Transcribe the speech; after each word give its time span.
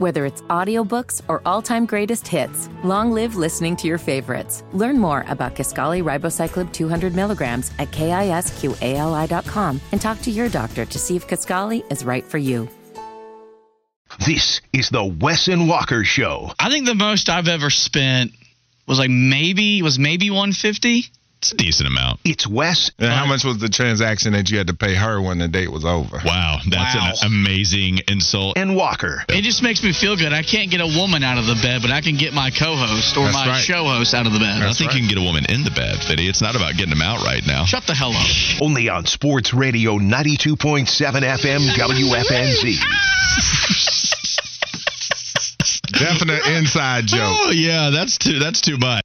Whether 0.00 0.24
it's 0.24 0.40
audiobooks 0.48 1.20
or 1.28 1.42
all-time 1.44 1.84
greatest 1.84 2.26
hits, 2.26 2.70
long 2.82 3.12
live 3.12 3.36
listening 3.36 3.76
to 3.76 3.86
your 3.86 3.98
favorites. 3.98 4.64
Learn 4.72 4.98
more 4.98 5.26
about 5.28 5.54
Kisqali 5.54 6.02
Ribociclib 6.02 6.72
200 6.72 7.14
milligrams 7.14 7.70
at 7.78 7.90
kisqali.com 7.90 9.80
and 9.92 10.00
talk 10.00 10.22
to 10.22 10.30
your 10.30 10.48
doctor 10.48 10.86
to 10.86 10.98
see 10.98 11.16
if 11.16 11.28
Kisqali 11.28 11.84
is 11.92 12.02
right 12.02 12.24
for 12.24 12.38
you. 12.38 12.66
This 14.24 14.62
is 14.72 14.88
the 14.88 15.04
Wes 15.04 15.48
and 15.48 15.68
Walker 15.68 16.02
Show. 16.02 16.50
I 16.58 16.70
think 16.70 16.86
the 16.86 16.94
most 16.94 17.28
I've 17.28 17.48
ever 17.48 17.68
spent 17.68 18.32
was 18.88 18.98
like 18.98 19.10
maybe 19.10 19.82
was 19.82 19.98
maybe 19.98 20.30
150. 20.30 21.04
It's 21.40 21.52
a 21.52 21.56
decent 21.56 21.88
amount. 21.88 22.20
It's 22.22 22.46
Wes. 22.46 22.90
And 22.98 23.10
how 23.10 23.24
much 23.24 23.44
was 23.44 23.56
the 23.58 23.70
transaction 23.70 24.34
that 24.34 24.50
you 24.50 24.58
had 24.58 24.66
to 24.66 24.74
pay 24.74 24.94
her 24.94 25.22
when 25.22 25.38
the 25.38 25.48
date 25.48 25.72
was 25.72 25.86
over? 25.86 26.20
Wow, 26.22 26.58
that's 26.68 26.94
Wow. 26.94 27.12
an 27.22 27.26
amazing 27.26 28.00
insult. 28.08 28.58
and 28.58 28.76
Walker. 28.76 29.24
It 29.26 29.40
just 29.40 29.62
makes 29.62 29.82
me 29.82 29.94
feel 29.94 30.16
good. 30.16 30.34
I 30.34 30.42
can't 30.42 30.70
get 30.70 30.82
a 30.82 30.86
woman 30.86 31.24
out 31.24 31.38
of 31.38 31.46
the 31.46 31.54
bed, 31.62 31.80
but 31.80 31.90
I 31.90 32.02
can 32.02 32.16
get 32.18 32.34
my 32.34 32.50
co-host 32.50 33.16
or 33.16 33.24
That's 33.24 33.34
my 33.34 33.46
right. 33.48 33.64
show 33.64 33.84
host 33.84 34.12
out 34.12 34.26
of 34.26 34.34
the 34.34 34.38
bed. 34.38 34.60
I 34.60 34.72
think 34.74 34.92
you 34.92 35.00
can 35.00 35.08
get 35.08 35.16
a 35.16 35.22
woman 35.22 35.46
in 35.48 35.64
the 35.64 35.70
bed, 35.70 36.04
Fiddy. 36.04 36.28
It's 36.28 36.42
not 36.42 36.56
about 36.56 36.74
getting 36.76 36.90
them 36.90 37.00
out 37.00 37.24
right 37.24 37.44
now. 37.46 37.64
Shut 37.64 37.86
the 37.86 37.94
hell 37.94 38.12
up. 38.12 38.26
Only 38.60 38.90
on 38.90 39.06
Sports 39.06 39.54
Radio 39.54 39.96
92.7 39.98 40.84
FM 41.24 41.70
WFNZ. 41.72 42.76
Definite 45.92 46.46
inside 46.56 47.06
joke. 47.06 47.20
Oh 47.44 47.50
yeah, 47.50 47.90
that's 47.90 48.18
too 48.18 48.38
that's 48.38 48.60
too 48.60 48.76
much. 48.78 49.02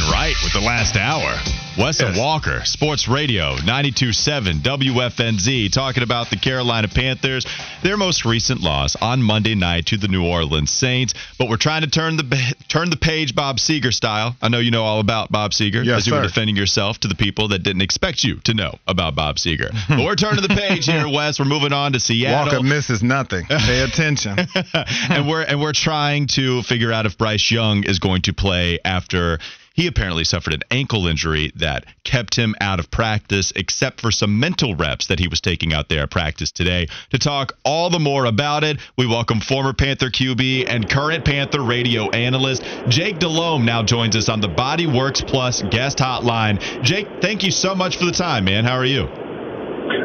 Betty's 0.00 0.06
bringing 0.06 0.06
it 0.06 0.06
in 0.06 0.12
right 0.12 0.34
with 0.42 0.52
the 0.52 0.60
last 0.60 0.96
hour. 0.96 1.36
Wes 1.78 2.00
and 2.00 2.10
Yes. 2.10 2.18
Walker, 2.18 2.64
Sports 2.64 3.08
Radio 3.08 3.56
92.7 3.56 4.60
WFNZ, 4.60 5.72
talking 5.72 6.02
about 6.02 6.28
the 6.28 6.36
Carolina 6.36 6.88
Panthers, 6.88 7.46
their 7.82 7.96
most 7.96 8.24
recent 8.24 8.60
loss 8.60 8.96
on 8.96 9.22
Monday 9.22 9.54
night 9.54 9.86
to 9.86 9.96
the 9.96 10.08
New 10.08 10.26
Orleans 10.26 10.70
Saints. 10.70 11.14
But 11.38 11.48
we're 11.48 11.56
trying 11.56 11.82
to 11.82 11.88
turn 11.88 12.16
the 12.16 12.54
turn 12.68 12.90
the 12.90 12.96
page 12.96 13.34
Bob 13.34 13.58
Seger 13.58 13.92
style. 13.92 14.36
I 14.42 14.48
know 14.48 14.58
you 14.58 14.70
know 14.70 14.84
all 14.84 15.00
about 15.00 15.30
Bob 15.30 15.52
Seger 15.52 15.84
Yes, 15.84 15.98
as 15.98 16.06
you 16.06 16.14
were 16.14 16.22
defending 16.22 16.56
yourself 16.56 16.98
to 17.00 17.08
the 17.08 17.14
people 17.14 17.48
that 17.48 17.62
didn't 17.62 17.82
expect 17.82 18.24
you 18.24 18.36
to 18.44 18.52
know 18.54 18.74
about 18.86 19.14
Bob 19.14 19.36
Seger. 19.36 19.70
but 19.88 20.00
we're 20.00 20.16
turning 20.16 20.42
the 20.42 20.48
page 20.48 20.86
here, 20.86 21.08
Wes. 21.12 21.38
We're 21.38 21.46
moving 21.46 21.72
on 21.72 21.92
to 21.92 22.00
Seattle 22.00 22.52
Walker 22.52 22.62
misses 22.62 23.02
nothing. 23.02 23.46
Pay 23.46 23.80
attention. 23.82 24.36
and 25.08 25.28
we're 25.28 25.42
and 25.42 25.60
we're 25.60 25.72
trying 25.72 26.26
to 26.28 26.62
figure 26.62 26.92
out 26.92 27.06
if 27.06 27.16
Bryce 27.16 27.50
Young 27.50 27.84
is 27.84 28.00
going 28.00 28.22
to 28.22 28.32
play 28.32 28.80
after 28.84 29.38
he 29.80 29.86
apparently 29.86 30.24
suffered 30.24 30.52
an 30.52 30.60
ankle 30.70 31.06
injury 31.06 31.52
that 31.56 31.86
kept 32.04 32.36
him 32.36 32.54
out 32.60 32.78
of 32.78 32.90
practice, 32.90 33.50
except 33.56 33.98
for 33.98 34.10
some 34.10 34.38
mental 34.38 34.74
reps 34.74 35.06
that 35.06 35.18
he 35.18 35.26
was 35.26 35.40
taking 35.40 35.72
out 35.72 35.88
there 35.88 36.02
at 36.02 36.10
practice 36.10 36.52
today. 36.52 36.86
To 37.12 37.18
talk 37.18 37.54
all 37.64 37.88
the 37.88 37.98
more 37.98 38.26
about 38.26 38.62
it, 38.62 38.78
we 38.98 39.06
welcome 39.06 39.40
former 39.40 39.72
Panther 39.72 40.10
QB 40.10 40.66
and 40.68 40.86
current 40.86 41.24
Panther 41.24 41.62
radio 41.62 42.10
analyst 42.10 42.62
Jake 42.88 43.18
Delhomme. 43.18 43.64
Now 43.64 43.82
joins 43.82 44.16
us 44.16 44.28
on 44.28 44.42
the 44.42 44.48
Body 44.48 44.86
Works 44.86 45.22
Plus 45.22 45.62
guest 45.62 45.96
hotline. 45.96 46.60
Jake, 46.82 47.08
thank 47.22 47.42
you 47.42 47.50
so 47.50 47.74
much 47.74 47.96
for 47.96 48.04
the 48.04 48.12
time, 48.12 48.44
man. 48.44 48.66
How 48.66 48.76
are 48.76 48.84
you? 48.84 49.29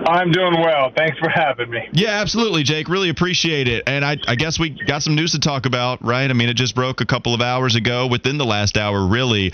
I'm 0.07 0.31
doing 0.31 0.59
well. 0.59 0.91
Thanks 0.95 1.17
for 1.19 1.29
having 1.29 1.69
me. 1.69 1.89
Yeah, 1.93 2.21
absolutely, 2.21 2.63
Jake. 2.63 2.89
Really 2.89 3.09
appreciate 3.09 3.67
it. 3.67 3.83
And 3.87 4.03
I, 4.03 4.17
I 4.27 4.35
guess 4.35 4.59
we 4.59 4.69
got 4.69 5.03
some 5.03 5.15
news 5.15 5.31
to 5.33 5.39
talk 5.39 5.65
about, 5.65 6.03
right? 6.03 6.29
I 6.29 6.33
mean, 6.33 6.49
it 6.49 6.55
just 6.55 6.75
broke 6.75 7.01
a 7.01 7.05
couple 7.05 7.33
of 7.33 7.41
hours 7.41 7.75
ago, 7.75 8.07
within 8.07 8.37
the 8.37 8.45
last 8.45 8.77
hour, 8.77 9.05
really. 9.05 9.53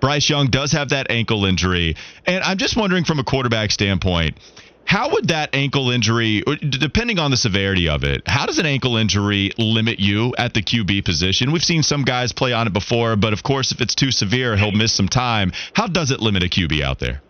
Bryce 0.00 0.28
Young 0.28 0.48
does 0.48 0.72
have 0.72 0.90
that 0.90 1.10
ankle 1.10 1.44
injury. 1.44 1.96
And 2.26 2.42
I'm 2.44 2.58
just 2.58 2.76
wondering 2.76 3.04
from 3.04 3.18
a 3.18 3.24
quarterback 3.24 3.70
standpoint, 3.70 4.38
how 4.84 5.10
would 5.12 5.28
that 5.28 5.54
ankle 5.54 5.90
injury, 5.90 6.42
depending 6.68 7.18
on 7.18 7.30
the 7.30 7.36
severity 7.36 7.88
of 7.88 8.04
it, 8.04 8.22
how 8.26 8.46
does 8.46 8.58
an 8.58 8.66
ankle 8.66 8.96
injury 8.96 9.52
limit 9.56 10.00
you 10.00 10.34
at 10.36 10.54
the 10.54 10.62
QB 10.62 11.04
position? 11.04 11.52
We've 11.52 11.64
seen 11.64 11.82
some 11.82 12.02
guys 12.02 12.32
play 12.32 12.52
on 12.52 12.66
it 12.66 12.72
before, 12.72 13.16
but 13.16 13.32
of 13.32 13.42
course, 13.42 13.72
if 13.72 13.80
it's 13.80 13.94
too 13.94 14.10
severe, 14.10 14.56
he'll 14.56 14.72
miss 14.72 14.92
some 14.92 15.08
time. 15.08 15.52
How 15.74 15.86
does 15.86 16.10
it 16.10 16.20
limit 16.20 16.42
a 16.42 16.48
QB 16.48 16.82
out 16.82 16.98
there? 16.98 17.22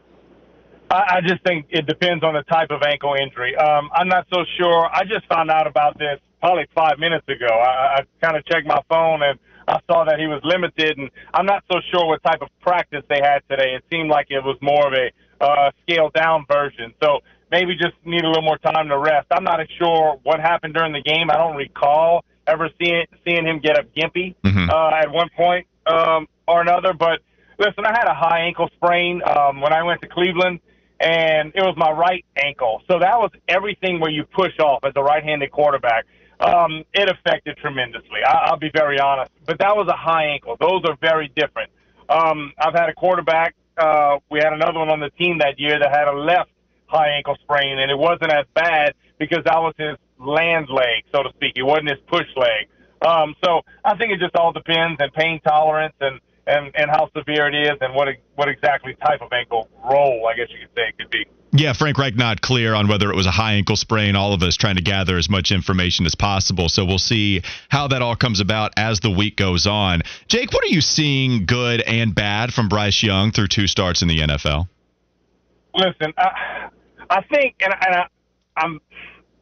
I, 0.93 1.17
I 1.17 1.21
just 1.23 1.43
think 1.45 1.67
it 1.71 1.87
depends 1.87 2.23
on 2.23 2.35
the 2.35 2.43
type 2.43 2.71
of 2.71 2.83
ankle 2.83 3.15
injury. 3.15 3.57
Um, 3.57 3.89
I'm 3.95 4.09
not 4.09 4.27
so 4.33 4.45
sure. 4.59 4.89
I 4.93 5.05
just 5.05 5.27
found 5.27 5.51
out 5.51 5.67
about 5.67 5.99
this 5.99 6.21
probably 6.41 6.67
five 6.75 6.99
minutes 6.99 7.27
ago. 7.29 7.47
I, 7.49 7.97
I 7.97 8.01
kind 8.23 8.37
of 8.37 8.45
checked 8.45 8.67
my 8.67 8.81
phone 8.89 9.23
and 9.23 9.39
I 9.67 9.79
saw 9.91 10.05
that 10.05 10.19
he 10.19 10.27
was 10.27 10.41
limited, 10.43 10.99
and 10.99 11.09
I'm 11.33 11.47
not 11.47 11.63
so 11.71 11.79
sure 11.93 12.07
what 12.07 12.23
type 12.25 12.43
of 12.43 12.49
practice 12.61 13.05
they 13.09 13.21
had 13.23 13.41
today. 13.49 13.75
It 13.77 13.85
seemed 13.93 14.11
like 14.11 14.27
it 14.29 14.43
was 14.43 14.59
more 14.61 14.89
of 14.89 14.93
a 14.93 15.11
uh, 15.43 15.71
scaled 15.83 16.13
down 16.15 16.45
version. 16.51 16.93
So 17.03 17.21
maybe 17.51 17.75
just 17.77 17.95
need 18.05 18.25
a 18.25 18.29
little 18.29 18.43
more 18.43 18.59
time 18.59 18.89
to 18.89 18.99
rest. 18.99 19.29
I'm 19.31 19.45
not 19.45 19.61
sure 19.79 20.19
what 20.25 20.41
happened 20.41 20.75
during 20.75 20.93
the 20.93 21.01
game. 21.03 21.31
I 21.31 21.37
don't 21.37 21.57
recall 21.57 22.25
ever 22.49 22.69
seeing 22.81 23.07
seeing 23.25 23.47
him 23.47 23.61
get 23.61 23.79
up 23.79 23.87
gimpy 23.97 24.35
Mhm. 24.45 24.69
uh, 24.69 24.97
at 24.97 25.11
one 25.11 25.29
point 25.37 25.67
um, 25.87 26.27
or 26.49 26.61
another. 26.61 26.93
But 26.93 27.21
listen, 27.59 27.87
I 27.87 27.93
had 27.93 28.09
a 28.09 28.15
high 28.15 28.41
ankle 28.41 28.69
sprain 28.77 29.23
um, 29.25 29.61
when 29.61 29.73
I 29.73 29.85
went 29.85 30.03
to 30.03 30.09
Cleveland, 30.09 30.59
and 31.03 31.53
it 31.55 31.63
was 31.63 31.75
my 31.77 31.91
right 31.91 32.25
ankle. 32.37 32.83
So 32.89 32.99
that 33.01 33.19
was 33.19 33.31
everything 33.49 33.99
where 34.01 34.11
you 34.11 34.25
push 34.25 34.57
off 34.61 34.85
as 34.85 34.93
a 34.97 35.03
right-handed 35.03 35.51
quarterback. 35.51 36.07
Um, 36.41 36.85
it 36.95 37.09
affected 37.09 37.57
tremendously. 37.59 38.21
I, 38.27 38.47
I'll 38.47 38.59
be 38.59 38.71
very 38.73 38.99
honest, 38.99 39.31
but 39.47 39.59
that 39.59 39.77
was 39.77 39.89
a 39.89 39.97
high 39.97 40.27
ankle. 40.27 40.57
Those 40.61 40.83
are 40.89 40.97
very 41.01 41.31
different. 41.35 41.71
Um, 42.09 42.53
I've 42.59 42.75
had 42.75 42.89
a 42.89 42.95
quarterback. 42.95 43.55
Uh, 43.77 44.19
we 44.31 44.39
had 44.39 44.53
another 44.53 44.79
one 44.79 44.91
on 44.91 45.01
the 45.01 45.11
team 45.11 45.39
that 45.39 45.59
year 45.59 45.79
that 45.79 45.91
had 45.91 46.09
a 46.09 46.17
left 46.17 46.51
high 46.87 47.11
ankle 47.17 47.37
sprain, 47.43 47.79
and 47.79 47.91
it 47.91 47.99
wasn't 47.99 48.31
as 48.33 48.45
bad 48.55 48.95
because 49.19 49.43
that 49.45 49.59
was 49.59 49.75
his 49.79 49.97
land 50.19 50.69
leg, 50.69 51.05
so 51.15 51.23
to 51.23 51.31
speak. 51.35 51.53
It 51.57 51.63
wasn't 51.63 51.91
his 51.91 52.01
push 52.07 52.27
leg. 52.37 52.69
Um, 53.07 53.35
so 53.43 53.63
I 53.85 53.97
think 53.97 54.13
it 54.13 54.21
just 54.21 54.37
all 54.37 54.53
depends 54.53 55.01
and 55.01 55.13
pain 55.13 55.41
tolerance 55.41 55.95
and, 56.01 56.21
and, 56.47 56.71
and 56.75 56.91
how 56.91 57.09
severe 57.17 57.49
it 57.49 57.55
is 57.55 57.79
and 57.81 57.95
what 57.95 58.09
what 58.35 58.49
exactly 58.49 58.95
type 58.95 59.21
of 59.21 59.33
ankle 59.33 59.69
roll, 59.85 60.27
I 60.27 60.37
guess 60.37 60.49
you 60.51 60.67
could 60.67 60.75
say 60.77 60.89
it 60.89 60.99
could 60.99 61.11
be. 61.11 61.27
Yeah, 61.55 61.75
Frank 61.75 61.99
Reich 61.99 62.17
not 62.17 62.41
clear 62.41 62.73
on 62.73 62.89
whether 62.89 63.11
it 63.11 63.17
was 63.17 63.27
a 63.27 63.31
high 63.31 63.53
ankle 63.53 63.77
sprain. 63.77 64.17
All 64.17 64.33
of 64.33 64.43
us 64.43 64.57
trying 64.57 64.77
to 64.77 64.83
gather 64.83 65.19
as 65.19 65.29
much 65.29 65.53
information 65.53 66.07
as 66.07 66.15
possible. 66.15 66.71
So 66.71 66.87
we'll 66.87 66.99
see 66.99 67.43
how 67.69 67.89
that 67.89 68.01
all 68.01 68.17
comes 68.17 68.41
about 68.41 68.73
as 68.79 69.01
the 69.01 69.11
week 69.11 69.37
goes 69.37 69.67
on. 69.67 70.01
Jake, 70.29 70.51
what 70.51 70.65
are 70.65 70.69
you 70.69 70.81
seeing 70.81 71.45
good 71.45 71.83
and 71.83 72.15
bad 72.15 72.55
from 72.55 72.71
Bryce 72.71 73.03
Young 73.03 73.33
through 73.33 73.49
two 73.49 73.67
starts 73.67 74.01
in 74.01 74.09
the 74.09 74.21
NFL? 74.21 74.67
Listen, 75.75 76.15
I, 76.17 76.71
I 77.11 77.23
think, 77.25 77.57
and, 77.61 77.75
and 77.87 77.95
I, 77.97 78.07
I'm, 78.57 78.81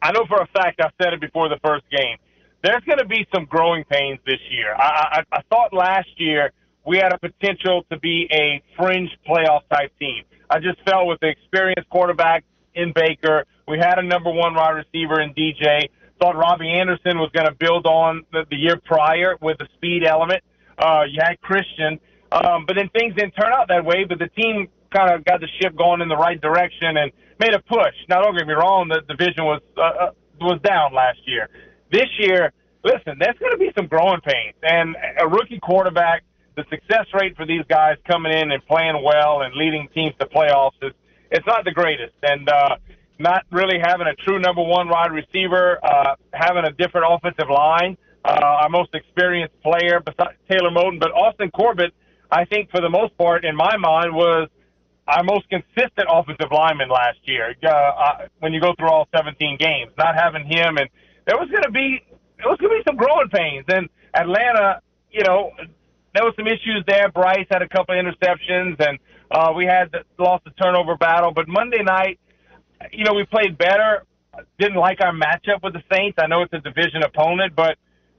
I 0.01 0.11
know 0.11 0.25
for 0.27 0.41
a 0.41 0.47
fact 0.47 0.81
I 0.81 0.89
said 1.01 1.13
it 1.13 1.21
before 1.21 1.47
the 1.47 1.59
first 1.63 1.85
game. 1.89 2.17
There's 2.61 2.83
going 2.83 2.99
to 2.99 3.05
be 3.05 3.25
some 3.33 3.45
growing 3.45 3.85
pains 3.85 4.19
this 4.25 4.39
year. 4.49 4.75
I, 4.75 5.23
I, 5.31 5.37
I 5.37 5.41
thought 5.49 5.73
last 5.73 6.09
year 6.17 6.51
we 6.85 6.97
had 6.97 7.13
a 7.13 7.19
potential 7.19 7.85
to 7.91 7.99
be 7.99 8.27
a 8.31 8.61
fringe 8.77 9.09
playoff 9.27 9.61
type 9.69 9.91
team. 9.99 10.23
I 10.49 10.59
just 10.59 10.79
felt 10.85 11.07
with 11.07 11.19
the 11.21 11.29
experienced 11.29 11.89
quarterback 11.89 12.43
in 12.75 12.93
Baker, 12.93 13.45
we 13.67 13.77
had 13.77 13.99
a 13.99 14.03
number 14.03 14.31
one 14.31 14.53
wide 14.53 14.71
receiver 14.71 15.21
in 15.21 15.33
DJ. 15.33 15.89
Thought 16.19 16.35
Robbie 16.35 16.69
Anderson 16.69 17.19
was 17.19 17.31
going 17.33 17.47
to 17.47 17.53
build 17.53 17.85
on 17.85 18.25
the, 18.31 18.45
the 18.49 18.57
year 18.57 18.75
prior 18.83 19.37
with 19.41 19.57
the 19.59 19.67
speed 19.75 20.03
element. 20.05 20.43
Uh, 20.77 21.03
you 21.09 21.19
had 21.21 21.39
Christian, 21.41 21.99
um, 22.31 22.65
but 22.65 22.75
then 22.75 22.89
things 22.89 23.15
didn't 23.15 23.31
turn 23.31 23.51
out 23.53 23.67
that 23.69 23.85
way. 23.85 24.03
But 24.03 24.19
the 24.19 24.27
team 24.27 24.67
kind 24.93 25.13
of 25.13 25.23
got 25.25 25.39
the 25.39 25.47
ship 25.59 25.75
going 25.75 26.01
in 26.01 26.09
the 26.09 26.17
right 26.17 26.39
direction 26.39 26.97
and 26.97 27.11
made 27.39 27.53
a 27.53 27.59
push. 27.59 27.95
Now, 28.09 28.21
don't 28.21 28.37
get 28.37 28.45
me 28.45 28.53
wrong, 28.53 28.89
the 28.89 29.01
division 29.07 29.45
was 29.45 29.61
uh, 29.77 29.81
uh, 29.81 30.11
was 30.39 30.59
down 30.63 30.93
last 30.93 31.19
year. 31.25 31.49
This 31.91 32.07
year, 32.19 32.51
listen, 32.83 33.17
there's 33.19 33.37
going 33.39 33.51
to 33.51 33.57
be 33.57 33.71
some 33.75 33.87
growing 33.87 34.21
pains, 34.21 34.55
and 34.63 34.95
a 35.19 35.27
rookie 35.27 35.59
quarterback. 35.59 36.23
The 36.55 36.63
success 36.69 37.05
rate 37.13 37.35
for 37.37 37.45
these 37.45 37.63
guys 37.69 37.95
coming 38.05 38.33
in 38.33 38.51
and 38.51 38.65
playing 38.65 39.01
well 39.03 39.41
and 39.41 39.55
leading 39.55 39.87
teams 39.93 40.13
to 40.19 40.25
playoffs 40.25 40.75
is 40.81 40.91
it's 41.31 41.47
not 41.47 41.63
the 41.63 41.71
greatest, 41.71 42.13
and 42.23 42.49
uh, 42.49 42.75
not 43.19 43.45
really 43.51 43.79
having 43.81 44.07
a 44.07 44.15
true 44.15 44.39
number 44.39 44.61
one 44.61 44.89
wide 44.89 45.11
receiver, 45.11 45.79
uh, 45.83 46.15
having 46.33 46.65
a 46.65 46.71
different 46.71 47.07
offensive 47.09 47.49
line. 47.49 47.97
Uh, 48.23 48.37
our 48.41 48.69
most 48.69 48.93
experienced 48.93 49.55
player 49.61 50.01
besides 50.05 50.37
Taylor 50.49 50.69
Moton, 50.69 50.99
but 50.99 51.11
Austin 51.11 51.49
Corbett, 51.51 51.91
I 52.29 52.45
think 52.45 52.69
for 52.69 52.81
the 52.81 52.89
most 52.89 53.17
part, 53.17 53.45
in 53.45 53.55
my 53.55 53.77
mind, 53.77 54.13
was 54.13 54.49
our 55.07 55.23
most 55.23 55.49
consistent 55.49 56.07
offensive 56.07 56.51
lineman 56.51 56.89
last 56.89 57.17
year. 57.23 57.55
Uh, 57.63 57.69
uh, 57.69 58.27
when 58.39 58.53
you 58.53 58.61
go 58.61 58.73
through 58.77 58.89
all 58.89 59.07
17 59.15 59.57
games, 59.57 59.91
not 59.97 60.15
having 60.15 60.45
him, 60.45 60.77
and 60.77 60.87
there 61.25 61.37
was 61.37 61.49
going 61.49 61.63
to 61.63 61.71
be 61.71 62.03
there 62.37 62.49
was 62.49 62.57
going 62.59 62.71
to 62.71 62.77
be 62.77 62.83
some 62.87 62.97
growing 62.97 63.29
pains. 63.29 63.65
And 63.69 63.89
Atlanta, 64.13 64.81
you 65.11 65.23
know, 65.23 65.51
there 66.13 66.23
was 66.23 66.33
some 66.35 66.47
issues 66.47 66.83
there. 66.87 67.09
Bryce 67.09 67.47
had 67.49 67.61
a 67.61 67.69
couple 67.69 67.97
of 67.97 68.03
interceptions, 68.03 68.79
and 68.85 68.99
uh, 69.29 69.53
we 69.55 69.65
had 69.65 69.91
the, 69.91 70.03
lost 70.21 70.43
the 70.43 70.51
turnover 70.51 70.97
battle. 70.97 71.31
But 71.33 71.47
Monday 71.47 71.83
night, 71.83 72.19
you 72.91 73.05
know, 73.05 73.13
we 73.13 73.25
played 73.25 73.57
better. 73.57 74.03
Didn't 74.59 74.77
like 74.77 74.99
our 75.01 75.13
matchup 75.13 75.63
with 75.63 75.73
the 75.73 75.83
Saints. 75.91 76.17
I 76.21 76.27
know 76.27 76.41
it's 76.41 76.53
a 76.53 76.59
division 76.59 77.03
opponent, 77.03 77.55
but 77.55 77.77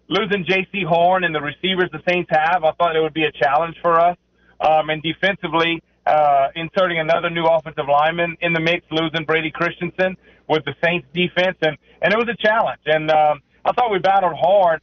losing 0.08 0.44
Jaycee 0.44 0.84
Horn 0.84 1.24
and 1.24 1.34
the 1.34 1.40
receivers 1.40 1.90
the 1.90 2.02
Saints 2.08 2.30
have, 2.30 2.64
I 2.64 2.72
thought 2.72 2.96
it 2.96 3.00
would 3.00 3.14
be 3.14 3.24
a 3.24 3.32
challenge 3.32 3.76
for 3.80 3.98
us. 3.98 4.16
Um, 4.60 4.90
and 4.90 5.02
defensively, 5.02 5.82
uh, 6.06 6.48
inserting 6.54 6.98
another 6.98 7.30
new 7.30 7.44
offensive 7.44 7.86
lineman 7.90 8.36
in 8.40 8.52
the 8.52 8.60
mix, 8.60 8.84
losing 8.90 9.24
Brady 9.24 9.50
Christensen 9.50 10.16
with 10.48 10.64
the 10.64 10.74
Saints 10.84 11.06
defense, 11.14 11.56
and 11.62 11.76
and 12.02 12.12
it 12.12 12.16
was 12.16 12.28
a 12.28 12.36
challenge. 12.36 12.82
And 12.86 13.10
um, 13.10 13.40
I 13.64 13.72
thought 13.72 13.90
we 13.90 13.98
battled 13.98 14.34
hard. 14.38 14.80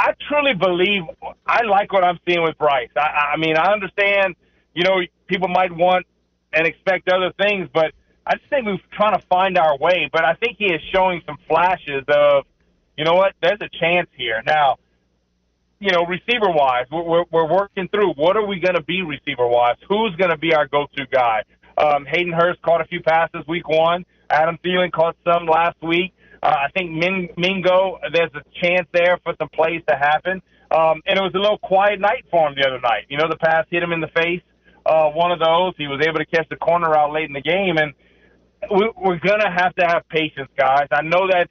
I 0.00 0.14
truly 0.28 0.54
believe 0.54 1.02
I 1.46 1.62
like 1.64 1.92
what 1.92 2.04
I'm 2.04 2.18
seeing 2.26 2.42
with 2.42 2.56
Bryce. 2.56 2.88
I, 2.96 3.34
I 3.34 3.36
mean, 3.36 3.58
I 3.58 3.70
understand, 3.70 4.34
you 4.72 4.82
know, 4.82 4.96
people 5.26 5.48
might 5.48 5.70
want 5.70 6.06
and 6.54 6.66
expect 6.66 7.10
other 7.10 7.32
things, 7.38 7.68
but 7.74 7.92
I 8.26 8.36
just 8.36 8.48
think 8.48 8.64
we're 8.64 8.78
trying 8.96 9.20
to 9.20 9.26
find 9.26 9.58
our 9.58 9.76
way. 9.76 10.08
But 10.10 10.24
I 10.24 10.34
think 10.34 10.56
he 10.58 10.72
is 10.72 10.80
showing 10.90 11.20
some 11.26 11.36
flashes 11.46 12.02
of, 12.08 12.44
you 12.96 13.04
know 13.04 13.12
what, 13.12 13.34
there's 13.42 13.60
a 13.60 13.68
chance 13.78 14.08
here. 14.16 14.42
Now, 14.46 14.78
you 15.80 15.90
know, 15.90 16.06
receiver 16.06 16.48
wise, 16.48 16.86
we're, 16.90 17.24
we're 17.30 17.52
working 17.52 17.88
through 17.88 18.14
what 18.14 18.38
are 18.38 18.46
we 18.46 18.58
going 18.58 18.76
to 18.76 18.82
be 18.82 19.02
receiver 19.02 19.46
wise? 19.46 19.76
Who's 19.86 20.16
going 20.16 20.30
to 20.30 20.38
be 20.38 20.54
our 20.54 20.66
go 20.66 20.86
to 20.96 21.06
guy? 21.08 21.42
Um, 21.76 22.06
Hayden 22.06 22.32
Hurst 22.32 22.62
caught 22.62 22.80
a 22.80 22.86
few 22.86 23.02
passes 23.02 23.46
week 23.46 23.68
one. 23.68 24.06
Adam 24.30 24.58
Thielen 24.64 24.92
caught 24.92 25.16
some 25.24 25.44
last 25.44 25.76
week. 25.82 26.14
Uh, 26.42 26.46
I 26.46 26.68
think 26.74 26.90
Min- 26.90 27.28
Mingo, 27.36 27.98
there's 28.12 28.30
a 28.34 28.42
chance 28.62 28.88
there 28.92 29.18
for 29.22 29.34
some 29.38 29.48
plays 29.50 29.82
to 29.88 29.96
happen. 29.96 30.42
Um, 30.70 31.02
and 31.06 31.18
it 31.18 31.22
was 31.22 31.32
a 31.34 31.38
little 31.38 31.58
quiet 31.58 32.00
night 32.00 32.24
for 32.30 32.48
him 32.48 32.54
the 32.54 32.66
other 32.66 32.80
night. 32.80 33.06
You 33.08 33.18
know, 33.18 33.28
the 33.28 33.36
pass 33.36 33.66
hit 33.70 33.82
him 33.82 33.92
in 33.92 34.00
the 34.00 34.08
face. 34.08 34.42
Uh, 34.86 35.10
one 35.10 35.32
of 35.32 35.38
those. 35.40 35.74
He 35.76 35.88
was 35.88 36.00
able 36.06 36.18
to 36.18 36.26
catch 36.26 36.48
the 36.48 36.56
corner 36.56 36.96
out 36.96 37.12
late 37.12 37.26
in 37.26 37.32
the 37.34 37.42
game. 37.42 37.76
And 37.76 37.92
we, 38.70 38.90
we're 38.96 39.18
going 39.18 39.40
to 39.40 39.50
have 39.50 39.74
to 39.76 39.86
have 39.86 40.08
patience, 40.08 40.48
guys. 40.56 40.86
I 40.92 41.02
know 41.02 41.26
that 41.28 41.50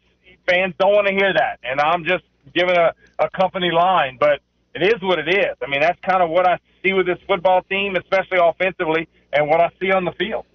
fans 0.49 0.73
don't 0.79 0.93
want 0.93 1.07
to 1.07 1.13
hear 1.13 1.33
that. 1.33 1.59
And 1.63 1.79
I'm 1.79 2.05
just 2.05 2.23
giving 2.55 2.75
a, 2.77 2.93
a 3.19 3.29
company 3.29 3.71
line, 3.71 4.17
but 4.19 4.39
it 4.73 4.83
is 4.83 5.01
what 5.01 5.19
it 5.19 5.27
is. 5.27 5.55
I 5.61 5.69
mean, 5.69 5.81
that's 5.81 5.99
kind 6.01 6.23
of 6.23 6.29
what 6.29 6.47
I 6.47 6.57
see 6.83 6.93
with 6.93 7.05
this 7.05 7.19
football 7.27 7.61
team, 7.63 7.95
especially 7.95 8.39
offensively, 8.41 9.07
and 9.33 9.47
what 9.47 9.59
I 9.59 9.69
see 9.81 9.91
on 9.91 10.05
the 10.05 10.13
field. 10.13 10.45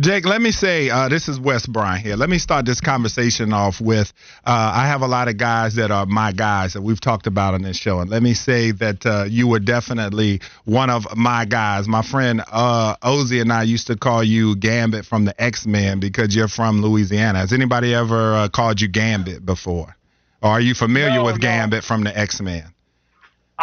Jake, 0.00 0.24
let 0.26 0.42
me 0.42 0.50
say 0.50 0.90
uh, 0.90 1.08
this 1.08 1.28
is 1.28 1.38
Wes 1.38 1.66
Bryant 1.66 2.04
here. 2.04 2.16
Let 2.16 2.28
me 2.28 2.38
start 2.38 2.66
this 2.66 2.80
conversation 2.80 3.52
off 3.52 3.80
with 3.80 4.12
uh, 4.44 4.72
I 4.74 4.88
have 4.88 5.02
a 5.02 5.06
lot 5.06 5.28
of 5.28 5.36
guys 5.36 5.76
that 5.76 5.92
are 5.92 6.04
my 6.04 6.32
guys 6.32 6.72
that 6.72 6.82
we've 6.82 7.00
talked 7.00 7.28
about 7.28 7.54
on 7.54 7.62
this 7.62 7.76
show, 7.76 8.00
and 8.00 8.10
let 8.10 8.20
me 8.20 8.34
say 8.34 8.72
that 8.72 9.06
uh, 9.06 9.24
you 9.28 9.46
were 9.46 9.60
definitely 9.60 10.40
one 10.64 10.90
of 10.90 11.06
my 11.16 11.44
guys. 11.44 11.86
My 11.86 12.02
friend 12.02 12.42
uh, 12.50 12.96
Ozzy 13.04 13.40
and 13.40 13.52
I 13.52 13.62
used 13.62 13.86
to 13.86 13.96
call 13.96 14.24
you 14.24 14.56
Gambit 14.56 15.04
from 15.06 15.26
the 15.26 15.40
X 15.40 15.64
Men 15.64 16.00
because 16.00 16.34
you're 16.34 16.48
from 16.48 16.82
Louisiana. 16.82 17.38
Has 17.38 17.52
anybody 17.52 17.94
ever 17.94 18.34
uh, 18.34 18.48
called 18.48 18.80
you 18.80 18.88
Gambit 18.88 19.46
before, 19.46 19.94
or 20.42 20.50
are 20.50 20.60
you 20.60 20.74
familiar 20.74 21.20
No, 21.20 21.24
with 21.24 21.36
no. 21.36 21.40
Gambit 21.42 21.84
from 21.84 22.02
the 22.02 22.18
X 22.18 22.40
Men? 22.40 22.73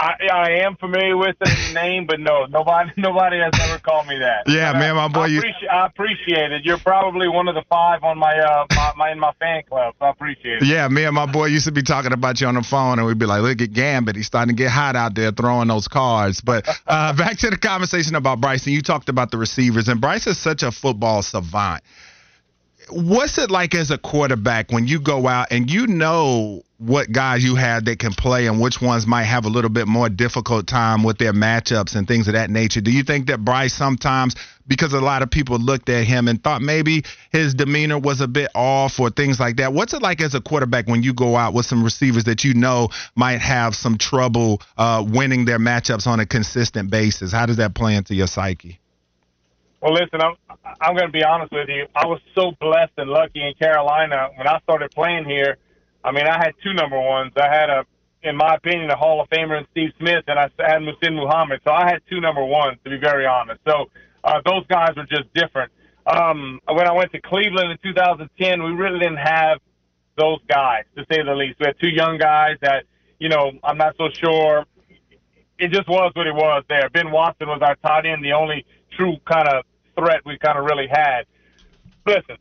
I, 0.02 0.14
I 0.34 0.50
am 0.66 0.76
familiar 0.78 1.16
with 1.16 1.36
the 1.40 1.72
name, 1.76 2.08
but 2.08 2.20
no, 2.20 2.46
nobody 2.46 2.90
nobody 2.98 3.38
has 3.40 3.54
ever 3.62 3.78
called 3.80 4.08
me 4.08 4.18
that. 4.18 4.44
Yeah, 4.48 4.74
But, 4.74 4.80
man, 4.80 4.96
my 4.96 5.08
boy, 5.08 5.22
I 5.22 5.28
you- 5.28 5.38
appreciate, 5.40 5.70
I 5.70 5.86
appreciate 5.86 6.52
it. 6.52 6.66
You're 6.66 6.80
probably 6.80 7.28
one 7.28 7.48
of 7.48 7.56
the 7.56 7.64
five 7.70 8.04
on 8.04 8.18
my 8.18 8.34
uh 8.38 8.66
my, 8.76 8.92
my 8.98 9.12
in 9.12 9.20
my 9.20 9.32
fan 9.40 9.62
club, 9.70 9.94
so 10.00 10.06
I 10.06 10.10
appreciate 10.10 10.64
it. 10.64 10.66
Yeah, 10.66 10.88
me 10.88 11.04
and 11.04 11.14
my 11.14 11.26
boy 11.32 11.46
used 11.46 11.66
to 11.66 11.72
be 11.72 11.84
talking 11.84 12.14
about 12.14 12.42
you 12.42 12.48
on 12.48 12.56
the 12.56 12.64
phone, 12.64 12.98
and 12.98 13.08
we'd 13.08 13.20
be 13.20 13.26
like, 13.28 13.44
"Look 13.44 13.62
at 13.62 13.74
Gambit, 13.74 14.16
he's 14.16 14.26
starting 14.28 14.56
to 14.56 14.62
get 14.64 14.72
hot 14.72 14.96
out 14.96 15.14
there 15.14 15.32
throwing 15.32 15.68
those 15.68 15.88
cards." 15.88 16.42
But 16.42 16.68
uh, 16.88 17.14
back 17.18 17.38
to 17.40 17.50
the 17.52 17.58
conversation 17.58 18.16
about 18.16 18.42
Bryson. 18.42 18.74
You 18.74 18.82
talked 18.82 19.10
about 19.10 19.30
the 19.32 19.38
receivers, 19.38 19.88
and 19.88 20.02
Bryce 20.02 20.26
is 20.26 20.38
such 20.40 20.64
a 20.64 20.72
football 20.72 21.22
savant. 21.22 21.84
What's 22.92 23.38
it 23.38 23.50
like 23.50 23.74
as 23.74 23.90
a 23.90 23.98
quarterback 23.98 24.72
when 24.72 24.88
you 24.88 25.00
go 25.00 25.28
out 25.28 25.48
and 25.52 25.70
you 25.70 25.88
know 25.88 26.64
what 26.78 27.12
guys 27.12 27.44
you 27.44 27.56
have 27.56 27.86
that 27.86 28.00
can 28.00 28.12
play 28.12 28.48
and 28.48 28.60
which 28.60 28.82
ones 28.82 29.06
might 29.06 29.24
have 29.24 29.46
a 29.46 29.48
little 29.48 29.70
bit 29.70 29.88
more 29.88 30.10
difficult 30.10 30.68
time 30.68 31.04
with 31.04 31.18
their 31.20 31.32
matchups 31.32 31.96
and 31.96 32.08
things 32.08 32.28
of 32.28 32.34
that 32.34 32.50
nature? 32.50 32.82
Do 32.82 32.92
you 32.92 33.04
think 33.04 33.28
that 33.28 33.46
Bryce 33.46 33.74
sometimes, 33.74 34.36
because 34.68 34.92
a 34.92 35.00
lot 35.00 35.22
of 35.22 35.32
people 35.32 35.58
looked 35.58 35.88
at 35.88 36.06
him 36.06 36.28
and 36.28 36.44
thought 36.44 36.62
maybe 36.62 37.04
his 37.32 37.54
demeanor 37.54 37.98
was 37.98 38.20
a 38.20 38.28
bit 38.28 38.50
off 38.56 39.00
or 39.00 39.10
things 39.10 39.40
like 39.40 39.58
that? 39.58 39.72
What's 39.72 39.94
it 39.94 40.02
like 40.02 40.22
as 40.22 40.34
a 40.34 40.42
quarterback 40.42 40.88
when 40.88 41.04
you 41.04 41.14
go 41.14 41.38
out 41.38 41.54
with 41.54 41.68
some 41.68 41.84
receivers 41.84 42.26
that 42.26 42.44
you 42.44 42.56
know 42.56 42.90
might 43.16 43.40
have 43.40 43.76
some 43.76 43.98
trouble 43.98 44.62
uh, 44.78 45.06
winning 45.08 45.46
their 45.46 45.60
matchups 45.60 46.08
on 46.08 46.20
a 46.20 46.26
consistent 46.26 46.90
basis? 46.90 47.32
How 47.32 47.46
does 47.46 47.58
that 47.58 47.76
play 47.76 47.96
into 47.96 48.16
your 48.16 48.28
psyche? 48.28 48.81
Well, 49.82 49.94
listen, 49.94 50.22
I'm 50.22 50.36
I'm 50.80 50.96
going 50.96 51.08
to 51.08 51.12
be 51.12 51.24
honest 51.24 51.52
with 51.52 51.68
you. 51.68 51.88
I 51.96 52.06
was 52.06 52.20
so 52.36 52.52
blessed 52.60 52.94
and 52.98 53.10
lucky 53.10 53.42
in 53.42 53.54
Carolina 53.56 54.30
when 54.38 54.48
I 54.48 54.60
started 54.60 54.92
playing 54.92 55.26
here. 55.26 55.58
I 56.04 56.12
mean, 56.12 56.28
I 56.28 56.38
had 56.38 56.54
two 56.64 56.74
number 56.74 57.00
ones. 57.00 57.32
I 57.36 57.48
had 57.48 57.70
a, 57.70 57.84
in 58.24 58.36
my 58.38 58.56
opinion, 58.56 58.92
a 58.92 58.96
Hall 58.96 59.22
of 59.22 59.30
Famer 59.30 59.58
in 59.58 59.66
Steve 59.72 59.90
Smith, 60.00 60.24
and 60.28 60.38
I 60.38 60.50
had 60.60 60.82
Muhsin 60.82 61.16
Muhammad. 61.16 61.62
So 61.66 61.72
I 61.72 61.90
had 61.90 62.02
two 62.10 62.22
number 62.22 62.44
ones, 62.46 62.78
to 62.84 62.92
be 62.92 62.98
very 62.98 63.26
honest. 63.26 63.60
So 63.68 63.90
uh, 64.24 64.42
those 64.46 64.66
guys 64.68 64.92
were 64.96 65.08
just 65.10 65.34
different. 65.34 65.72
Um, 66.06 66.60
when 66.68 66.88
I 66.88 66.94
went 66.94 67.12
to 67.14 67.22
Cleveland 67.22 67.72
in 67.72 67.78
2010, 67.82 68.64
we 68.64 68.72
really 68.72 69.00
didn't 69.00 69.18
have 69.18 69.60
those 70.16 70.40
guys, 70.48 70.84
to 70.96 71.06
say 71.12 71.24
the 71.24 71.34
least. 71.34 71.60
We 71.60 71.68
had 71.68 71.76
two 71.82 71.90
young 71.90 72.20
guys 72.20 72.58
that, 72.62 72.86
you 73.20 73.30
know, 73.30 73.52
I'm 73.64 73.78
not 73.78 73.96
so 73.98 74.10
sure. 74.14 74.66
It 75.58 75.72
just 75.72 75.88
was 75.88 76.12
what 76.16 76.28
it 76.28 76.36
was 76.36 76.64
there. 76.70 76.90
Ben 76.90 77.12
Watson 77.12 77.48
was 77.48 77.62
our 77.62 77.76
tight 77.78 78.06
end, 78.06 78.24
the 78.24 78.34
only 78.34 78.66
true 78.98 79.18
kind 79.26 79.48
of 79.48 79.64
threat 80.02 80.22
we 80.26 80.38
kind 80.40 80.58
of 80.58 80.66
really 80.66 80.88
had. 80.88 81.26
Listen, 82.06 82.38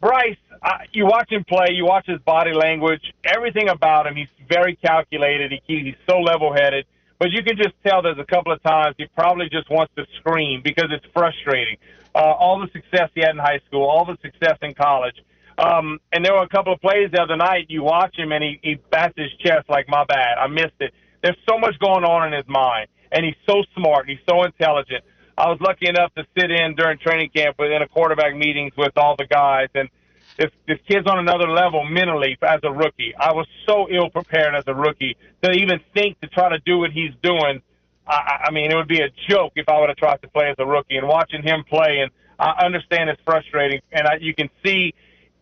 Bryce, 0.00 0.36
uh, 0.62 0.78
you 0.92 1.06
watch 1.06 1.30
him 1.30 1.44
play, 1.44 1.68
you 1.70 1.84
watch 1.84 2.06
his 2.06 2.20
body 2.20 2.52
language, 2.52 3.02
everything 3.24 3.68
about 3.68 4.06
him. 4.06 4.16
He's 4.16 4.28
very 4.48 4.74
calculated. 4.76 5.52
He, 5.66 5.78
he's 5.80 5.94
so 6.08 6.18
level-headed, 6.18 6.86
but 7.18 7.30
you 7.30 7.42
can 7.42 7.56
just 7.56 7.74
tell 7.86 8.02
there's 8.02 8.18
a 8.18 8.24
couple 8.24 8.52
of 8.52 8.62
times 8.62 8.96
he 8.98 9.06
probably 9.14 9.48
just 9.48 9.70
wants 9.70 9.92
to 9.96 10.04
scream 10.18 10.60
because 10.64 10.88
it's 10.90 11.06
frustrating. 11.12 11.76
Uh, 12.14 12.18
all 12.18 12.58
the 12.58 12.70
success 12.72 13.10
he 13.14 13.20
had 13.20 13.30
in 13.30 13.38
high 13.38 13.60
school, 13.66 13.84
all 13.84 14.04
the 14.04 14.18
success 14.22 14.58
in 14.62 14.74
college. 14.74 15.16
Um, 15.58 15.98
and 16.12 16.24
there 16.24 16.32
were 16.32 16.42
a 16.42 16.48
couple 16.48 16.72
of 16.72 16.80
plays 16.80 17.10
the 17.12 17.20
other 17.20 17.36
night. 17.36 17.66
You 17.68 17.82
watch 17.82 18.16
him 18.16 18.32
and 18.32 18.42
he, 18.42 18.58
he 18.62 18.74
bats 18.90 19.14
his 19.16 19.30
chest 19.44 19.68
like, 19.68 19.88
my 19.88 20.04
bad, 20.04 20.38
I 20.38 20.46
missed 20.48 20.78
it. 20.80 20.92
There's 21.22 21.38
so 21.48 21.58
much 21.58 21.78
going 21.78 22.04
on 22.04 22.28
in 22.28 22.32
his 22.32 22.48
mind, 22.48 22.88
and 23.10 23.24
he's 23.24 23.38
so 23.48 23.62
smart. 23.76 24.08
and 24.08 24.10
He's 24.16 24.26
so 24.28 24.44
intelligent. 24.44 25.04
I 25.38 25.48
was 25.48 25.58
lucky 25.60 25.88
enough 25.88 26.12
to 26.14 26.26
sit 26.36 26.50
in 26.50 26.74
during 26.74 26.98
training 26.98 27.30
camp 27.30 27.56
within 27.60 27.80
a 27.80 27.86
quarterback 27.88 28.34
meetings 28.34 28.72
with 28.76 28.92
all 28.96 29.14
the 29.16 29.26
guys, 29.26 29.68
and 29.74 29.88
this 30.36 30.50
this 30.66 30.78
kid's 30.88 31.06
on 31.06 31.20
another 31.20 31.48
level 31.48 31.84
mentally 31.84 32.36
as 32.42 32.58
a 32.64 32.72
rookie. 32.72 33.14
I 33.14 33.32
was 33.32 33.46
so 33.64 33.88
ill 33.88 34.10
prepared 34.10 34.56
as 34.56 34.64
a 34.66 34.74
rookie 34.74 35.16
to 35.42 35.52
even 35.52 35.78
think 35.94 36.20
to 36.20 36.26
try 36.26 36.48
to 36.48 36.58
do 36.66 36.78
what 36.78 36.90
he's 36.90 37.12
doing. 37.22 37.62
I, 38.06 38.46
I 38.46 38.50
mean, 38.50 38.72
it 38.72 38.74
would 38.74 38.88
be 38.88 39.00
a 39.00 39.10
joke 39.28 39.52
if 39.54 39.68
I 39.68 39.78
would 39.78 39.90
have 39.90 39.96
tried 39.96 40.20
to 40.22 40.28
play 40.28 40.50
as 40.50 40.56
a 40.58 40.66
rookie. 40.66 40.96
And 40.96 41.06
watching 41.06 41.42
him 41.42 41.62
play, 41.68 42.00
and 42.00 42.10
I 42.38 42.64
understand 42.64 43.08
it's 43.10 43.22
frustrating, 43.24 43.80
and 43.92 44.08
I, 44.08 44.14
you 44.20 44.34
can 44.34 44.50
see, 44.64 44.94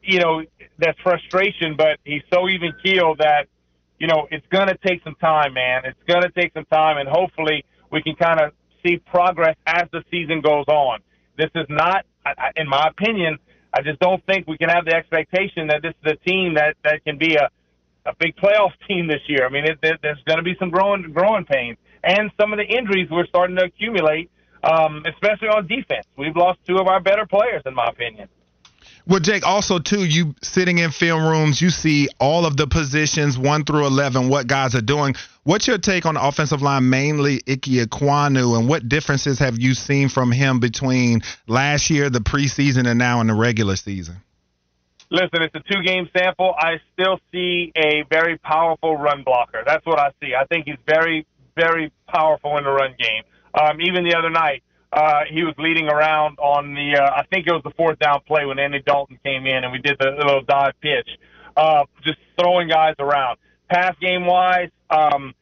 you 0.02 0.20
know, 0.20 0.42
that's 0.78 0.98
frustration. 1.00 1.74
But 1.76 2.00
he's 2.04 2.22
so 2.30 2.48
even 2.48 2.72
keeled 2.82 3.18
that, 3.18 3.48
you 3.98 4.08
know, 4.08 4.28
it's 4.30 4.46
going 4.48 4.68
to 4.68 4.76
take 4.86 5.02
some 5.04 5.14
time, 5.14 5.54
man. 5.54 5.82
It's 5.86 6.02
going 6.06 6.22
to 6.22 6.30
take 6.30 6.52
some 6.52 6.66
time, 6.66 6.98
and 6.98 7.08
hopefully 7.08 7.64
we 7.90 8.02
can 8.02 8.14
kind 8.16 8.40
of 8.40 8.52
see 8.86 8.98
progress 8.98 9.56
as 9.66 9.84
the 9.92 10.02
season 10.10 10.40
goes 10.40 10.66
on. 10.68 11.00
This 11.36 11.50
is 11.54 11.66
not, 11.68 12.06
in 12.56 12.68
my 12.68 12.88
opinion, 12.88 13.38
I 13.74 13.82
just 13.82 14.00
don't 14.00 14.24
think 14.26 14.46
we 14.46 14.56
can 14.56 14.68
have 14.68 14.84
the 14.84 14.94
expectation 14.94 15.66
that 15.68 15.82
this 15.82 15.94
is 16.04 16.12
a 16.12 16.28
team 16.28 16.54
that 16.54 16.76
that 16.84 17.04
can 17.04 17.18
be 17.18 17.36
a 17.36 17.48
a 18.06 18.14
big 18.18 18.36
playoff 18.36 18.70
team 18.88 19.08
this 19.08 19.20
year. 19.26 19.44
I 19.46 19.50
mean, 19.50 19.64
it, 19.64 19.78
there, 19.82 19.98
there's 20.00 20.22
going 20.26 20.38
to 20.38 20.44
be 20.44 20.54
some 20.58 20.70
growing 20.70 21.12
growing 21.12 21.44
pains, 21.44 21.76
and 22.02 22.30
some 22.40 22.52
of 22.52 22.58
the 22.58 22.64
injuries 22.64 23.08
we're 23.10 23.26
starting 23.26 23.56
to 23.56 23.64
accumulate, 23.64 24.30
um, 24.62 25.02
especially 25.06 25.48
on 25.48 25.66
defense. 25.66 26.06
We've 26.16 26.36
lost 26.36 26.60
two 26.66 26.76
of 26.76 26.86
our 26.86 27.00
better 27.00 27.26
players, 27.26 27.62
in 27.66 27.74
my 27.74 27.86
opinion. 27.88 28.28
Well, 29.08 29.20
Jake, 29.20 29.46
also 29.46 29.78
too, 29.78 30.04
you 30.04 30.34
sitting 30.42 30.78
in 30.78 30.90
film 30.90 31.24
rooms, 31.24 31.62
you 31.62 31.70
see 31.70 32.08
all 32.18 32.44
of 32.44 32.56
the 32.56 32.66
positions 32.66 33.38
one 33.38 33.64
through 33.64 33.86
eleven, 33.86 34.28
what 34.28 34.48
guys 34.48 34.74
are 34.74 34.80
doing. 34.80 35.14
What's 35.44 35.68
your 35.68 35.78
take 35.78 36.06
on 36.06 36.14
the 36.14 36.26
offensive 36.26 36.60
line, 36.60 36.90
mainly 36.90 37.36
Ike 37.48 37.86
Ekwonu, 37.86 38.58
and 38.58 38.68
what 38.68 38.88
differences 38.88 39.38
have 39.38 39.60
you 39.60 39.74
seen 39.74 40.08
from 40.08 40.32
him 40.32 40.58
between 40.58 41.22
last 41.46 41.88
year, 41.88 42.10
the 42.10 42.18
preseason, 42.18 42.88
and 42.88 42.98
now 42.98 43.20
in 43.20 43.28
the 43.28 43.34
regular 43.34 43.76
season? 43.76 44.16
Listen, 45.08 45.42
it's 45.42 45.54
a 45.54 45.60
two 45.60 45.82
game 45.84 46.08
sample. 46.16 46.52
I 46.58 46.80
still 46.92 47.20
see 47.30 47.72
a 47.76 48.02
very 48.10 48.38
powerful 48.38 48.96
run 48.96 49.22
blocker. 49.22 49.62
That's 49.64 49.86
what 49.86 50.00
I 50.00 50.10
see. 50.20 50.34
I 50.34 50.46
think 50.46 50.66
he's 50.66 50.78
very, 50.84 51.24
very 51.54 51.92
powerful 52.08 52.58
in 52.58 52.64
the 52.64 52.70
run 52.70 52.96
game. 52.98 53.22
Um, 53.54 53.80
even 53.80 54.02
the 54.02 54.16
other 54.16 54.30
night, 54.30 54.64
uh, 54.92 55.20
he 55.30 55.42
was 55.42 55.54
leading 55.58 55.88
around 55.88 56.38
on 56.38 56.74
the, 56.74 56.98
uh, 57.00 57.20
I 57.20 57.24
think 57.30 57.46
it 57.46 57.52
was 57.52 57.62
the 57.64 57.72
fourth 57.76 57.98
down 57.98 58.20
play 58.26 58.44
when 58.44 58.58
Andy 58.58 58.80
Dalton 58.84 59.18
came 59.24 59.46
in 59.46 59.64
and 59.64 59.72
we 59.72 59.78
did 59.78 59.96
the 59.98 60.10
little 60.10 60.42
dive 60.42 60.74
pitch, 60.80 61.08
uh, 61.56 61.84
just 62.04 62.18
throwing 62.38 62.68
guys 62.68 62.94
around. 62.98 63.38
Pass 63.68 63.94
game 64.00 64.26
wise, 64.26 64.70
um, 64.90 65.34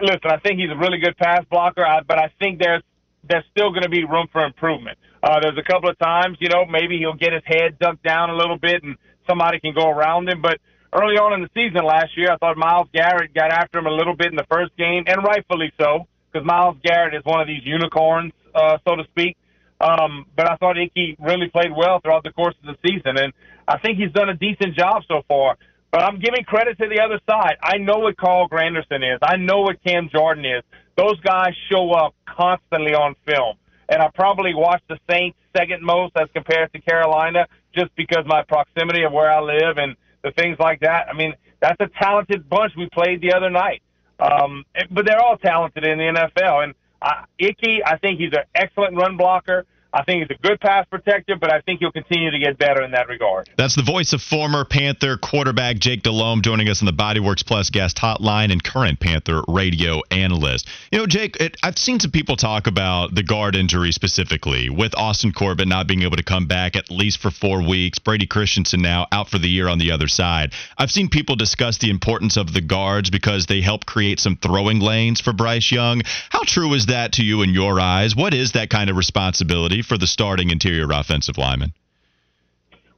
listen, 0.00 0.30
I 0.30 0.38
think 0.38 0.58
he's 0.58 0.70
a 0.70 0.76
really 0.76 0.98
good 0.98 1.16
pass 1.16 1.44
blocker, 1.50 1.84
but 2.06 2.18
I 2.18 2.30
think 2.38 2.58
there's 2.58 2.82
there's 3.24 3.44
still 3.52 3.70
going 3.70 3.84
to 3.84 3.88
be 3.88 4.04
room 4.04 4.26
for 4.32 4.44
improvement. 4.44 4.98
Uh, 5.22 5.38
there's 5.40 5.56
a 5.56 5.62
couple 5.62 5.88
of 5.88 5.96
times, 5.98 6.36
you 6.40 6.48
know, 6.48 6.66
maybe 6.66 6.98
he'll 6.98 7.14
get 7.14 7.32
his 7.32 7.42
head 7.46 7.78
ducked 7.78 8.02
down 8.02 8.30
a 8.30 8.34
little 8.34 8.58
bit 8.58 8.82
and 8.82 8.96
somebody 9.28 9.60
can 9.60 9.72
go 9.72 9.88
around 9.88 10.28
him. 10.28 10.42
But 10.42 10.58
early 10.92 11.14
on 11.16 11.32
in 11.32 11.42
the 11.42 11.50
season 11.54 11.84
last 11.84 12.16
year, 12.16 12.32
I 12.32 12.36
thought 12.36 12.56
Myles 12.56 12.88
Garrett 12.92 13.32
got 13.32 13.52
after 13.52 13.78
him 13.78 13.86
a 13.86 13.90
little 13.94 14.16
bit 14.16 14.28
in 14.28 14.36
the 14.36 14.46
first 14.50 14.76
game, 14.76 15.04
and 15.06 15.22
rightfully 15.22 15.72
so, 15.78 16.08
because 16.32 16.44
Myles 16.44 16.76
Garrett 16.82 17.14
is 17.14 17.24
one 17.24 17.40
of 17.40 17.46
these 17.46 17.62
unicorns, 17.64 18.32
uh, 18.54 18.78
so 18.86 18.96
to 18.96 19.04
speak. 19.04 19.36
Um, 19.80 20.26
but 20.36 20.48
I 20.48 20.56
thought 20.56 20.78
Ickey 20.78 21.16
really 21.18 21.48
played 21.48 21.72
well 21.76 22.00
throughout 22.00 22.22
the 22.22 22.32
course 22.32 22.54
of 22.62 22.76
the 22.76 22.88
season, 22.88 23.18
and 23.18 23.32
I 23.66 23.78
think 23.78 23.98
he's 23.98 24.12
done 24.12 24.28
a 24.28 24.34
decent 24.34 24.76
job 24.76 25.02
so 25.08 25.22
far. 25.26 25.56
But 25.90 26.02
I'm 26.02 26.20
giving 26.20 26.44
credit 26.44 26.78
to 26.78 26.88
the 26.88 27.00
other 27.00 27.20
side. 27.28 27.56
I 27.62 27.78
know 27.78 27.98
what 27.98 28.16
Carl 28.16 28.48
Granderson 28.48 29.02
is. 29.02 29.18
I 29.22 29.36
know 29.36 29.60
what 29.60 29.82
Cam 29.84 30.08
Jordan 30.10 30.44
is. 30.44 30.62
Those 30.96 31.20
guys 31.20 31.52
show 31.70 31.90
up 31.90 32.14
constantly 32.26 32.94
on 32.94 33.14
film. 33.26 33.56
And 33.88 34.00
I 34.00 34.08
probably 34.14 34.54
watch 34.54 34.82
the 34.88 34.98
Saints 35.10 35.36
second 35.54 35.82
most 35.82 36.12
as 36.16 36.28
compared 36.32 36.72
to 36.72 36.80
Carolina 36.80 37.46
just 37.74 37.94
because 37.94 38.24
my 38.26 38.42
proximity 38.42 39.02
of 39.02 39.12
where 39.12 39.30
I 39.30 39.40
live 39.40 39.76
and 39.76 39.96
the 40.22 40.30
things 40.30 40.56
like 40.58 40.80
that. 40.80 41.08
I 41.10 41.12
mean, 41.12 41.34
that's 41.60 41.80
a 41.80 41.88
talented 42.00 42.48
bunch 42.48 42.72
we 42.76 42.88
played 42.90 43.20
the 43.20 43.34
other 43.34 43.50
night. 43.50 43.82
Um, 44.18 44.64
but 44.90 45.04
they're 45.04 45.20
all 45.20 45.36
talented 45.36 45.84
in 45.84 45.98
the 45.98 46.04
NFL. 46.04 46.64
And 46.64 46.74
uh, 47.02 47.24
Ickey, 47.38 47.80
I 47.84 47.98
think 47.98 48.20
he's 48.20 48.32
an 48.32 48.44
excellent 48.54 48.96
run 48.96 49.16
blocker. 49.16 49.66
I 49.94 50.04
think 50.04 50.22
he's 50.22 50.36
a 50.36 50.40
good 50.40 50.58
pass 50.58 50.86
protector, 50.88 51.36
but 51.36 51.52
I 51.52 51.60
think 51.60 51.80
he'll 51.80 51.92
continue 51.92 52.30
to 52.30 52.38
get 52.38 52.56
better 52.58 52.82
in 52.82 52.92
that 52.92 53.08
regard. 53.08 53.50
That's 53.58 53.76
the 53.76 53.82
voice 53.82 54.14
of 54.14 54.22
former 54.22 54.64
Panther 54.64 55.18
quarterback 55.18 55.76
Jake 55.76 56.02
Delhomme 56.02 56.40
joining 56.40 56.70
us 56.70 56.80
on 56.80 56.86
the 56.86 56.92
Bodyworks 56.92 57.44
Plus 57.44 57.68
guest 57.68 57.98
hotline 57.98 58.50
and 58.50 58.64
current 58.64 59.00
Panther 59.00 59.42
radio 59.48 60.00
analyst. 60.10 60.66
You 60.90 60.98
know, 60.98 61.06
Jake, 61.06 61.36
it, 61.36 61.58
I've 61.62 61.76
seen 61.76 62.00
some 62.00 62.10
people 62.10 62.36
talk 62.36 62.66
about 62.66 63.14
the 63.14 63.22
guard 63.22 63.54
injury 63.54 63.92
specifically 63.92 64.70
with 64.70 64.94
Austin 64.96 65.32
Corbett 65.32 65.68
not 65.68 65.86
being 65.86 66.02
able 66.02 66.16
to 66.16 66.22
come 66.22 66.46
back 66.46 66.74
at 66.74 66.90
least 66.90 67.20
for 67.20 67.30
four 67.30 67.62
weeks. 67.62 67.98
Brady 67.98 68.26
Christensen 68.26 68.80
now 68.80 69.06
out 69.12 69.28
for 69.28 69.38
the 69.38 69.48
year 69.48 69.68
on 69.68 69.78
the 69.78 69.90
other 69.90 70.08
side. 70.08 70.54
I've 70.78 70.90
seen 70.90 71.10
people 71.10 71.36
discuss 71.36 71.76
the 71.76 71.90
importance 71.90 72.38
of 72.38 72.54
the 72.54 72.62
guards 72.62 73.10
because 73.10 73.44
they 73.44 73.60
help 73.60 73.84
create 73.84 74.20
some 74.20 74.36
throwing 74.36 74.80
lanes 74.80 75.20
for 75.20 75.34
Bryce 75.34 75.70
Young. 75.70 76.00
How 76.30 76.44
true 76.44 76.72
is 76.72 76.86
that 76.86 77.12
to 77.12 77.22
you 77.22 77.42
in 77.42 77.50
your 77.50 77.78
eyes? 77.78 78.16
What 78.16 78.32
is 78.32 78.52
that 78.52 78.70
kind 78.70 78.88
of 78.88 78.96
responsibility? 78.96 79.81
For 79.82 79.98
the 79.98 80.06
starting 80.06 80.50
interior 80.50 80.88
offensive 80.92 81.38
lineman? 81.38 81.72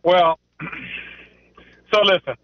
Well, 0.02 0.38
so 1.92 2.00
listen, 2.02 2.34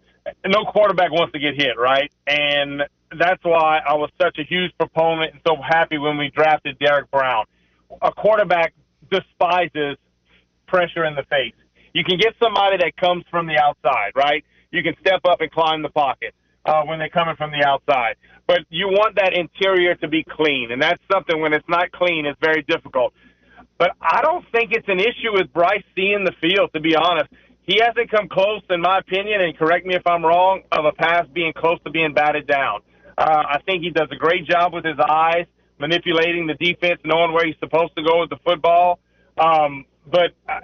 no 0.45 0.65
quarterback 0.65 1.11
wants 1.11 1.33
to 1.33 1.39
get 1.39 1.55
hit, 1.55 1.77
right? 1.77 2.11
And 2.27 2.83
that's 3.17 3.43
why 3.43 3.79
I 3.87 3.93
was 3.95 4.09
such 4.21 4.37
a 4.39 4.43
huge 4.43 4.71
proponent 4.77 5.33
and 5.33 5.41
so 5.45 5.55
happy 5.61 5.97
when 5.97 6.17
we 6.17 6.29
drafted 6.29 6.79
Derrick 6.79 7.11
Brown. 7.11 7.45
A 8.01 8.11
quarterback 8.11 8.73
despises 9.09 9.97
pressure 10.67 11.03
in 11.05 11.15
the 11.15 11.23
face. 11.23 11.53
You 11.93 12.03
can 12.03 12.17
get 12.17 12.33
somebody 12.41 12.77
that 12.77 12.95
comes 12.95 13.25
from 13.29 13.47
the 13.47 13.57
outside, 13.57 14.11
right? 14.15 14.45
You 14.71 14.81
can 14.81 14.95
step 15.01 15.21
up 15.25 15.41
and 15.41 15.51
climb 15.51 15.81
the 15.81 15.89
pocket 15.89 16.33
uh, 16.65 16.83
when 16.83 16.99
they're 16.99 17.09
coming 17.09 17.35
from 17.35 17.51
the 17.51 17.65
outside. 17.67 18.15
But 18.47 18.59
you 18.69 18.87
want 18.87 19.15
that 19.15 19.33
interior 19.33 19.95
to 19.95 20.07
be 20.07 20.23
clean, 20.23 20.71
and 20.71 20.81
that's 20.81 21.01
something 21.11 21.39
when 21.41 21.53
it's 21.53 21.67
not 21.67 21.91
clean, 21.91 22.25
it's 22.25 22.39
very 22.41 22.63
difficult. 22.63 23.13
But 23.81 23.97
I 23.99 24.21
don't 24.21 24.45
think 24.51 24.73
it's 24.73 24.87
an 24.87 24.99
issue 24.99 25.33
with 25.33 25.51
Bryce 25.51 25.81
seeing 25.95 26.23
the 26.23 26.33
field, 26.39 26.69
to 26.75 26.79
be 26.79 26.95
honest. 26.95 27.31
He 27.63 27.81
hasn't 27.81 28.11
come 28.11 28.29
close, 28.29 28.61
in 28.69 28.79
my 28.79 28.99
opinion, 28.99 29.41
and 29.41 29.57
correct 29.57 29.87
me 29.87 29.95
if 29.95 30.05
I'm 30.05 30.23
wrong, 30.23 30.61
of 30.71 30.85
a 30.85 30.91
pass 30.91 31.25
being 31.33 31.51
close 31.51 31.79
to 31.85 31.89
being 31.89 32.13
batted 32.13 32.45
down. 32.45 32.81
Uh, 33.17 33.41
I 33.49 33.57
think 33.65 33.81
he 33.81 33.89
does 33.89 34.07
a 34.11 34.15
great 34.15 34.45
job 34.45 34.71
with 34.71 34.85
his 34.85 34.99
eyes, 34.99 35.47
manipulating 35.79 36.45
the 36.45 36.53
defense, 36.63 37.01
knowing 37.03 37.33
where 37.33 37.43
he's 37.43 37.57
supposed 37.59 37.95
to 37.95 38.03
go 38.03 38.19
with 38.19 38.29
the 38.29 38.37
football. 38.45 38.99
Um, 39.39 39.85
but 40.05 40.29
uh, 40.47 40.59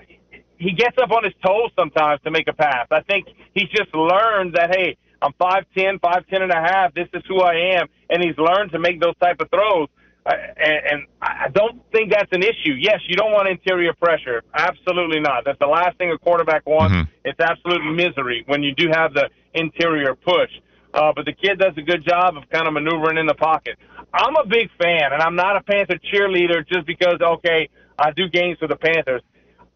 he 0.60 0.74
gets 0.74 0.96
up 1.02 1.10
on 1.10 1.24
his 1.24 1.34
toes 1.44 1.72
sometimes 1.76 2.22
to 2.24 2.30
make 2.30 2.48
a 2.48 2.54
pass. 2.54 2.86
I 2.92 3.02
think 3.02 3.26
he's 3.56 3.70
just 3.70 3.96
learned 3.96 4.54
that, 4.54 4.76
hey, 4.76 4.96
I'm 5.24 5.34
5'10", 5.42 6.02
5'10 6.02 6.44
and 6.44 6.52
a 6.52 6.62
half. 6.62 6.94
This 6.94 7.08
is 7.16 7.24
who 7.28 7.42
I 7.42 7.80
am. 7.80 7.88
And 8.12 8.24
he's 8.24 8.38
learned 8.38 8.74
to 8.74 8.80
make 8.80 9.02
those 9.02 9.18
type 9.20 9.42
of 9.42 9.50
throws 9.50 9.88
and, 10.28 10.80
and 10.92 11.08
I 11.22 11.48
don't 11.50 11.82
think 11.92 12.12
that's 12.12 12.32
an 12.32 12.44
issue. 12.44 12.74
Yes, 12.80 13.00
you 13.08 13.16
don't 13.16 13.32
want 13.32 13.48
interior 13.48 13.94
pressure. 13.94 14.44
Absolutely 14.54 15.20
not. 15.20 15.46
That's 15.46 15.60
the 15.60 15.68
last 15.68 15.98
thing 15.98 16.12
a 16.12 16.18
quarterback 16.18 16.66
wants. 16.66 16.96
Mm-hmm. 16.96 17.12
It's 17.26 17.40
absolute 17.40 17.84
misery 17.94 18.44
when 18.48 18.64
you 18.64 18.76
do 18.76 18.90
have 18.92 19.14
the 19.14 19.30
interior 19.54 20.16
push. 20.16 20.52
Uh, 20.94 21.12
but 21.16 21.26
the 21.26 21.34
kid 21.34 21.60
does 21.60 21.74
a 21.78 21.82
good 21.82 22.04
job 22.08 22.38
of 22.38 22.50
kind 22.50 22.68
of 22.68 22.74
maneuvering 22.74 23.18
in 23.18 23.28
the 23.28 23.36
pocket. 23.36 23.78
I'm 24.14 24.36
a 24.36 24.46
big 24.48 24.70
fan, 24.82 25.14
and 25.14 25.22
I'm 25.22 25.36
not 25.36 25.56
a 25.58 25.62
Panther 25.62 26.00
cheerleader 26.12 26.68
just 26.68 26.88
because, 26.88 27.20
okay, 27.22 27.70
I 28.00 28.12
do 28.12 28.30
games 28.30 28.58
for 28.60 28.68
the 28.68 28.78
Panthers. 28.78 29.22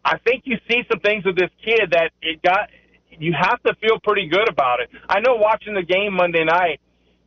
I 0.04 0.18
think 0.18 0.42
you 0.46 0.56
see 0.68 0.82
some 0.90 1.00
things 1.00 1.24
with 1.24 1.36
this 1.36 1.50
kid 1.64 1.90
that 1.92 2.10
it 2.22 2.42
got. 2.42 2.70
You 3.10 3.34
have 3.38 3.62
to 3.62 3.74
feel 3.80 4.00
pretty 4.02 4.26
good 4.26 4.48
about 4.48 4.80
it. 4.80 4.90
I 5.08 5.20
know 5.20 5.36
watching 5.36 5.74
the 5.74 5.82
game 5.82 6.14
Monday 6.14 6.44
night 6.44 6.80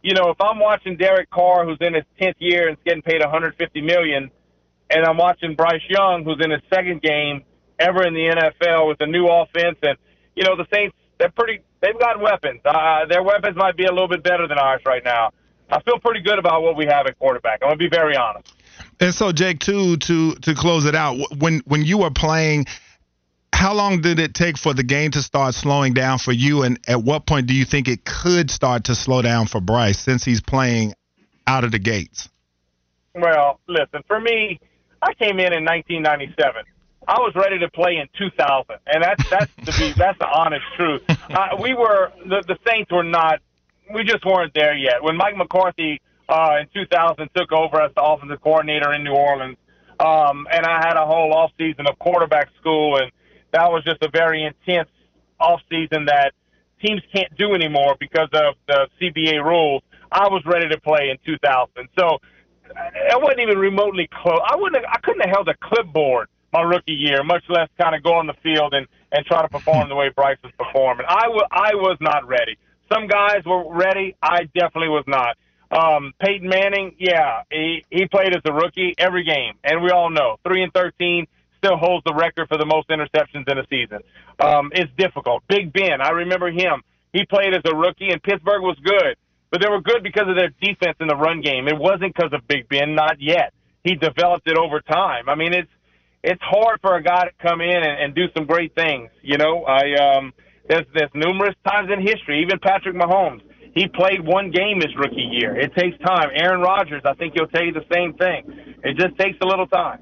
you 0.05 0.13
know, 0.13 0.29
if 0.29 0.39
I'm 0.39 0.59
watching 0.59 0.97
Derek 0.97 1.31
Carr, 1.31 1.65
who's 1.65 1.79
in 1.81 1.95
his 1.95 2.03
tenth 2.21 2.37
year 2.37 2.67
and 2.67 2.77
is 2.77 2.83
getting 2.85 3.01
paid 3.01 3.21
150 3.21 3.81
million, 3.81 4.29
and 4.91 5.03
I'm 5.03 5.17
watching 5.17 5.55
Bryce 5.55 5.81
Young, 5.89 6.23
who's 6.23 6.39
in 6.45 6.51
his 6.51 6.61
second 6.71 7.01
game 7.01 7.41
ever 7.79 8.05
in 8.05 8.13
the 8.13 8.29
NFL 8.29 8.87
with 8.87 8.97
a 9.01 9.07
new 9.07 9.25
offense, 9.25 9.77
and 9.81 9.97
you 10.35 10.43
know 10.43 10.55
the 10.55 10.67
Saints, 10.71 10.95
they're 11.17 11.31
pretty, 11.31 11.63
they've 11.81 11.99
got 11.99 12.21
weapons. 12.21 12.61
Uh, 12.63 13.07
their 13.09 13.23
weapons 13.23 13.57
might 13.57 13.75
be 13.75 13.85
a 13.85 13.91
little 13.91 14.07
bit 14.07 14.21
better 14.21 14.47
than 14.47 14.59
ours 14.59 14.81
right 14.85 15.03
now. 15.03 15.31
I 15.71 15.81
feel 15.81 15.97
pretty 15.97 16.21
good 16.21 16.37
about 16.37 16.61
what 16.61 16.77
we 16.77 16.85
have 16.85 17.07
at 17.07 17.17
quarterback. 17.17 17.63
I'm 17.63 17.69
gonna 17.69 17.77
be 17.77 17.89
very 17.89 18.15
honest. 18.15 18.53
And 18.99 19.11
so, 19.11 19.31
Jake, 19.31 19.57
too, 19.57 19.97
to 19.97 20.35
to 20.35 20.53
close 20.53 20.85
it 20.85 20.93
out, 20.93 21.17
when 21.39 21.63
when 21.65 21.83
you 21.83 21.97
were 21.97 22.11
playing 22.11 22.67
how 23.55 23.73
long 23.73 24.01
did 24.01 24.19
it 24.19 24.33
take 24.33 24.57
for 24.57 24.73
the 24.73 24.83
game 24.83 25.11
to 25.11 25.21
start 25.21 25.55
slowing 25.55 25.93
down 25.93 26.19
for 26.19 26.33
you? 26.33 26.63
And 26.63 26.77
at 26.87 27.01
what 27.01 27.25
point 27.25 27.47
do 27.47 27.53
you 27.53 27.63
think 27.63 27.87
it 27.87 28.03
could 28.03 28.51
start 28.51 28.83
to 28.85 28.95
slow 28.95 29.21
down 29.21 29.47
for 29.47 29.61
Bryce 29.61 29.97
since 29.97 30.25
he's 30.25 30.41
playing 30.41 30.93
out 31.47 31.63
of 31.63 31.71
the 31.71 31.79
gates? 31.79 32.27
Well, 33.13 33.61
listen, 33.67 34.03
for 34.07 34.19
me, 34.19 34.59
I 35.01 35.13
came 35.13 35.39
in 35.39 35.53
in 35.53 35.63
1997. 35.63 36.63
I 37.07 37.19
was 37.19 37.33
ready 37.33 37.57
to 37.59 37.69
play 37.69 37.95
in 37.95 38.09
2000, 38.17 38.75
and 38.87 39.01
that's 39.01 39.29
that's 39.29 39.55
to 39.55 39.79
be 39.79 39.93
that's 39.97 40.19
the 40.19 40.27
honest 40.27 40.65
truth. 40.75 41.03
Uh, 41.07 41.55
we 41.61 41.73
were 41.73 42.11
the 42.25 42.43
the 42.45 42.57
Saints 42.67 42.91
were 42.91 43.03
not. 43.03 43.39
We 43.93 44.03
just 44.03 44.25
weren't 44.25 44.53
there 44.53 44.75
yet. 44.75 45.01
When 45.01 45.15
Mike 45.15 45.37
McCarthy 45.37 46.01
uh, 46.27 46.57
in 46.59 46.67
2000 46.73 47.29
took 47.35 47.53
over 47.53 47.81
as 47.81 47.91
the 47.95 48.03
offensive 48.03 48.41
coordinator 48.41 48.91
in 48.93 49.03
New 49.03 49.13
Orleans, 49.13 49.57
um, 49.99 50.45
and 50.51 50.65
I 50.65 50.85
had 50.85 50.97
a 50.97 51.05
whole 51.05 51.31
off 51.33 51.51
season 51.57 51.85
of 51.87 51.97
quarterback 51.99 52.49
school 52.59 52.97
and 52.97 53.11
that 53.55 53.71
was 53.71 53.83
just 53.85 54.03
a 54.03 54.09
very 54.09 54.43
intense 54.43 54.89
off 55.39 55.61
season 55.69 56.05
that 56.05 56.33
teams 56.85 57.01
can't 57.13 57.35
do 57.37 57.53
anymore 57.53 57.95
because 57.99 58.29
of 58.33 58.55
the 58.67 58.87
CBA 59.01 59.43
rules. 59.43 59.81
I 60.11 60.27
was 60.27 60.43
ready 60.45 60.67
to 60.69 60.79
play 60.81 61.09
in 61.09 61.17
2000, 61.25 61.87
so 61.97 62.19
I 62.75 63.15
wasn't 63.17 63.39
even 63.39 63.57
remotely 63.57 64.09
close. 64.11 64.39
I 64.45 64.55
wouldn't. 64.55 64.83
Have, 64.83 64.93
I 64.93 64.99
couldn't 64.99 65.21
have 65.21 65.29
held 65.29 65.47
a 65.47 65.55
clipboard 65.63 66.27
my 66.51 66.61
rookie 66.61 66.93
year, 66.93 67.23
much 67.23 67.43
less 67.49 67.69
kind 67.79 67.95
of 67.95 68.03
go 68.03 68.13
on 68.13 68.27
the 68.27 68.35
field 68.43 68.73
and 68.73 68.87
and 69.11 69.25
try 69.25 69.41
to 69.41 69.47
perform 69.47 69.87
the 69.87 69.95
way 69.95 70.09
Bryce 70.09 70.37
was 70.43 70.51
performing. 70.57 71.05
I 71.07 71.27
was 71.29 71.47
I 71.51 71.75
was 71.75 71.97
not 72.01 72.27
ready. 72.27 72.57
Some 72.91 73.07
guys 73.07 73.43
were 73.45 73.73
ready. 73.73 74.15
I 74.21 74.43
definitely 74.53 74.89
was 74.89 75.05
not. 75.07 75.37
Um, 75.71 76.13
Peyton 76.19 76.47
Manning, 76.47 76.95
yeah, 76.99 77.43
he 77.49 77.85
he 77.89 78.05
played 78.07 78.35
as 78.35 78.41
a 78.45 78.53
rookie 78.53 78.95
every 78.97 79.23
game, 79.23 79.55
and 79.63 79.81
we 79.81 79.91
all 79.91 80.09
know 80.09 80.37
three 80.45 80.61
and 80.61 80.73
thirteen 80.73 81.27
still 81.57 81.77
holds 81.77 82.03
the 82.05 82.13
record 82.13 82.47
for 82.47 82.57
the 82.57 82.65
most 82.65 82.89
interceptions 82.89 83.49
in 83.49 83.57
a 83.57 83.65
season. 83.69 83.99
Um, 84.39 84.71
it's 84.73 84.91
difficult. 84.97 85.43
Big 85.47 85.71
Ben, 85.73 86.01
I 86.01 86.09
remember 86.09 86.51
him. 86.51 86.83
He 87.13 87.25
played 87.25 87.53
as 87.53 87.61
a 87.65 87.75
rookie, 87.75 88.09
and 88.09 88.21
Pittsburgh 88.21 88.61
was 88.61 88.77
good, 88.83 89.15
but 89.49 89.61
they 89.61 89.69
were 89.69 89.81
good 89.81 90.03
because 90.03 90.27
of 90.27 90.35
their 90.35 90.49
defense 90.61 90.97
in 90.99 91.07
the 91.07 91.15
run 91.15 91.41
game. 91.41 91.67
It 91.67 91.77
wasn't 91.77 92.13
because 92.13 92.33
of 92.33 92.47
Big 92.47 92.67
Ben, 92.67 92.93
not 92.93 93.21
yet. 93.21 93.53
He 93.83 93.95
developed 93.95 94.47
it 94.47 94.57
over 94.57 94.81
time. 94.81 95.29
I 95.29 95.35
mean, 95.35 95.53
it's 95.53 95.69
it's 96.23 96.41
hard 96.41 96.81
for 96.81 96.95
a 96.95 97.03
guy 97.03 97.25
to 97.25 97.31
come 97.39 97.61
in 97.61 97.77
and, 97.77 98.01
and 98.01 98.15
do 98.15 98.25
some 98.35 98.45
great 98.47 98.73
things. 98.73 99.11
You 99.21 99.37
know, 99.37 99.63
I 99.63 99.93
um, 99.95 100.33
there's 100.67 100.85
there's 100.93 101.11
numerous 101.13 101.55
times 101.65 101.89
in 101.93 102.01
history, 102.01 102.41
even 102.41 102.59
Patrick 102.59 102.95
Mahomes. 102.95 103.41
He 103.75 103.87
played 103.87 104.25
one 104.25 104.51
game 104.51 104.77
his 104.77 104.95
rookie 104.97 105.29
year. 105.31 105.55
It 105.55 105.75
takes 105.75 105.97
time. 105.99 106.29
Aaron 106.33 106.61
Rodgers, 106.61 107.01
I 107.05 107.13
think 107.13 107.33
he'll 107.35 107.47
tell 107.47 107.63
you 107.63 107.73
the 107.73 107.85
same 107.93 108.13
thing. 108.13 108.75
It 108.83 108.97
just 108.97 109.17
takes 109.19 109.37
a 109.41 109.45
little 109.45 109.67
time. 109.67 109.99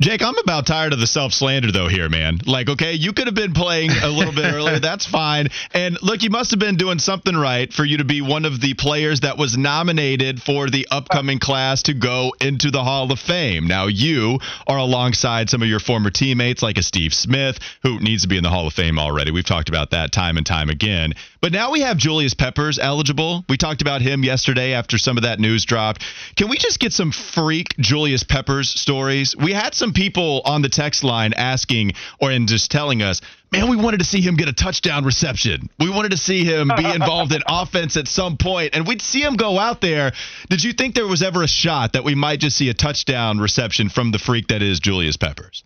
Jake, 0.00 0.22
I'm 0.22 0.38
about 0.38 0.66
tired 0.66 0.94
of 0.94 0.98
the 0.98 1.06
self 1.06 1.34
slander 1.34 1.70
though 1.72 1.86
here, 1.86 2.08
man. 2.08 2.38
Like, 2.46 2.70
okay, 2.70 2.94
you 2.94 3.12
could 3.12 3.26
have 3.26 3.34
been 3.34 3.52
playing 3.52 3.90
a 3.90 4.08
little 4.08 4.32
bit 4.32 4.44
earlier. 4.54 4.78
That's 4.78 5.04
fine. 5.04 5.48
And 5.72 5.98
look, 6.00 6.22
you 6.22 6.30
must 6.30 6.52
have 6.52 6.58
been 6.58 6.76
doing 6.76 6.98
something 6.98 7.36
right 7.36 7.70
for 7.70 7.84
you 7.84 7.98
to 7.98 8.04
be 8.04 8.22
one 8.22 8.46
of 8.46 8.62
the 8.62 8.72
players 8.72 9.20
that 9.20 9.36
was 9.36 9.58
nominated 9.58 10.40
for 10.40 10.70
the 10.70 10.88
upcoming 10.90 11.38
class 11.38 11.82
to 11.82 11.92
go 11.92 12.32
into 12.40 12.70
the 12.70 12.82
Hall 12.82 13.12
of 13.12 13.18
Fame. 13.18 13.66
Now, 13.66 13.88
you 13.88 14.38
are 14.66 14.78
alongside 14.78 15.50
some 15.50 15.60
of 15.60 15.68
your 15.68 15.80
former 15.80 16.08
teammates, 16.08 16.62
like 16.62 16.78
a 16.78 16.82
Steve 16.82 17.12
Smith, 17.12 17.58
who 17.82 18.00
needs 18.00 18.22
to 18.22 18.28
be 18.28 18.38
in 18.38 18.42
the 18.42 18.48
Hall 18.48 18.66
of 18.66 18.72
Fame 18.72 18.98
already. 18.98 19.32
We've 19.32 19.44
talked 19.44 19.68
about 19.68 19.90
that 19.90 20.12
time 20.12 20.38
and 20.38 20.46
time 20.46 20.70
again. 20.70 21.12
But 21.40 21.52
now 21.52 21.70
we 21.70 21.80
have 21.80 21.96
Julius 21.96 22.34
Peppers 22.34 22.78
eligible. 22.78 23.46
We 23.48 23.56
talked 23.56 23.80
about 23.80 24.02
him 24.02 24.22
yesterday 24.22 24.74
after 24.74 24.98
some 24.98 25.16
of 25.16 25.22
that 25.22 25.40
news 25.40 25.64
dropped. 25.64 26.04
Can 26.36 26.50
we 26.50 26.58
just 26.58 26.78
get 26.78 26.92
some 26.92 27.12
freak 27.12 27.74
Julius 27.78 28.22
Peppers 28.22 28.68
stories? 28.68 29.34
We 29.34 29.52
had 29.52 29.74
some 29.74 29.94
people 29.94 30.42
on 30.44 30.60
the 30.60 30.68
text 30.68 31.02
line 31.02 31.32
asking 31.32 31.92
or 32.20 32.30
and 32.30 32.46
just 32.46 32.70
telling 32.70 33.00
us, 33.00 33.22
man, 33.50 33.70
we 33.70 33.76
wanted 33.76 34.00
to 34.00 34.04
see 34.04 34.20
him 34.20 34.36
get 34.36 34.48
a 34.48 34.52
touchdown 34.52 35.04
reception. 35.06 35.70
We 35.78 35.88
wanted 35.88 36.10
to 36.10 36.18
see 36.18 36.44
him 36.44 36.70
be 36.76 36.84
involved 36.94 37.32
in 37.32 37.42
offense 37.48 37.96
at 37.96 38.06
some 38.06 38.36
point, 38.36 38.74
and 38.74 38.86
we'd 38.86 39.00
see 39.00 39.22
him 39.22 39.36
go 39.36 39.58
out 39.58 39.80
there. 39.80 40.12
Did 40.50 40.62
you 40.62 40.74
think 40.74 40.94
there 40.94 41.08
was 41.08 41.22
ever 41.22 41.42
a 41.42 41.48
shot 41.48 41.94
that 41.94 42.04
we 42.04 42.14
might 42.14 42.40
just 42.40 42.58
see 42.58 42.68
a 42.68 42.74
touchdown 42.74 43.38
reception 43.38 43.88
from 43.88 44.10
the 44.10 44.18
freak 44.18 44.48
that 44.48 44.60
is 44.60 44.78
Julius 44.78 45.16
Peppers? 45.16 45.64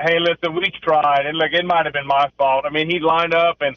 Hey, 0.00 0.18
listen, 0.18 0.56
we 0.56 0.72
tried, 0.82 1.26
and 1.26 1.36
look, 1.36 1.52
it 1.52 1.64
might 1.66 1.84
have 1.84 1.92
been 1.92 2.06
my 2.06 2.30
fault. 2.38 2.64
I 2.66 2.70
mean, 2.70 2.88
he 2.88 2.98
lined 2.98 3.34
up 3.34 3.58
and 3.60 3.76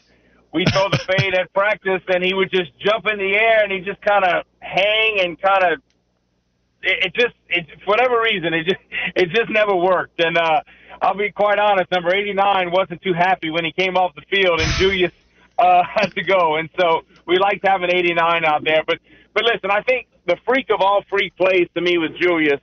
we 0.52 0.64
throw 0.72 0.88
the 0.88 0.98
fade 0.98 1.34
at 1.34 1.52
practice, 1.52 2.02
and 2.08 2.24
he 2.24 2.34
would 2.34 2.50
just 2.50 2.70
jump 2.78 3.06
in 3.06 3.18
the 3.18 3.34
air 3.36 3.62
and 3.62 3.72
he 3.72 3.80
just 3.80 4.00
kind 4.00 4.24
of 4.24 4.44
hang 4.60 5.20
and 5.20 5.40
kind 5.40 5.64
of. 5.72 5.82
It, 6.82 7.06
it 7.06 7.14
just, 7.14 7.34
it, 7.48 7.66
for 7.84 7.90
whatever 7.90 8.20
reason, 8.20 8.54
it 8.54 8.64
just, 8.64 8.80
it 9.16 9.28
just 9.30 9.50
never 9.50 9.74
worked. 9.74 10.20
And 10.20 10.38
uh, 10.38 10.60
I'll 11.02 11.16
be 11.16 11.30
quite 11.30 11.58
honest, 11.58 11.90
number 11.90 12.14
89 12.14 12.70
wasn't 12.70 13.02
too 13.02 13.14
happy 13.14 13.50
when 13.50 13.64
he 13.64 13.72
came 13.72 13.96
off 13.96 14.14
the 14.14 14.22
field, 14.30 14.60
and 14.60 14.70
Julius 14.74 15.12
uh, 15.58 15.82
had 15.94 16.14
to 16.14 16.22
go. 16.22 16.56
And 16.56 16.68
so 16.78 17.02
we 17.26 17.38
liked 17.38 17.66
having 17.66 17.90
89 17.90 18.44
out 18.44 18.64
there. 18.64 18.82
But, 18.86 18.98
but 19.34 19.44
listen, 19.44 19.70
I 19.70 19.82
think 19.82 20.06
the 20.26 20.36
freak 20.46 20.70
of 20.70 20.80
all 20.80 21.02
freak 21.10 21.36
plays 21.36 21.68
to 21.74 21.80
me 21.80 21.98
was 21.98 22.10
Julius. 22.20 22.60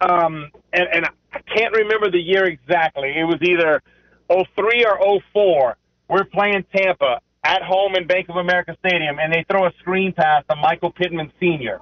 Um, 0.00 0.50
and, 0.72 0.88
and 0.92 1.06
I 1.32 1.40
can't 1.40 1.74
remember 1.74 2.10
the 2.10 2.18
year 2.18 2.44
exactly. 2.44 3.14
It 3.16 3.24
was 3.24 3.38
either 3.42 3.82
03 4.28 4.84
or 4.84 5.20
04 5.32 5.76
we're 6.10 6.24
playing 6.24 6.64
Tampa 6.74 7.20
at 7.44 7.62
home 7.62 7.94
in 7.94 8.06
Bank 8.06 8.28
of 8.28 8.36
America 8.36 8.76
Stadium, 8.84 9.18
and 9.18 9.32
they 9.32 9.44
throw 9.48 9.66
a 9.66 9.72
screen 9.78 10.12
pass 10.12 10.44
to 10.50 10.56
Michael 10.56 10.90
Pittman 10.90 11.32
Sr., 11.38 11.80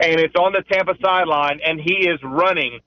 and 0.00 0.18
it's 0.20 0.34
on 0.36 0.52
the 0.52 0.62
Tampa 0.72 0.94
sideline, 1.02 1.60
and 1.64 1.80
he 1.80 2.08
is 2.08 2.18
running 2.24 2.80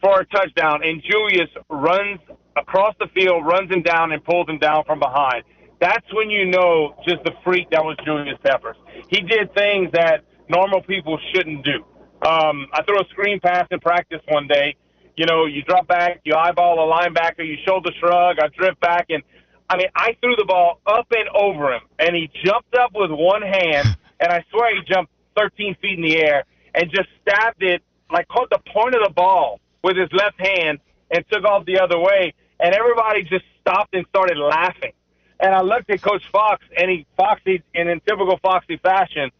for 0.00 0.20
a 0.20 0.26
touchdown, 0.26 0.82
and 0.84 1.02
Julius 1.02 1.48
runs 1.70 2.20
across 2.56 2.94
the 3.00 3.06
field, 3.14 3.46
runs 3.46 3.72
him 3.72 3.82
down, 3.82 4.12
and 4.12 4.22
pulls 4.22 4.48
him 4.48 4.58
down 4.58 4.84
from 4.84 4.98
behind. 4.98 5.44
That's 5.80 6.06
when 6.12 6.30
you 6.30 6.46
know 6.46 6.94
just 7.08 7.24
the 7.24 7.32
freak 7.42 7.70
that 7.70 7.84
was 7.84 7.96
Julius 8.04 8.38
Peppers. 8.44 8.76
He 9.08 9.20
did 9.20 9.52
things 9.54 9.90
that 9.92 10.24
normal 10.48 10.82
people 10.82 11.18
shouldn't 11.32 11.64
do. 11.64 11.84
Um, 12.26 12.66
I 12.72 12.82
threw 12.86 13.00
a 13.00 13.04
screen 13.10 13.40
pass 13.40 13.66
in 13.70 13.80
practice 13.80 14.20
one 14.28 14.46
day. 14.46 14.76
You 15.16 15.26
know, 15.26 15.46
you 15.46 15.62
drop 15.62 15.86
back, 15.86 16.20
you 16.24 16.34
eyeball 16.34 16.78
a 16.78 16.92
linebacker, 16.92 17.46
you 17.46 17.56
shoulder 17.66 17.90
shrug, 18.00 18.38
I 18.38 18.48
drift 18.56 18.80
back, 18.80 19.06
and 19.10 19.22
I 19.68 19.76
mean, 19.76 19.88
I 19.94 20.16
threw 20.20 20.36
the 20.36 20.44
ball 20.44 20.80
up 20.86 21.06
and 21.10 21.28
over 21.30 21.72
him, 21.72 21.82
and 21.98 22.14
he 22.14 22.30
jumped 22.44 22.74
up 22.74 22.92
with 22.94 23.10
one 23.10 23.42
hand, 23.42 23.96
and 24.20 24.30
I 24.30 24.44
swear 24.50 24.74
he 24.74 24.82
jumped 24.82 25.12
13 25.36 25.76
feet 25.80 25.98
in 25.98 26.04
the 26.04 26.16
air 26.16 26.44
and 26.74 26.90
just 26.90 27.08
stabbed 27.22 27.62
it, 27.62 27.82
like 28.10 28.28
caught 28.28 28.50
the 28.50 28.60
point 28.72 28.94
of 28.94 29.02
the 29.04 29.12
ball 29.12 29.60
with 29.82 29.96
his 29.96 30.08
left 30.12 30.38
hand 30.40 30.78
and 31.10 31.24
took 31.30 31.44
off 31.44 31.64
the 31.66 31.80
other 31.80 31.98
way. 31.98 32.34
And 32.60 32.74
everybody 32.74 33.22
just 33.22 33.44
stopped 33.60 33.94
and 33.94 34.06
started 34.08 34.38
laughing. 34.38 34.92
And 35.40 35.54
I 35.54 35.62
looked 35.62 35.90
at 35.90 36.00
Coach 36.00 36.22
Fox, 36.30 36.64
and 36.76 36.90
he 36.90 37.06
Foxy, 37.16 37.62
and 37.74 37.88
in 37.88 38.00
typical 38.00 38.38
Foxy 38.42 38.76
fashion, 38.76 39.30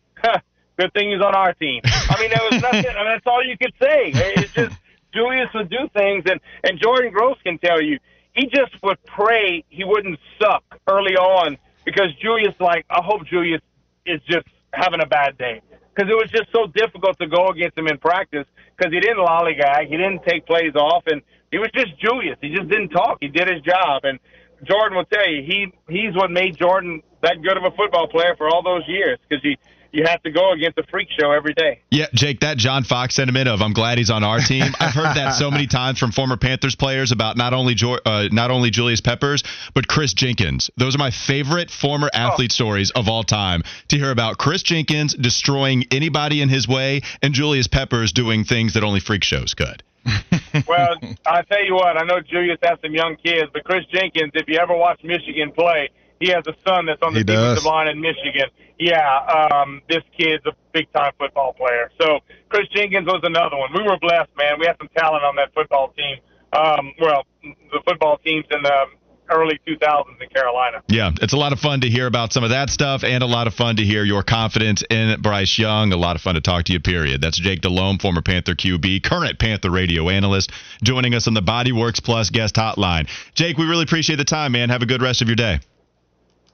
good 0.76 0.92
thing 0.92 1.12
he's 1.12 1.22
on 1.22 1.34
our 1.34 1.54
team. 1.54 1.80
I 1.84 2.20
mean, 2.20 2.30
there 2.30 2.48
was 2.50 2.62
nothing. 2.62 2.90
I 2.90 3.02
mean, 3.02 3.12
that's 3.12 3.26
all 3.26 3.44
you 3.44 3.56
could 3.56 3.72
say. 3.80 4.10
It's 4.14 4.52
just 4.52 4.76
Julius 5.14 5.48
would 5.54 5.70
do 5.70 5.88
things, 5.94 6.24
and 6.26 6.40
and 6.64 6.78
Jordan 6.80 7.12
Gross 7.12 7.38
can 7.44 7.58
tell 7.58 7.80
you 7.80 7.98
he 8.34 8.46
just 8.46 8.72
would 8.82 8.98
pray 9.04 9.64
he 9.68 9.84
wouldn't 9.84 10.18
suck 10.40 10.64
early 10.88 11.14
on 11.14 11.56
because 11.84 12.08
Julius, 12.20 12.54
like, 12.60 12.84
I 12.90 13.00
hope 13.02 13.26
Julius 13.26 13.60
is 14.06 14.20
just 14.28 14.46
having 14.72 15.00
a 15.00 15.06
bad 15.06 15.38
day 15.38 15.60
because 15.94 16.10
it 16.10 16.14
was 16.14 16.28
just 16.30 16.50
so 16.52 16.66
difficult 16.66 17.18
to 17.18 17.28
go 17.28 17.48
against 17.48 17.78
him 17.78 17.86
in 17.86 17.98
practice 17.98 18.46
because 18.76 18.92
he 18.92 19.00
didn't 19.00 19.18
lollygag, 19.18 19.88
he 19.88 19.96
didn't 19.96 20.22
take 20.26 20.46
plays 20.46 20.74
off, 20.74 21.04
and 21.06 21.22
he 21.50 21.58
was 21.58 21.70
just 21.74 21.98
Julius. 22.00 22.36
He 22.40 22.50
just 22.50 22.68
didn't 22.68 22.88
talk. 22.88 23.18
He 23.20 23.28
did 23.28 23.48
his 23.48 23.62
job, 23.62 24.02
and 24.04 24.18
Jordan 24.64 24.96
will 24.96 25.04
tell 25.04 25.28
you 25.28 25.42
he 25.42 25.72
he's 25.88 26.14
what 26.14 26.30
made 26.30 26.56
Jordan 26.56 27.02
that 27.22 27.40
good 27.42 27.56
of 27.56 27.64
a 27.64 27.70
football 27.76 28.08
player 28.08 28.34
for 28.36 28.48
all 28.48 28.62
those 28.62 28.82
years 28.88 29.18
because 29.28 29.42
he 29.42 29.56
you 29.94 30.04
have 30.06 30.22
to 30.24 30.30
go 30.30 30.52
against 30.52 30.76
a 30.78 30.82
freak 30.90 31.08
show 31.18 31.30
every 31.30 31.54
day. 31.54 31.80
Yeah, 31.90 32.06
Jake, 32.12 32.40
that 32.40 32.58
John 32.58 32.82
Fox 32.84 33.14
sentiment 33.14 33.48
of 33.48 33.62
"I'm 33.62 33.72
glad 33.72 33.98
he's 33.98 34.10
on 34.10 34.24
our 34.24 34.40
team." 34.40 34.64
I've 34.80 34.92
heard 34.92 35.14
that 35.16 35.34
so 35.34 35.50
many 35.50 35.66
times 35.66 35.98
from 35.98 36.10
former 36.12 36.36
Panthers 36.36 36.74
players 36.74 37.12
about 37.12 37.36
not 37.36 37.54
only 37.54 37.74
jo- 37.74 38.00
uh, 38.04 38.28
not 38.32 38.50
only 38.50 38.70
Julius 38.70 39.00
Peppers 39.00 39.44
but 39.72 39.86
Kris 39.86 40.12
Jenkins. 40.12 40.70
Those 40.76 40.94
are 40.94 40.98
my 40.98 41.10
favorite 41.10 41.70
former 41.70 42.10
athlete 42.12 42.50
oh. 42.52 42.54
stories 42.54 42.90
of 42.90 43.08
all 43.08 43.22
time. 43.22 43.62
To 43.88 43.96
hear 43.96 44.10
about 44.10 44.38
Kris 44.38 44.62
Jenkins 44.62 45.14
destroying 45.14 45.84
anybody 45.90 46.42
in 46.42 46.48
his 46.48 46.66
way 46.66 47.02
and 47.22 47.32
Julius 47.32 47.68
Peppers 47.68 48.12
doing 48.12 48.44
things 48.44 48.74
that 48.74 48.82
only 48.82 49.00
freak 49.00 49.22
shows 49.22 49.54
could. 49.54 49.82
well, 50.68 50.96
I 51.26 51.42
tell 51.42 51.64
you 51.64 51.74
what, 51.74 51.96
I 51.96 52.04
know 52.04 52.20
Julius 52.20 52.58
has 52.62 52.78
some 52.82 52.94
young 52.94 53.16
kids, 53.24 53.50
but 53.52 53.64
Kris 53.64 53.84
Jenkins, 53.92 54.32
if 54.34 54.48
you 54.48 54.58
ever 54.58 54.76
watch 54.76 55.00
Michigan 55.02 55.52
play, 55.52 55.90
he 56.20 56.28
has 56.28 56.44
a 56.46 56.54
son 56.66 56.86
that's 56.86 57.02
on 57.02 57.14
the 57.14 57.24
defensive 57.24 57.64
line 57.64 57.88
in 57.88 58.00
Michigan 58.00 58.48
yeah, 58.78 59.48
um, 59.52 59.82
this 59.88 60.02
kid's 60.18 60.44
a 60.46 60.52
big 60.72 60.92
time 60.92 61.12
football 61.18 61.52
player. 61.52 61.90
So 62.00 62.20
Kris 62.48 62.66
Jenkins 62.74 63.06
was 63.06 63.20
another 63.22 63.56
one. 63.56 63.70
We 63.74 63.82
were 63.82 63.98
blessed, 63.98 64.30
man. 64.36 64.58
We 64.58 64.66
had 64.66 64.76
some 64.78 64.88
talent 64.96 65.24
on 65.24 65.36
that 65.36 65.54
football 65.54 65.92
team. 65.96 66.18
Um, 66.52 66.92
well, 67.00 67.24
the 67.42 67.80
football 67.86 68.18
teams 68.18 68.44
in 68.50 68.62
the 68.62 68.86
early 69.30 69.58
2000s 69.66 70.20
in 70.20 70.28
Carolina. 70.28 70.82
Yeah, 70.88 71.10
it's 71.22 71.32
a 71.32 71.36
lot 71.36 71.52
of 71.52 71.58
fun 71.58 71.80
to 71.80 71.88
hear 71.88 72.06
about 72.06 72.32
some 72.32 72.44
of 72.44 72.50
that 72.50 72.68
stuff 72.68 73.04
and 73.04 73.22
a 73.22 73.26
lot 73.26 73.46
of 73.46 73.54
fun 73.54 73.76
to 73.76 73.82
hear 73.82 74.04
your 74.04 74.22
confidence 74.22 74.84
in 74.90 75.20
Bryce 75.22 75.58
Young. 75.58 75.92
A 75.92 75.96
lot 75.96 76.14
of 76.14 76.22
fun 76.22 76.34
to 76.34 76.40
talk 76.40 76.64
to 76.64 76.72
you, 76.72 76.80
period. 76.80 77.22
That's 77.22 77.38
Jake 77.38 77.62
Delhomme, 77.62 77.98
former 77.98 78.22
Panther 78.22 78.54
QB, 78.54 79.02
current 79.02 79.38
Panther 79.38 79.70
radio 79.70 80.10
analyst, 80.10 80.52
joining 80.82 81.14
us 81.14 81.26
on 81.26 81.34
the 81.34 81.42
Bodyworks 81.42 82.04
Plus 82.04 82.28
guest 82.30 82.56
hotline. 82.56 83.08
Jake, 83.34 83.56
we 83.56 83.66
really 83.66 83.84
appreciate 83.84 84.16
the 84.16 84.24
time, 84.24 84.52
man. 84.52 84.68
Have 84.68 84.82
a 84.82 84.86
good 84.86 85.00
rest 85.00 85.22
of 85.22 85.28
your 85.28 85.36
day. 85.36 85.60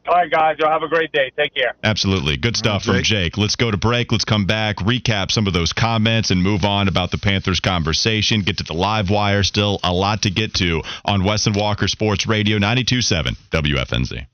All 0.09 0.15
right, 0.15 0.31
guys. 0.31 0.57
Y'all 0.59 0.71
have 0.71 0.83
a 0.83 0.89
great 0.89 1.13
day. 1.13 1.31
Take 1.37 1.55
care. 1.55 1.75
Absolutely. 1.85 2.37
Good 2.37 2.57
stuff 2.57 2.87
right, 2.87 2.97
from 2.97 3.03
Jake. 3.03 3.37
Let's 3.37 3.57
go 3.57 3.71
to 3.71 3.77
break. 3.77 4.11
Let's 4.11 4.25
come 4.25 4.47
back, 4.47 4.77
recap 4.77 5.31
some 5.31 5.47
of 5.47 5.53
those 5.53 5.73
comments, 5.73 6.31
and 6.31 6.43
move 6.43 6.65
on 6.65 6.89
about 6.89 7.11
the 7.11 7.19
Panthers 7.19 7.61
conversation. 7.61 8.41
Get 8.43 8.59
to 8.59 8.65
the 8.65 8.75
live 8.75 9.11
wire. 9.11 9.43
Still 9.43 9.79
a 9.85 9.93
lot 9.93 10.23
to 10.23 10.31
get 10.31 10.55
to 10.55 10.83
on 11.05 11.25
Wes 11.25 11.47
and 11.47 11.55
Walker 11.55 11.87
Sports 11.87 12.27
Radio 12.27 12.57
927 12.57 13.37
WFNZ. 13.51 14.27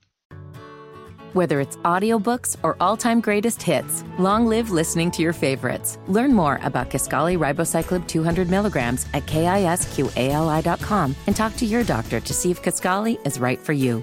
Whether 1.32 1.60
it's 1.60 1.76
audiobooks 1.78 2.56
or 2.62 2.78
all-time 2.80 3.20
greatest 3.20 3.60
hits, 3.60 4.02
long 4.18 4.46
live 4.46 4.70
listening 4.70 5.10
to 5.10 5.22
your 5.22 5.34
favorites. 5.34 5.98
Learn 6.06 6.32
more 6.32 6.58
about 6.62 6.88
Kisqali 6.88 7.36
Ribociclib 7.36 8.08
200 8.08 8.48
milligrams 8.48 9.04
at 9.12 9.26
kisqali.com 9.26 11.14
and 11.26 11.36
talk 11.36 11.54
to 11.56 11.66
your 11.66 11.84
doctor 11.84 12.20
to 12.20 12.32
see 12.32 12.50
if 12.50 12.62
Kisqali 12.62 13.18
is 13.26 13.38
right 13.38 13.60
for 13.60 13.74
you. 13.74 14.02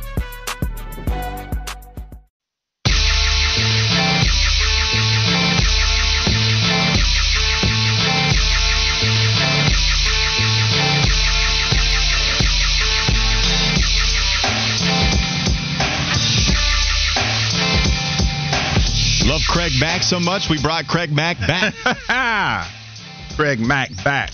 Craig 19.51 19.73
Mack 19.81 20.01
so 20.01 20.17
much, 20.17 20.49
we 20.49 20.61
brought 20.61 20.87
Craig 20.87 21.11
Mack 21.11 21.37
back. 21.39 21.73
Craig 23.35 23.59
Mack 23.59 23.89
back. 24.01 24.31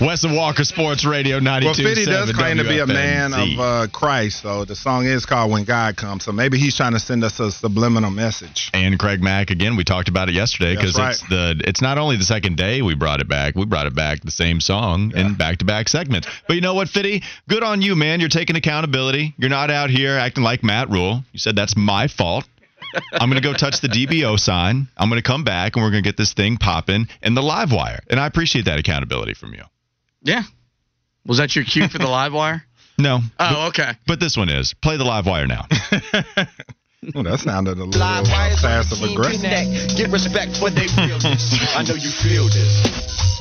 Wes 0.00 0.24
and 0.24 0.34
Walker 0.34 0.64
Sports 0.64 1.04
Radio 1.04 1.38
92. 1.38 1.66
Well, 1.66 1.94
Fitty 1.94 2.06
does 2.06 2.32
claim 2.32 2.56
to 2.56 2.64
be 2.64 2.80
a 2.80 2.86
man 2.86 3.32
of 3.34 3.60
uh, 3.60 3.86
Christ, 3.92 4.42
so 4.42 4.64
the 4.64 4.74
song 4.74 5.06
is 5.06 5.26
called 5.26 5.52
When 5.52 5.62
God 5.62 5.96
Comes. 5.96 6.24
So 6.24 6.32
maybe 6.32 6.58
he's 6.58 6.76
trying 6.76 6.94
to 6.94 6.98
send 6.98 7.22
us 7.22 7.38
a 7.38 7.52
subliminal 7.52 8.10
message. 8.10 8.68
And 8.74 8.98
Craig 8.98 9.22
Mack 9.22 9.50
again, 9.50 9.76
we 9.76 9.84
talked 9.84 10.08
about 10.08 10.28
it 10.28 10.34
yesterday 10.34 10.74
because 10.74 10.98
right. 10.98 11.10
it's 11.10 11.20
the 11.28 11.60
it's 11.64 11.80
not 11.80 11.98
only 11.98 12.16
the 12.16 12.24
second 12.24 12.56
day 12.56 12.82
we 12.82 12.96
brought 12.96 13.20
it 13.20 13.28
back, 13.28 13.54
we 13.54 13.64
brought 13.64 13.86
it 13.86 13.94
back 13.94 14.22
the 14.22 14.32
same 14.32 14.60
song 14.60 15.12
yeah. 15.14 15.26
in 15.26 15.34
back 15.34 15.58
to 15.58 15.64
back 15.64 15.88
segments. 15.88 16.26
But 16.48 16.54
you 16.54 16.62
know 16.62 16.74
what, 16.74 16.88
Fitty? 16.88 17.22
Good 17.48 17.62
on 17.62 17.80
you, 17.80 17.94
man. 17.94 18.18
You're 18.18 18.28
taking 18.28 18.56
accountability. 18.56 19.34
You're 19.38 19.50
not 19.50 19.70
out 19.70 19.90
here 19.90 20.18
acting 20.18 20.42
like 20.42 20.64
Matt 20.64 20.90
Rhule. 20.90 21.22
You 21.30 21.38
said 21.38 21.54
that's 21.54 21.76
my 21.76 22.08
fault. 22.08 22.48
I'm 23.12 23.30
going 23.30 23.40
to 23.42 23.46
go 23.46 23.54
touch 23.54 23.80
the 23.80 23.88
DBO 23.88 24.38
sign. 24.38 24.88
I'm 24.96 25.08
going 25.08 25.20
to 25.20 25.26
come 25.26 25.44
back 25.44 25.76
and 25.76 25.84
we're 25.84 25.90
going 25.90 26.02
to 26.02 26.08
get 26.08 26.16
this 26.16 26.32
thing 26.32 26.56
popping 26.56 27.08
in 27.22 27.34
the 27.34 27.42
live 27.42 27.72
wire. 27.72 28.00
And 28.10 28.18
I 28.20 28.26
appreciate 28.26 28.66
that 28.66 28.78
accountability 28.78 29.34
from 29.34 29.54
you. 29.54 29.62
Yeah. 30.22 30.42
Was 31.26 31.38
that 31.38 31.54
your 31.54 31.64
cue 31.64 31.88
for 31.88 31.98
the 31.98 32.08
live 32.08 32.32
wire? 32.32 32.64
No. 32.98 33.20
Oh, 33.40 33.68
okay. 33.68 33.92
But 34.06 34.20
this 34.20 34.36
one 34.36 34.50
is. 34.50 34.74
Play 34.74 34.98
the 34.98 35.04
live 35.04 35.24
wire 35.26 35.46
now. 35.46 35.66
Well, 37.14 37.24
that 37.24 37.40
sounded 37.40 37.78
a 37.78 37.84
little 37.84 38.00
uh, 38.00 38.22
passive 38.22 39.02
aggressive. 39.02 39.42
Get 39.98 40.12
respect 40.12 40.56
for 40.56 40.70
they 40.70 40.86
realness. 40.94 41.74
I 41.74 41.82
know 41.82 41.98
you 41.98 42.14
feel 42.22 42.46
this. 42.46 42.78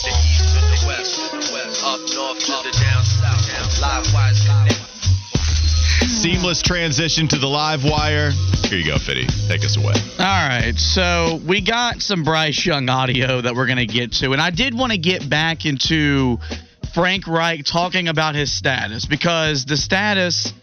The 0.01 0.09
east 0.09 0.49
to 0.49 0.61
the 0.65 0.81
west, 0.89 1.85
up 1.85 2.01
north 2.09 2.41
to 2.41 2.57
the 2.65 2.73
down 2.81 3.05
south. 3.05 3.79
Live 3.79 4.09
wires 4.15 4.41
connect. 4.41 4.80
Seamless 6.21 6.61
transition 6.61 7.27
to 7.29 7.39
the 7.39 7.47
live 7.47 7.83
wire. 7.83 8.29
Here 8.29 8.77
you 8.77 8.85
go, 8.85 8.99
Fitty. 8.99 9.25
Take 9.47 9.65
us 9.65 9.75
away. 9.75 9.95
All 10.19 10.47
right, 10.47 10.75
so 10.77 11.41
we 11.47 11.61
got 11.61 11.99
some 11.99 12.23
Bryce 12.23 12.63
Young 12.63 12.89
audio 12.89 13.41
that 13.41 13.55
we're 13.55 13.65
going 13.65 13.79
to 13.79 13.87
get 13.87 14.11
to, 14.19 14.31
and 14.31 14.39
I 14.39 14.51
did 14.51 14.77
want 14.77 14.91
to 14.91 14.99
get 14.99 15.27
back 15.27 15.65
into 15.65 16.37
Frank 16.93 17.25
Reich 17.25 17.65
talking 17.65 18.07
about 18.07 18.35
his 18.35 18.55
status 18.55 19.07
because 19.07 19.65
the 19.65 19.75
status. 19.75 20.53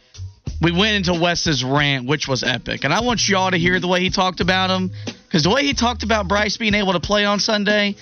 We 0.63 0.71
went 0.71 0.95
into 0.95 1.21
Wes's 1.21 1.65
rant, 1.65 2.07
which 2.07 2.29
was 2.29 2.45
epic, 2.45 2.85
and 2.85 2.95
I 2.95 3.01
want 3.01 3.29
y'all 3.29 3.51
to 3.51 3.59
hear 3.59 3.81
the 3.81 3.89
way 3.89 4.01
he 4.01 4.11
talked 4.11 4.41
about 4.41 4.71
him 4.71 4.93
because 5.27 5.43
the 5.43 5.51
way 5.51 5.65
he 5.65 5.75
talked 5.75 6.05
about 6.05 6.29
Bryce 6.29 6.57
being 6.57 6.75
able 6.75 6.93
to 6.93 7.01
play 7.01 7.25
on 7.25 7.41
Sunday, 7.41 7.97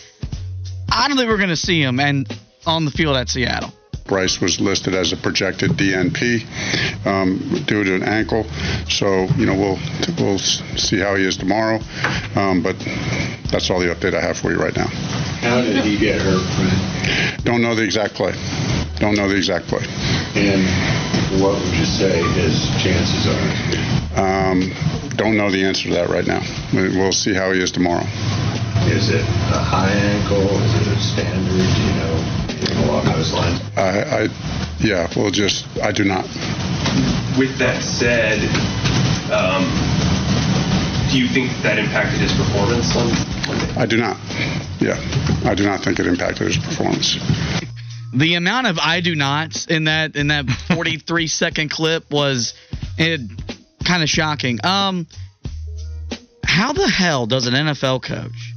I 0.91 1.09
don't 1.09 1.17
think 1.17 1.31
we're 1.31 1.37
going 1.39 1.49
to 1.49 1.57
see 1.57 1.83
him 1.83 2.01
and 2.01 2.31
on 2.67 2.85
the 2.85 2.91
field 2.91 3.17
at 3.17 3.31
Seattle. 3.31 3.73
Bryce 4.07 4.41
was 4.41 4.61
listed 4.61 4.95
as 4.95 5.13
a 5.13 5.17
projected 5.17 5.73
DNP 5.73 7.07
um, 7.07 7.65
due 7.67 7.85
to 7.85 7.95
an 7.95 8.03
ankle. 8.03 8.45
So 8.89 9.27
you 9.37 9.47
know 9.47 9.55
we'll 9.55 9.79
we'll 10.19 10.39
see 10.39 10.99
how 10.99 11.17
he 11.17 11.25
is 11.25 11.37
tomorrow. 11.37 11.81
Um, 12.35 12.63
but 12.63 12.77
that's 13.51 13.71
all 13.71 13.81
the 13.81 13.95
update 13.95 14.15
I 14.15 14.21
have 14.21 14.37
for 14.39 14.51
you 14.51 14.59
right 14.59 14.77
now. 14.77 14.87
How 14.87 15.61
did 15.61 15.85
he 15.85 15.97
get 15.99 16.21
hurt, 16.21 16.43
Frank? 16.57 17.45
Don't 17.45 17.63
know 17.63 17.75
the 17.75 17.85
exact 17.85 18.15
play. 18.15 18.33
Don't 18.97 19.17
know 19.17 19.29
the 19.29 19.37
exact 19.37 19.67
play. 19.67 19.85
And 20.35 20.65
what 21.41 21.55
would 21.55 21.75
you 21.75 21.85
say 21.85 22.23
his 22.33 22.67
chances 22.83 23.27
are? 23.27 24.51
Um, 24.51 24.73
don't 25.17 25.37
know 25.37 25.51
the 25.51 25.65
answer 25.65 25.89
to 25.89 25.95
that 25.95 26.09
right 26.09 26.27
now. 26.27 26.43
We'll 26.73 27.13
see 27.13 27.35
how 27.35 27.53
he 27.53 27.63
is 27.63 27.71
tomorrow. 27.71 28.07
Is 28.89 29.11
it 29.11 29.21
a 29.21 29.63
high 29.63 29.91
ankle? 29.91 30.49
Is 30.63 30.75
it 30.75 30.87
a 30.89 31.01
standard? 31.01 31.53
You 31.53 31.95
know 32.01 32.46
along 32.89 33.05
those 33.07 33.33
lines? 33.33 33.61
I, 33.77 34.27
I 34.27 34.29
yeah, 34.81 35.11
we'll 35.17 35.31
just 35.31 35.67
I 35.83 35.93
do 35.93 36.05
not. 36.05 36.25
With 37.39 37.59
that 37.59 37.83
said, 37.83 38.39
um, 39.31 39.65
do 41.11 41.19
you 41.19 41.29
think 41.29 41.51
that 41.63 41.79
impacted 41.79 42.21
his 42.21 42.33
performance 42.33 42.97
on 42.97 43.09
Monday? 43.47 43.75
I 43.77 43.87
do 43.87 43.97
not. 43.99 44.17
Yeah, 44.81 44.97
I 45.45 45.55
do 45.55 45.65
not 45.65 45.83
think 45.83 45.99
it 45.99 46.07
impacted 46.07 46.47
his 46.47 46.57
performance. 46.57 47.17
the 48.15 48.35
amount 48.35 48.67
of 48.67 48.79
I 48.79 49.01
do 49.01 49.15
nots 49.15 49.67
in 49.67 49.85
that 49.85 50.17
in 50.17 50.29
that 50.29 50.47
43 50.75 51.27
second 51.27 51.71
clip 51.71 52.11
was 52.11 52.55
it 52.99 53.21
kind 53.85 54.03
of 54.03 54.09
shocking. 54.09 54.59
Um, 54.65 55.07
how 56.45 56.73
the 56.73 56.89
hell 56.89 57.27
does 57.27 57.47
an 57.47 57.55
NFL 57.55 58.03
coach 58.03 58.55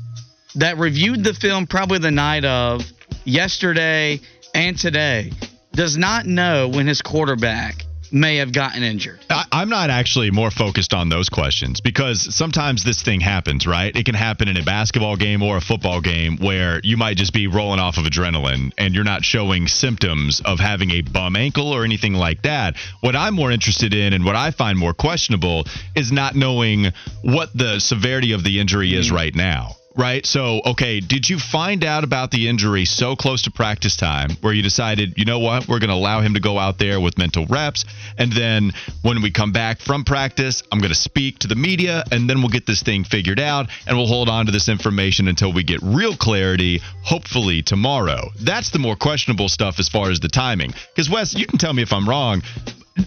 that 0.55 0.77
reviewed 0.77 1.23
the 1.23 1.33
film 1.33 1.67
probably 1.67 1.99
the 1.99 2.11
night 2.11 2.45
of 2.45 2.81
yesterday 3.25 4.19
and 4.53 4.77
today 4.77 5.32
does 5.73 5.97
not 5.97 6.25
know 6.25 6.67
when 6.67 6.88
his 6.88 7.01
quarterback 7.01 7.86
may 8.12 8.38
have 8.38 8.51
gotten 8.51 8.84
injured? 8.84 9.19
I, 9.29 9.45
I'm 9.51 9.69
not 9.69 9.89
actually 9.89 10.32
more 10.32 10.51
focused 10.51 10.93
on 10.93 11.10
those 11.10 11.29
questions 11.29 11.82
because 11.82 12.34
sometimes 12.36 12.84
this 12.84 13.01
thing 13.01 13.19
happens, 13.19 13.67
right? 13.67 13.95
It 13.95 14.05
can 14.05 14.15
happen 14.15 14.47
in 14.47 14.58
a 14.58 14.63
basketball 14.63 15.15
game 15.15 15.43
or 15.43 15.58
a 15.58 15.62
football 15.62 16.01
game 16.01 16.38
where 16.38 16.79
you 16.84 16.97
might 16.97 17.17
just 17.17 17.34
be 17.34 17.47
rolling 17.47 17.79
off 17.79 17.97
of 17.97 18.05
adrenaline 18.05 18.71
and 18.77 18.93
you're 18.93 19.03
not 19.03 19.23
showing 19.23 19.67
symptoms 19.67 20.41
of 20.43 20.60
having 20.60 20.91
a 20.91 21.01
bum 21.01 21.36
ankle 21.36 21.71
or 21.71 21.84
anything 21.84 22.13
like 22.13 22.41
that. 22.43 22.75
What 23.01 23.15
I'm 23.15 23.36
more 23.36 23.51
interested 23.51 23.93
in 23.93 24.13
and 24.13 24.25
what 24.25 24.36
I 24.36 24.51
find 24.51 24.77
more 24.77 24.93
questionable 24.93 25.65
is 25.95 26.12
not 26.12 26.36
knowing 26.36 26.88
what 27.21 27.55
the 27.55 27.79
severity 27.79 28.34
of 28.34 28.43
the 28.43 28.60
injury 28.60 28.93
is 28.93 29.10
hmm. 29.10 29.15
right 29.15 29.36
now. 29.36 29.75
Right. 29.99 30.25
So, 30.25 30.62
okay, 30.65 31.01
did 31.01 31.29
you 31.29 31.38
find 31.38 31.83
out 31.83 32.05
about 32.05 32.31
the 32.31 32.47
injury 32.47 32.85
so 32.85 33.17
close 33.17 33.41
to 33.41 33.51
practice 33.51 33.97
time 33.97 34.29
where 34.39 34.53
you 34.53 34.63
decided, 34.63 35.15
you 35.17 35.25
know 35.25 35.39
what, 35.39 35.67
we're 35.67 35.79
going 35.79 35.89
to 35.89 35.95
allow 35.95 36.21
him 36.21 36.35
to 36.35 36.39
go 36.39 36.57
out 36.57 36.77
there 36.77 37.01
with 37.01 37.17
mental 37.17 37.45
reps. 37.47 37.83
And 38.17 38.31
then 38.31 38.71
when 39.01 39.21
we 39.21 39.29
come 39.29 39.51
back 39.51 39.81
from 39.81 40.05
practice, 40.05 40.63
I'm 40.71 40.79
going 40.79 40.93
to 40.93 40.95
speak 40.95 41.39
to 41.39 41.49
the 41.49 41.55
media 41.55 42.05
and 42.13 42.29
then 42.29 42.39
we'll 42.39 42.47
get 42.47 42.65
this 42.65 42.81
thing 42.81 43.03
figured 43.03 43.41
out 43.41 43.67
and 43.88 43.97
we'll 43.97 44.07
hold 44.07 44.29
on 44.29 44.45
to 44.45 44.53
this 44.53 44.69
information 44.69 45.27
until 45.27 45.51
we 45.51 45.63
get 45.65 45.81
real 45.83 46.15
clarity, 46.15 46.79
hopefully 47.03 47.62
tomorrow. 47.62 48.29
That's 48.39 48.69
the 48.69 48.79
more 48.79 48.95
questionable 48.95 49.49
stuff 49.49 49.79
as 49.79 49.89
far 49.89 50.12
as 50.12 50.21
the 50.21 50.29
timing. 50.29 50.73
Because, 50.95 51.09
Wes, 51.09 51.35
you 51.35 51.45
can 51.45 51.59
tell 51.59 51.73
me 51.73 51.81
if 51.81 51.91
I'm 51.91 52.07
wrong. 52.07 52.41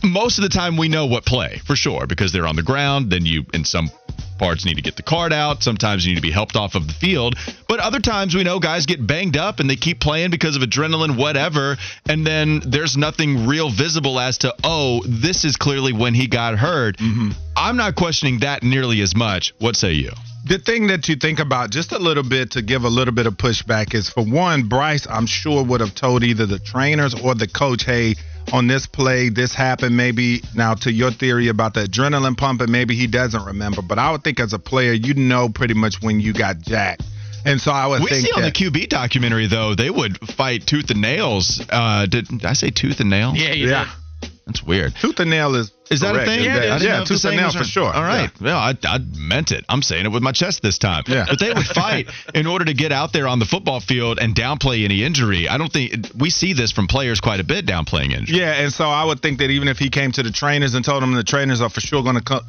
Most 0.05 0.37
of 0.39 0.43
the 0.43 0.51
time, 0.51 0.77
we 0.77 0.89
know 0.89 1.07
what 1.07 1.25
play 1.25 1.61
for 1.67 1.75
sure 1.75 2.07
because 2.07 2.33
they're 2.33 2.47
on 2.47 2.57
the 2.57 2.63
ground. 2.63 3.11
Then 3.11 3.25
you, 3.25 3.45
in 3.55 3.65
some 3.65 3.91
parts 4.43 4.65
need 4.65 4.75
to 4.75 4.83
get 4.83 4.97
the 4.97 5.05
card 5.05 5.33
out. 5.33 5.63
Sometimes 5.63 6.05
you 6.05 6.11
need 6.11 6.17
to 6.17 6.23
be 6.23 6.33
helped 6.33 6.57
off 6.57 6.75
of 6.75 6.89
the 6.89 6.93
field. 6.93 7.37
But 7.69 7.79
other 7.79 8.01
times 8.01 8.35
we 8.35 8.43
know 8.43 8.59
guys 8.59 8.87
get 8.87 9.07
banged 9.07 9.37
up 9.37 9.61
and 9.61 9.71
they 9.71 9.77
keep 9.77 10.01
playing 10.01 10.33
because 10.33 10.57
of 10.57 10.63
adrenaline, 10.63 11.17
whatever. 11.17 11.77
And 12.09 12.27
then 12.27 12.61
there's 12.67 12.97
nothing 12.97 13.47
real 13.47 13.71
visible 13.71 14.19
as 14.19 14.39
to, 14.39 14.53
oh, 14.65 15.05
this 15.07 15.45
is 15.45 15.57
clearly 15.57 15.93
when 15.93 16.13
he 16.13 16.27
got 16.27 16.59
hurt. 16.59 16.97
Mm-hmm. 16.97 17.31
I'm 17.57 17.77
not 17.77 17.95
questioning 17.95 18.41
that 18.41 18.65
nearly 18.65 19.01
as 19.01 19.15
much. 19.15 19.55
What 19.61 19.77
say 19.77 19.93
you? 19.93 20.11
The 20.45 20.59
thing 20.59 20.89
that 20.89 21.09
you 21.09 21.15
think 21.15 21.39
about 21.39 21.71
just 21.71 21.93
a 21.93 21.99
little 21.99 22.25
bit 22.25 22.51
to 22.53 22.63
give 22.63 22.83
a 22.83 22.89
little 22.89 23.15
bit 23.15 23.27
of 23.27 23.35
pushback 23.35 23.95
is 23.95 24.11
for 24.11 24.25
one, 24.25 24.69
Bryce, 24.69 25.07
I'm 25.09 25.27
sure 25.27 25.63
would 25.63 25.81
have 25.81 25.95
told 25.95 26.25
either 26.25 26.47
the 26.47 26.59
trainers 26.59 27.15
or 27.15 27.37
the 27.37 27.47
coach, 27.47 27.85
hey, 27.85 28.17
on 28.53 28.67
this 28.67 28.87
play, 28.87 29.29
this 29.29 29.55
happened. 29.55 29.97
Maybe 29.97 30.43
now 30.55 30.75
to 30.75 30.93
your 30.93 31.11
theory 31.11 31.49
about 31.49 31.75
the 31.75 31.85
adrenaline 31.85 32.37
pumping, 32.37 32.71
maybe 32.71 32.95
he 32.95 33.07
doesn't 33.07 33.45
remember. 33.45 33.83
But 33.83 33.99
I 33.99 34.11
would 34.11 34.25
think 34.25 34.41
as 34.41 34.53
a 34.53 34.59
player, 34.59 34.93
you 34.93 35.15
know 35.15 35.49
pretty 35.49 35.75
much 35.75 36.03
when 36.03 36.21
you 36.21 36.33
got 36.33 36.59
jacked. 36.61 37.03
And 37.45 37.61
so 37.61 37.73
I 37.73 37.87
would 37.87 38.03
We 38.03 38.11
think 38.11 38.27
see 38.27 38.33
on 38.33 38.43
the 38.43 38.53
QB 38.53 38.89
documentary 38.89 39.49
though 39.49 39.75
they 39.75 39.91
would 39.91 40.19
fight 40.31 40.67
tooth 40.67 40.91
and 40.91 41.01
nails. 41.01 41.61
Uh, 41.69 42.07
did, 42.07 42.29
did 42.29 42.45
I 42.45 42.53
say 42.53 42.71
tooth 42.71 43.01
and 43.01 43.11
nail? 43.11 43.33
Yeah, 43.35 43.53
you 43.53 43.69
yeah, 43.69 43.91
that's 44.47 44.63
weird. 44.63 44.95
tooth 45.01 45.19
and 45.19 45.31
nail 45.31 45.55
is 45.57 45.73
Is 45.93 46.01
that 46.01 46.15
correct. 46.15 46.29
a 46.29 46.31
thing? 46.31 46.45
Yeah, 46.45 46.61
didn't 46.61 46.83
yeah, 46.83 46.89
know 46.89 47.03
if 47.03 47.09
the 47.09 47.15
tooth 47.15 47.25
and 47.25 47.37
nail 47.37 47.53
for 47.53 47.65
sure. 47.65 47.93
All 47.93 48.03
right. 48.03 48.31
Well, 48.41 48.59
I, 48.59 48.75
I 48.85 48.99
meant 49.17 49.53
it. 49.53 49.65
I'm 49.69 49.83
saying 49.83 50.07
it 50.07 50.13
with 50.13 50.23
my 50.23 50.33
chest 50.33 50.63
this 50.63 50.79
time. 50.79 51.05
Yeah. 51.07 51.27
But 51.29 51.39
they 51.39 51.53
would 51.53 51.67
fight 51.75 52.11
in 52.35 52.47
order 52.47 52.65
to 52.65 52.75
get 52.75 52.93
out 52.93 53.13
there 53.13 53.29
on 53.29 53.39
the 53.39 53.47
football 53.47 53.81
field 53.81 54.19
and 54.19 54.35
downplay 54.35 54.85
any 54.85 55.05
injury. 55.05 55.49
I 55.49 55.59
don't 55.59 55.73
think 55.73 56.09
we 56.19 56.31
see 56.31 56.53
this 56.53 56.73
from 56.73 56.87
players 56.87 57.21
quite 57.21 57.41
a 57.41 57.45
bit 57.45 57.67
downplaying 57.67 58.13
injury. 58.13 58.39
Yeah, 58.39 58.63
and 58.63 58.73
so 58.73 58.85
I 58.85 59.05
would 59.05 59.21
think 59.21 59.39
that 59.39 59.51
even 59.51 59.69
if 59.69 59.79
he 59.79 59.91
came 59.91 60.13
to 60.13 60.23
the 60.23 60.33
trainers 60.33 60.75
and 60.75 60.85
told 60.85 61.03
them 61.03 61.13
the 61.13 61.25
trainers 61.25 61.61
are 61.61 61.71
for 61.71 61.81
sure 61.81 62.03
going 62.03 62.17
to 62.17 62.23
co- 62.23 62.41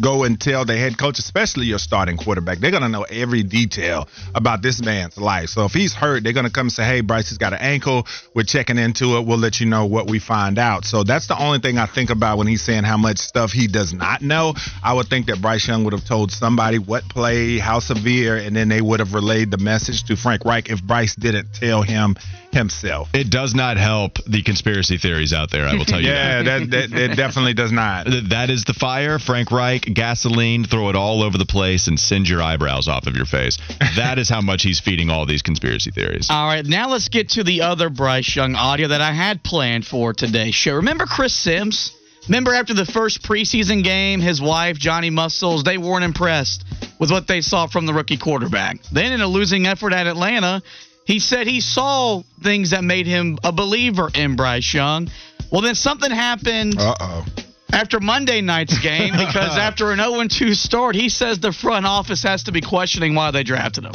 go 0.00 0.24
and 0.24 0.40
tell 0.40 0.64
the 0.64 0.76
head 0.76 0.98
coach, 0.98 1.18
especially 1.18 1.66
your 1.66 1.78
starting 1.78 2.16
quarterback, 2.16 2.58
they're 2.58 2.70
going 2.70 2.82
to 2.82 2.88
know 2.88 3.02
every 3.02 3.42
detail 3.42 4.08
about 4.34 4.62
this 4.62 4.82
man's 4.82 5.16
life. 5.16 5.48
So 5.48 5.64
if 5.64 5.72
he's 5.72 5.94
hurt, 5.94 6.22
they're 6.22 6.32
going 6.32 6.46
to 6.46 6.52
come 6.52 6.66
and 6.66 6.72
say, 6.72 6.84
hey, 6.84 7.00
Bryce 7.00 7.28
he's 7.28 7.38
got 7.38 7.52
an 7.52 7.60
ankle. 7.60 8.06
We're 8.34 8.44
checking 8.44 8.78
into 8.78 9.16
it. 9.16 9.26
We'll 9.26 9.38
let 9.38 9.60
you 9.60 9.66
know 9.66 9.86
what 9.86 10.08
we 10.08 10.18
find 10.18 10.58
out. 10.58 10.84
So 10.84 11.04
that's 11.04 11.26
the 11.26 11.40
only 11.40 11.58
thing 11.58 11.78
I 11.78 11.86
think 11.86 12.10
about 12.10 12.38
when 12.38 12.46
he's 12.46 12.62
saying 12.62 12.84
how 12.84 12.96
much 12.96 13.18
stuff 13.18 13.52
he 13.52 13.66
does 13.66 13.92
not 13.92 14.22
know. 14.22 14.54
I 14.82 14.94
would 14.94 15.08
think 15.08 15.26
that 15.26 15.40
Bryce 15.40 15.66
Young 15.66 15.84
would 15.84 15.92
have 15.92 16.04
told 16.04 16.30
somebody 16.30 16.78
what 16.78 17.08
play, 17.08 17.58
how 17.58 17.80
severe, 17.80 18.36
and 18.36 18.54
then 18.54 18.68
they 18.68 18.80
would 18.80 19.00
have 19.00 19.14
relayed 19.14 19.50
the 19.50 19.58
message 19.58 20.04
to 20.04 20.16
Frank 20.16 20.44
Reich 20.44 20.70
if 20.70 20.82
Bryce 20.82 21.14
didn't 21.14 21.52
tell 21.54 21.82
him 21.82 22.16
himself. 22.52 23.08
It 23.14 23.30
does 23.30 23.54
not 23.54 23.76
help 23.76 24.18
the 24.26 24.42
conspiracy 24.42 24.98
theories 24.98 25.32
out 25.32 25.50
there. 25.50 25.66
I 25.66 25.74
will 25.74 25.84
tell 25.84 26.00
you. 26.00 26.10
Yeah, 26.10 26.42
that. 26.42 26.70
that, 26.70 26.70
that, 26.70 26.90
that 26.90 27.16
definitely 27.16 27.54
does 27.54 27.70
not. 27.70 28.06
That 28.30 28.50
is 28.50 28.64
the 28.64 28.74
fire. 28.74 29.18
Frank 29.18 29.52
Reich, 29.52 29.79
gasoline, 29.82 30.64
throw 30.64 30.88
it 30.90 30.96
all 30.96 31.22
over 31.22 31.38
the 31.38 31.46
place 31.46 31.88
and 31.88 31.98
singe 31.98 32.30
your 32.30 32.42
eyebrows 32.42 32.88
off 32.88 33.06
of 33.06 33.16
your 33.16 33.26
face. 33.26 33.58
That 33.96 34.18
is 34.18 34.28
how 34.28 34.40
much 34.40 34.62
he's 34.62 34.80
feeding 34.80 35.10
all 35.10 35.26
these 35.26 35.42
conspiracy 35.42 35.90
theories. 35.90 36.28
All 36.30 36.46
right, 36.46 36.64
now 36.64 36.88
let's 36.90 37.08
get 37.08 37.30
to 37.30 37.44
the 37.44 37.62
other 37.62 37.90
Bryce 37.90 38.34
Young 38.34 38.54
audio 38.54 38.88
that 38.88 39.00
I 39.00 39.12
had 39.12 39.42
planned 39.42 39.86
for 39.86 40.12
today's 40.12 40.54
show. 40.54 40.74
Remember 40.76 41.06
Chris 41.06 41.34
Sims? 41.34 41.92
Remember 42.28 42.54
after 42.54 42.74
the 42.74 42.84
first 42.84 43.22
preseason 43.22 43.82
game, 43.82 44.20
his 44.20 44.40
wife, 44.42 44.78
Johnny 44.78 45.10
Muscles, 45.10 45.64
they 45.64 45.78
weren't 45.78 46.04
impressed 46.04 46.64
with 46.98 47.10
what 47.10 47.26
they 47.26 47.40
saw 47.40 47.66
from 47.66 47.86
the 47.86 47.94
rookie 47.94 48.18
quarterback. 48.18 48.76
Then 48.92 49.12
in 49.12 49.20
a 49.20 49.26
losing 49.26 49.66
effort 49.66 49.92
at 49.92 50.06
Atlanta, 50.06 50.62
he 51.06 51.18
said 51.18 51.46
he 51.46 51.60
saw 51.60 52.22
things 52.42 52.70
that 52.70 52.84
made 52.84 53.06
him 53.06 53.38
a 53.42 53.52
believer 53.52 54.10
in 54.14 54.36
Bryce 54.36 54.72
Young. 54.72 55.08
Well, 55.50 55.62
then 55.62 55.74
something 55.74 56.10
happened 56.10 56.78
Uh 56.78 56.94
oh. 57.00 57.24
After 57.72 58.00
Monday 58.00 58.40
night's 58.40 58.78
game 58.78 59.12
because 59.12 59.56
after 59.58 59.92
an 59.92 59.98
0 59.98 60.24
2 60.28 60.54
start, 60.54 60.94
he 60.94 61.08
says 61.08 61.40
the 61.40 61.52
front 61.52 61.86
office 61.86 62.22
has 62.22 62.44
to 62.44 62.52
be 62.52 62.60
questioning 62.60 63.14
why 63.14 63.30
they 63.30 63.42
drafted 63.42 63.84
him. 63.84 63.94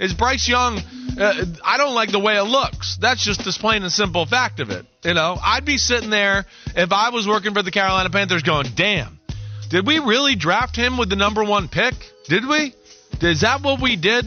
is 0.00 0.14
Bryce 0.14 0.48
Young. 0.48 0.78
Uh, 1.18 1.44
I 1.62 1.76
don't 1.76 1.94
like 1.94 2.10
the 2.10 2.18
way 2.18 2.36
it 2.36 2.42
looks. 2.44 2.96
That's 3.00 3.22
just 3.22 3.44
the 3.44 3.52
plain 3.52 3.82
and 3.82 3.92
simple 3.92 4.24
fact 4.24 4.60
of 4.60 4.70
it. 4.70 4.86
You 5.04 5.14
know, 5.14 5.36
I'd 5.42 5.64
be 5.64 5.76
sitting 5.76 6.08
there 6.10 6.46
if 6.74 6.90
I 6.90 7.10
was 7.10 7.28
working 7.28 7.52
for 7.52 7.62
the 7.62 7.70
Carolina 7.70 8.08
Panthers, 8.08 8.42
going, 8.42 8.68
"Damn, 8.74 9.20
did 9.68 9.86
we 9.86 9.98
really 9.98 10.36
draft 10.36 10.74
him 10.74 10.96
with 10.96 11.10
the 11.10 11.16
number 11.16 11.44
one 11.44 11.68
pick? 11.68 11.94
Did 12.28 12.46
we? 12.48 12.74
Is 13.20 13.42
that 13.42 13.62
what 13.62 13.80
we 13.80 13.96
did? 13.96 14.24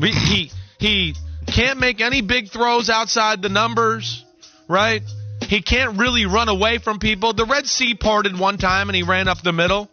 We, 0.00 0.10
he 0.12 0.50
he 0.78 1.14
can't 1.46 1.78
make 1.78 2.00
any 2.00 2.22
big 2.22 2.50
throws 2.50 2.88
outside 2.90 3.42
the 3.42 3.48
numbers. 3.48 4.24
right? 4.68 5.02
He 5.48 5.62
can't 5.62 5.98
really 5.98 6.26
run 6.26 6.48
away 6.48 6.78
from 6.78 6.98
people. 6.98 7.32
The 7.32 7.46
Red 7.46 7.66
Sea 7.66 7.94
parted 7.94 8.38
one 8.38 8.58
time 8.58 8.88
and 8.90 8.96
he 8.96 9.02
ran 9.02 9.28
up 9.28 9.42
the 9.42 9.52
middle. 9.52 9.88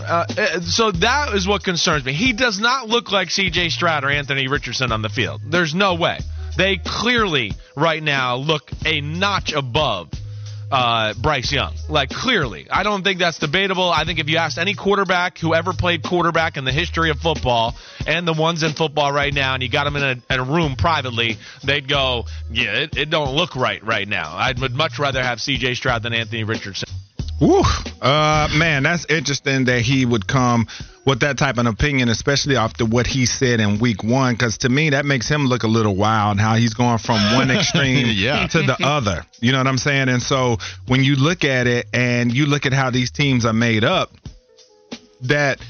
Uh, 0.00 0.24
uh, 0.38 0.60
so 0.60 0.92
that 0.92 1.34
is 1.34 1.46
what 1.46 1.64
concerns 1.64 2.04
me. 2.04 2.12
He 2.12 2.32
does 2.32 2.58
not 2.60 2.88
look 2.88 3.10
like 3.10 3.30
C.J. 3.30 3.70
Stroud 3.70 4.04
or 4.04 4.10
Anthony 4.10 4.46
Richardson 4.46 4.92
on 4.92 5.02
the 5.02 5.08
field. 5.08 5.42
There's 5.50 5.74
no 5.74 5.94
way. 5.96 6.20
They 6.56 6.78
clearly 6.78 7.52
right 7.76 8.02
now 8.02 8.36
look 8.36 8.70
a 8.86 9.00
notch 9.00 9.52
above 9.52 10.10
uh, 10.70 11.14
Bryce 11.14 11.52
Young. 11.52 11.74
Like 11.88 12.10
clearly, 12.10 12.68
I 12.70 12.82
don't 12.82 13.02
think 13.02 13.18
that's 13.18 13.38
debatable. 13.38 13.90
I 13.90 14.04
think 14.04 14.18
if 14.18 14.28
you 14.28 14.36
asked 14.36 14.58
any 14.58 14.74
quarterback 14.74 15.38
who 15.38 15.54
ever 15.54 15.72
played 15.72 16.02
quarterback 16.02 16.56
in 16.56 16.64
the 16.64 16.72
history 16.72 17.10
of 17.10 17.18
football 17.18 17.74
and 18.06 18.26
the 18.26 18.32
ones 18.32 18.62
in 18.62 18.72
football 18.72 19.12
right 19.12 19.32
now, 19.32 19.54
and 19.54 19.62
you 19.62 19.68
got 19.68 19.84
them 19.84 19.96
in 19.96 20.02
a, 20.02 20.34
in 20.34 20.40
a 20.40 20.44
room 20.44 20.76
privately, 20.76 21.38
they'd 21.64 21.88
go, 21.88 22.24
"Yeah, 22.50 22.72
it, 22.74 22.96
it 22.96 23.10
don't 23.10 23.34
look 23.34 23.56
right 23.56 23.84
right 23.84 24.06
now." 24.06 24.30
I 24.36 24.52
would 24.60 24.72
much 24.72 24.98
rather 24.98 25.22
have 25.22 25.40
C.J. 25.40 25.74
Stroud 25.74 26.02
than 26.02 26.12
Anthony 26.12 26.44
Richardson. 26.44 26.88
Woo. 27.40 27.62
Uh, 28.02 28.48
man, 28.54 28.82
that's 28.82 29.06
interesting 29.06 29.64
that 29.64 29.80
he 29.80 30.04
would 30.04 30.26
come 30.26 30.66
with 31.06 31.20
that 31.20 31.38
type 31.38 31.56
of 31.56 31.66
opinion, 31.66 32.10
especially 32.10 32.56
after 32.56 32.84
what 32.84 33.06
he 33.06 33.24
said 33.24 33.58
in 33.60 33.78
week 33.78 34.04
one, 34.04 34.34
because 34.34 34.58
to 34.58 34.68
me, 34.68 34.90
that 34.90 35.06
makes 35.06 35.26
him 35.28 35.46
look 35.46 35.62
a 35.62 35.66
little 35.66 35.96
wild 35.96 36.38
how 36.38 36.54
he's 36.56 36.74
going 36.74 36.98
from 36.98 37.16
one 37.34 37.50
extreme 37.56 38.06
Yeah. 38.08 38.46
to 38.48 38.62
the 38.62 38.76
other. 38.84 39.24
You 39.40 39.52
know 39.52 39.58
what 39.58 39.66
I'm 39.66 39.78
saying? 39.78 40.10
And 40.10 40.22
so 40.22 40.58
when 40.86 41.02
you 41.02 41.16
look 41.16 41.42
at 41.44 41.66
it 41.66 41.86
and 41.94 42.30
you 42.32 42.44
look 42.46 42.66
at 42.66 42.72
how 42.74 42.90
these 42.90 43.10
teams 43.10 43.46
are 43.46 43.54
made 43.54 43.84
up, 43.84 44.12
that 45.22 45.60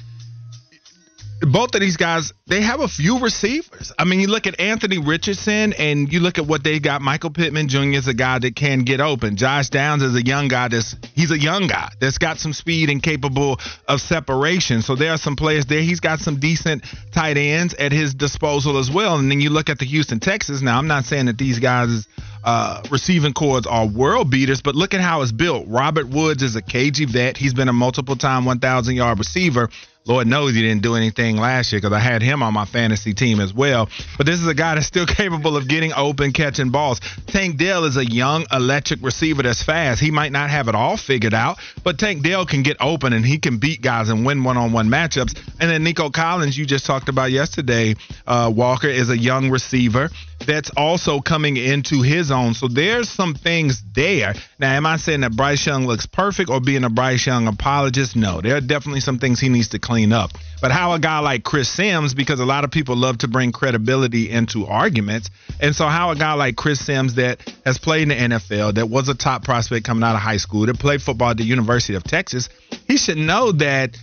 both 1.41 1.75
of 1.75 1.81
these 1.81 1.97
guys, 1.97 2.33
they 2.47 2.61
have 2.61 2.81
a 2.81 2.89
few 2.89 3.19
receivers. 3.19 3.93
I 3.99 4.05
mean, 4.05 4.21
you 4.21 4.29
look 4.29 4.47
at 4.47 4.61
Anthony 4.61 4.99
Richardson 4.99 5.73
and 5.73 6.13
you 6.13 6.21
look 6.21 6.39
at 6.39 6.47
what 6.47 6.63
they 6.63 6.81
got. 6.81 7.01
Michael 7.01 7.31
Pittman 7.31 7.69
Jr. 7.69 7.95
is 7.95 8.09
a 8.09 8.15
guy 8.15 8.39
that 8.39 8.55
can 8.55 8.81
get 8.81 9.01
open. 9.01 9.37
Josh 9.37 9.71
Downs 9.71 10.03
is 10.03 10.15
a 10.15 10.23
young 10.23 10.49
guy 10.49 10.69
that's 10.69 10.97
he's 11.15 11.31
a 11.31 11.39
young 11.39 11.67
guy 11.67 11.91
that's 11.99 12.19
got 12.19 12.39
some 12.39 12.53
speed 12.53 12.91
and 12.91 13.03
capable 13.03 13.59
of 13.89 14.01
separation. 14.01 14.83
So 14.83 14.97
there 14.97 15.13
are 15.13 15.19
some 15.19 15.37
players 15.37 15.67
there. 15.67 15.81
He's 15.81 16.01
got 16.01 16.21
some 16.21 16.41
decent 16.41 16.85
tight 17.13 17.39
ends 17.39 17.75
at 17.75 17.93
his 17.93 18.15
disposal 18.15 18.79
as 18.79 18.91
well. 18.91 19.19
And 19.19 19.31
then 19.31 19.41
you 19.41 19.51
look 19.51 19.71
at 19.71 19.79
the 19.79 19.87
Houston 19.87 20.21
Texans. 20.21 20.63
Now, 20.63 20.77
I'm 20.77 20.89
not 20.89 21.05
saying 21.05 21.27
that 21.27 21.39
these 21.39 21.59
guys 21.59 22.07
uh, 22.45 22.83
receiving 22.91 23.33
cords 23.33 23.67
are 23.67 23.87
world 23.87 24.31
beaters, 24.31 24.61
but 24.63 24.75
look 24.75 24.95
at 24.95 25.01
how 25.01 25.23
it's 25.23 25.33
built. 25.33 25.67
Robert 25.69 26.09
Woods 26.09 26.43
is 26.43 26.57
a 26.57 26.63
cagey 26.63 27.07
vet. 27.07 27.37
He's 27.37 27.55
been 27.55 27.69
a 27.69 27.73
multiple 27.73 28.17
time 28.17 28.45
1,000 28.45 28.95
yard 28.95 29.19
receiver. 29.19 29.71
Lord 30.07 30.27
knows 30.27 30.55
he 30.55 30.63
didn't 30.63 30.83
do 30.83 30.95
anything 30.95 31.37
last 31.37 31.73
year 31.73 31.81
because 31.81 31.95
I 31.95 32.01
had 32.01 32.23
him 32.23 32.43
on 32.43 32.55
my 32.55 32.65
fantasy 32.65 33.13
team 33.13 33.39
as 33.39 33.53
well. 33.53 33.89
But 34.17 34.27
this 34.27 34.41
is 34.41 34.47
a 34.47 34.55
guy 34.55 34.75
that's 34.75 34.87
still 34.87 35.07
capable 35.21 35.57
of 35.57 35.69
getting 35.69 35.93
open, 35.93 36.33
catching 36.33 36.71
balls. 36.71 37.01
Tank 37.27 37.59
Dell 37.59 37.85
is 37.85 37.97
a 37.97 38.05
young, 38.05 38.47
electric 38.51 39.03
receiver 39.03 39.43
that's 39.43 39.63
fast. 39.63 40.01
He 40.01 40.11
might 40.11 40.33
not 40.33 40.51
have 40.51 40.69
it 40.69 40.75
all 40.75 40.97
figured 40.97 41.35
out, 41.35 41.59
but 41.85 41.99
Tank 41.99 42.23
Dell 42.23 42.47
can 42.47 42.63
get 42.63 42.79
open 42.81 43.13
and 43.13 43.25
he 43.25 43.39
can 43.39 43.59
beat 43.59 43.83
guys 43.83 44.09
and 44.09 44.25
win 44.25 44.43
one 44.43 44.57
on 44.57 44.73
one 44.73 44.89
matchups. 44.89 45.39
And 45.61 45.71
then 45.71 45.85
Nico 45.85 46.11
Collins, 46.11 46.57
you 46.57 46.65
just 46.65 46.87
talked 46.87 47.09
about 47.09 47.31
yesterday, 47.31 47.95
uh, 48.27 48.51
Walker 48.55 48.89
is 48.89 49.11
a 49.11 49.19
young 49.19 49.51
receiver 49.51 50.09
that's 50.47 50.71
also 50.77 51.21
coming 51.21 51.57
into 51.57 52.03
his 52.03 52.31
own. 52.31 52.55
So 52.55 52.69
there's 52.69 53.09
some 53.09 53.35
things 53.35 53.83
there. 53.95 54.35
Now, 54.59 54.73
am 54.73 54.87
I 54.87 54.97
saying 54.97 55.21
that 55.21 55.37
Bryce 55.37 55.67
Young 55.67 55.87
looks 55.87 56.07
perfect 56.07 56.51
or 56.51 56.61
being 56.61 56.85
a 56.85 56.91
Bryce 56.91 57.27
Young 57.27 57.47
apologist? 57.47 58.17
No, 58.17 58.41
there 58.41 58.57
are 58.57 58.61
definitely 58.61 59.01
some 59.01 59.19
things 59.19 59.41
he 59.41 59.49
needs 59.49 59.69
to 59.69 59.79
clean 59.91 60.13
up. 60.13 60.31
But 60.63 60.71
how 60.71 60.93
a 60.93 61.01
guy 61.01 61.19
like 61.19 61.43
Chris 61.43 61.69
Sims, 61.69 62.15
because 62.15 62.39
a 62.39 62.45
lot 62.45 62.63
of 62.63 62.71
people 62.71 62.97
love 62.97 63.19
to 63.19 63.29
bring 63.29 63.51
credibility 63.51 64.31
into 64.31 64.67
arguments, 64.67 65.31
and 65.59 65.75
so 65.75 65.87
how 65.87 66.13
a 66.13 66.17
guy 66.17 66.35
like 66.35 66.55
Chris 66.55 66.79
Sims 66.79 67.17
that 67.17 67.41
has 67.65 67.79
played 67.79 68.03
in 68.03 68.09
the 68.11 68.37
NFL, 68.37 68.75
that 68.75 68.89
was 68.89 69.09
a 69.09 69.15
top 69.15 69.43
prospect 69.43 69.85
coming 69.85 70.05
out 70.05 70.15
of 70.15 70.21
high 70.21 70.37
school, 70.37 70.67
that 70.67 70.79
played 70.79 71.03
football 71.03 71.31
at 71.31 71.39
the 71.39 71.45
University 71.45 71.95
of 71.95 72.05
Texas, 72.05 72.49
he 72.87 72.97
should 72.97 73.17
know 73.17 73.51
that 73.51 73.97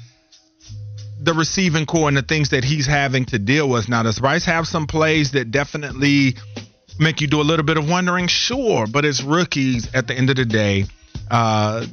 the 1.21 1.33
receiving 1.33 1.85
core 1.85 2.09
and 2.09 2.17
the 2.17 2.21
things 2.21 2.49
that 2.49 2.65
he's 2.65 2.85
having 2.85 3.23
to 3.25 3.39
deal 3.39 3.69
with. 3.69 3.87
Now, 3.87 4.03
does 4.03 4.19
Bryce 4.19 4.45
have 4.45 4.67
some 4.67 4.87
plays 4.87 5.31
that 5.31 5.51
definitely 5.51 6.35
make 6.99 7.21
you 7.21 7.27
do 7.27 7.39
a 7.39 7.47
little 7.47 7.65
bit 7.65 7.77
of 7.77 7.87
wondering? 7.87 8.27
Sure, 8.27 8.87
but 8.87 9.05
it's 9.05 9.23
rookies 9.23 9.87
at 9.93 10.07
the 10.07 10.15
end 10.15 10.29
of 10.29 10.35
the 10.35 10.45
day. 10.45 10.85
Uh, 11.31 11.85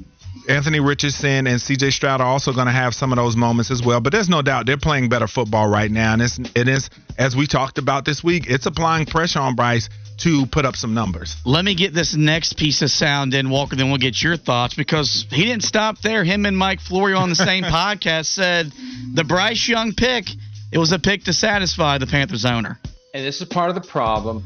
Anthony 0.48 0.80
Richardson 0.80 1.46
and 1.46 1.60
CJ 1.60 1.92
Stroud 1.92 2.20
are 2.20 2.26
also 2.26 2.52
going 2.52 2.66
to 2.66 2.72
have 2.72 2.94
some 2.94 3.12
of 3.12 3.16
those 3.16 3.36
moments 3.36 3.70
as 3.70 3.82
well. 3.82 4.00
But 4.00 4.12
there's 4.12 4.28
no 4.28 4.42
doubt 4.42 4.66
they're 4.66 4.76
playing 4.76 5.08
better 5.08 5.26
football 5.26 5.68
right 5.68 5.90
now. 5.90 6.12
And 6.12 6.22
it's, 6.22 6.38
it 6.54 6.68
is, 6.68 6.90
as 7.18 7.34
we 7.34 7.46
talked 7.46 7.78
about 7.78 8.04
this 8.04 8.22
week, 8.22 8.44
it's 8.48 8.66
applying 8.66 9.06
pressure 9.06 9.40
on 9.40 9.54
Bryce 9.54 9.88
to 10.18 10.46
put 10.46 10.64
up 10.64 10.76
some 10.76 10.94
numbers. 10.94 11.36
Let 11.44 11.64
me 11.64 11.74
get 11.74 11.92
this 11.92 12.14
next 12.14 12.56
piece 12.56 12.82
of 12.82 12.90
sound 12.90 13.34
in, 13.34 13.50
Walker, 13.50 13.76
then 13.76 13.88
we'll 13.88 13.98
get 13.98 14.22
your 14.22 14.36
thoughts 14.36 14.74
because 14.74 15.26
he 15.30 15.44
didn't 15.44 15.64
stop 15.64 15.98
there. 16.00 16.24
Him 16.24 16.46
and 16.46 16.56
Mike 16.56 16.80
Florio 16.80 17.18
on 17.18 17.30
the 17.30 17.34
same 17.34 17.64
podcast 17.64 18.26
said 18.26 18.72
the 19.14 19.24
Bryce 19.24 19.68
Young 19.68 19.92
pick, 19.92 20.26
it 20.72 20.78
was 20.78 20.92
a 20.92 20.98
pick 20.98 21.24
to 21.24 21.32
satisfy 21.32 21.98
the 21.98 22.06
Panthers 22.06 22.44
owner. 22.44 22.78
And 23.12 23.24
this 23.24 23.40
is 23.40 23.48
part 23.48 23.70
of 23.70 23.74
the 23.74 23.88
problem 23.88 24.44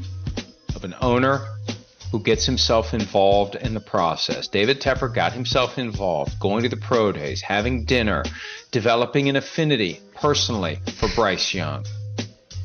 of 0.75 0.83
an 0.83 0.95
owner 1.01 1.45
who 2.11 2.21
gets 2.21 2.45
himself 2.45 2.93
involved 2.93 3.55
in 3.55 3.73
the 3.73 3.79
process. 3.79 4.47
David 4.47 4.81
Tepper 4.81 5.13
got 5.13 5.33
himself 5.33 5.77
involved, 5.77 6.39
going 6.39 6.63
to 6.63 6.69
the 6.69 6.77
pro 6.77 7.11
days, 7.11 7.41
having 7.41 7.85
dinner, 7.85 8.23
developing 8.71 9.29
an 9.29 9.35
affinity 9.35 9.99
personally 10.15 10.79
for 10.97 11.07
Bryce 11.15 11.53
Young, 11.53 11.85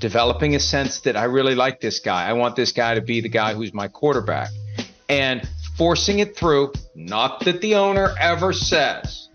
developing 0.01 0.55
a 0.55 0.61
sense 0.61 1.01
that 1.01 1.17
I 1.17 1.25
really 1.25 1.55
like 1.55 1.81
this 1.81 2.01
guy. 2.01 2.29
I 2.29 2.33
want 2.33 2.57
this 2.57 2.73
guy 2.73 2.95
to 2.95 3.03
be 3.03 3.21
the 3.21 3.29
guy 3.29 3.55
who's 3.55 3.75
my 3.75 3.89
quarterback. 3.89 4.51
And 5.09 5.47
forcing 5.77 6.21
it 6.21 6.37
through, 6.37 6.73
not 6.95 7.45
that 7.45 7.61
the 7.61 7.75
owner 7.75 8.15
ever 8.19 8.53
says, 8.53 9.29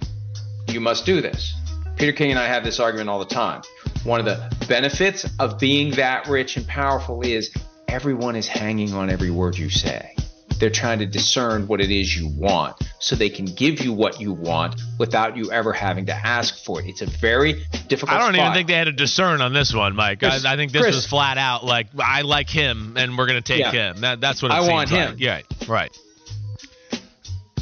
you 0.68 0.80
must 0.80 1.06
do 1.06 1.22
this. 1.22 1.54
Peter 1.98 2.14
King 2.14 2.32
and 2.32 2.40
I 2.40 2.48
have 2.48 2.64
this 2.64 2.80
argument 2.80 3.10
all 3.10 3.20
the 3.20 3.26
time. 3.26 3.62
One 4.04 4.20
of 4.20 4.26
the 4.26 4.66
benefits 4.68 5.28
of 5.40 5.60
being 5.60 5.92
that 5.96 6.28
rich 6.28 6.56
and 6.56 6.66
powerful 6.66 7.22
is 7.22 7.54
everyone 7.92 8.36
is 8.36 8.48
hanging 8.48 8.94
on 8.94 9.10
every 9.10 9.32
word 9.32 9.58
you 9.58 9.70
say. 9.70 10.16
They're 10.60 10.70
trying 10.70 11.00
to 11.00 11.06
discern 11.06 11.68
what 11.68 11.80
it 11.80 11.90
is 11.90 12.14
you 12.16 12.28
want 12.38 12.76
so 13.00 13.16
they 13.16 13.30
can 13.30 13.46
give 13.46 13.80
you 13.80 13.94
what 13.94 14.20
you 14.20 14.34
want 14.34 14.82
without 15.00 15.38
you 15.38 15.52
ever 15.52 15.72
having 15.72 16.08
to 16.08 16.14
ask 16.14 16.66
for 16.66 16.82
it. 16.82 16.86
It's 16.88 17.02
a 17.02 17.06
very 17.06 17.64
difficult 17.88 18.12
I 18.12 18.20
don't 18.26 18.36
even 18.36 18.52
think 18.54 18.68
they 18.68 18.74
had 18.74 18.86
to 18.86 18.92
discern 18.92 19.40
on 19.42 19.54
this 19.54 19.74
one, 19.74 19.96
Mike. 19.96 20.20
Chris- 20.20 20.44
I, 20.44 20.54
I 20.54 20.56
think 20.58 20.74
this 20.74 20.82
Chris- 20.82 20.96
was 20.96 21.08
flat 21.08 21.38
out 21.38 21.64
like 21.64 21.88
I 21.98 22.24
like 22.24 22.50
him 22.50 22.96
and 22.98 23.18
we're 23.18 23.28
gonna 23.28 23.42
take 23.42 23.62
Yeah. 23.62 23.72
him. 23.72 24.02
That, 24.02 24.20
that's 24.20 24.42
what 24.42 24.52
it 24.52 24.56
I 24.56 24.60
want 24.70 24.92
like. 24.92 25.12
him. 25.12 25.16
Yeah, 25.18 25.42
right. 25.68 25.98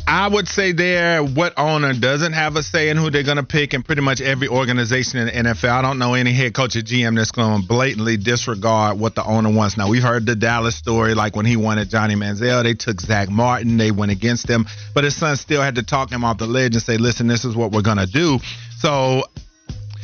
I 0.09 0.29
would 0.29 0.47
say 0.47 0.71
there 0.71 1.21
what 1.21 1.53
owner 1.57 1.93
doesn't 1.93 2.31
have 2.31 2.55
a 2.55 2.63
say 2.63 2.87
in 2.87 2.95
who 2.95 3.09
they're 3.09 3.23
going 3.23 3.37
to 3.37 3.43
pick 3.43 3.73
in 3.73 3.83
pretty 3.83 4.01
much 4.01 4.21
every 4.21 4.47
organization 4.47 5.19
in 5.19 5.25
the 5.25 5.49
NFL. 5.49 5.69
I 5.69 5.81
don't 5.81 5.99
know 5.99 6.13
any 6.13 6.31
head 6.31 6.53
coach 6.53 6.77
or 6.77 6.79
GM 6.79 7.17
that's 7.17 7.31
going 7.31 7.61
to 7.61 7.67
blatantly 7.67 8.15
disregard 8.15 8.97
what 8.97 9.15
the 9.15 9.25
owner 9.25 9.51
wants. 9.51 9.75
Now, 9.75 9.89
we've 9.89 10.01
heard 10.01 10.25
the 10.25 10.37
Dallas 10.37 10.77
story, 10.77 11.13
like 11.13 11.35
when 11.35 11.45
he 11.45 11.57
wanted 11.57 11.89
Johnny 11.89 12.15
Manziel, 12.15 12.63
they 12.63 12.73
took 12.73 13.01
Zach 13.01 13.29
Martin, 13.29 13.75
they 13.75 13.91
went 13.91 14.13
against 14.13 14.49
him, 14.49 14.65
but 14.93 15.03
his 15.03 15.13
son 15.13 15.35
still 15.35 15.61
had 15.61 15.75
to 15.75 15.83
talk 15.83 16.09
him 16.09 16.23
off 16.23 16.37
the 16.37 16.47
ledge 16.47 16.73
and 16.73 16.81
say, 16.81 16.97
listen, 16.97 17.27
this 17.27 17.43
is 17.43 17.53
what 17.53 17.73
we're 17.73 17.81
going 17.81 17.97
to 17.97 18.07
do. 18.07 18.39
So, 18.77 19.23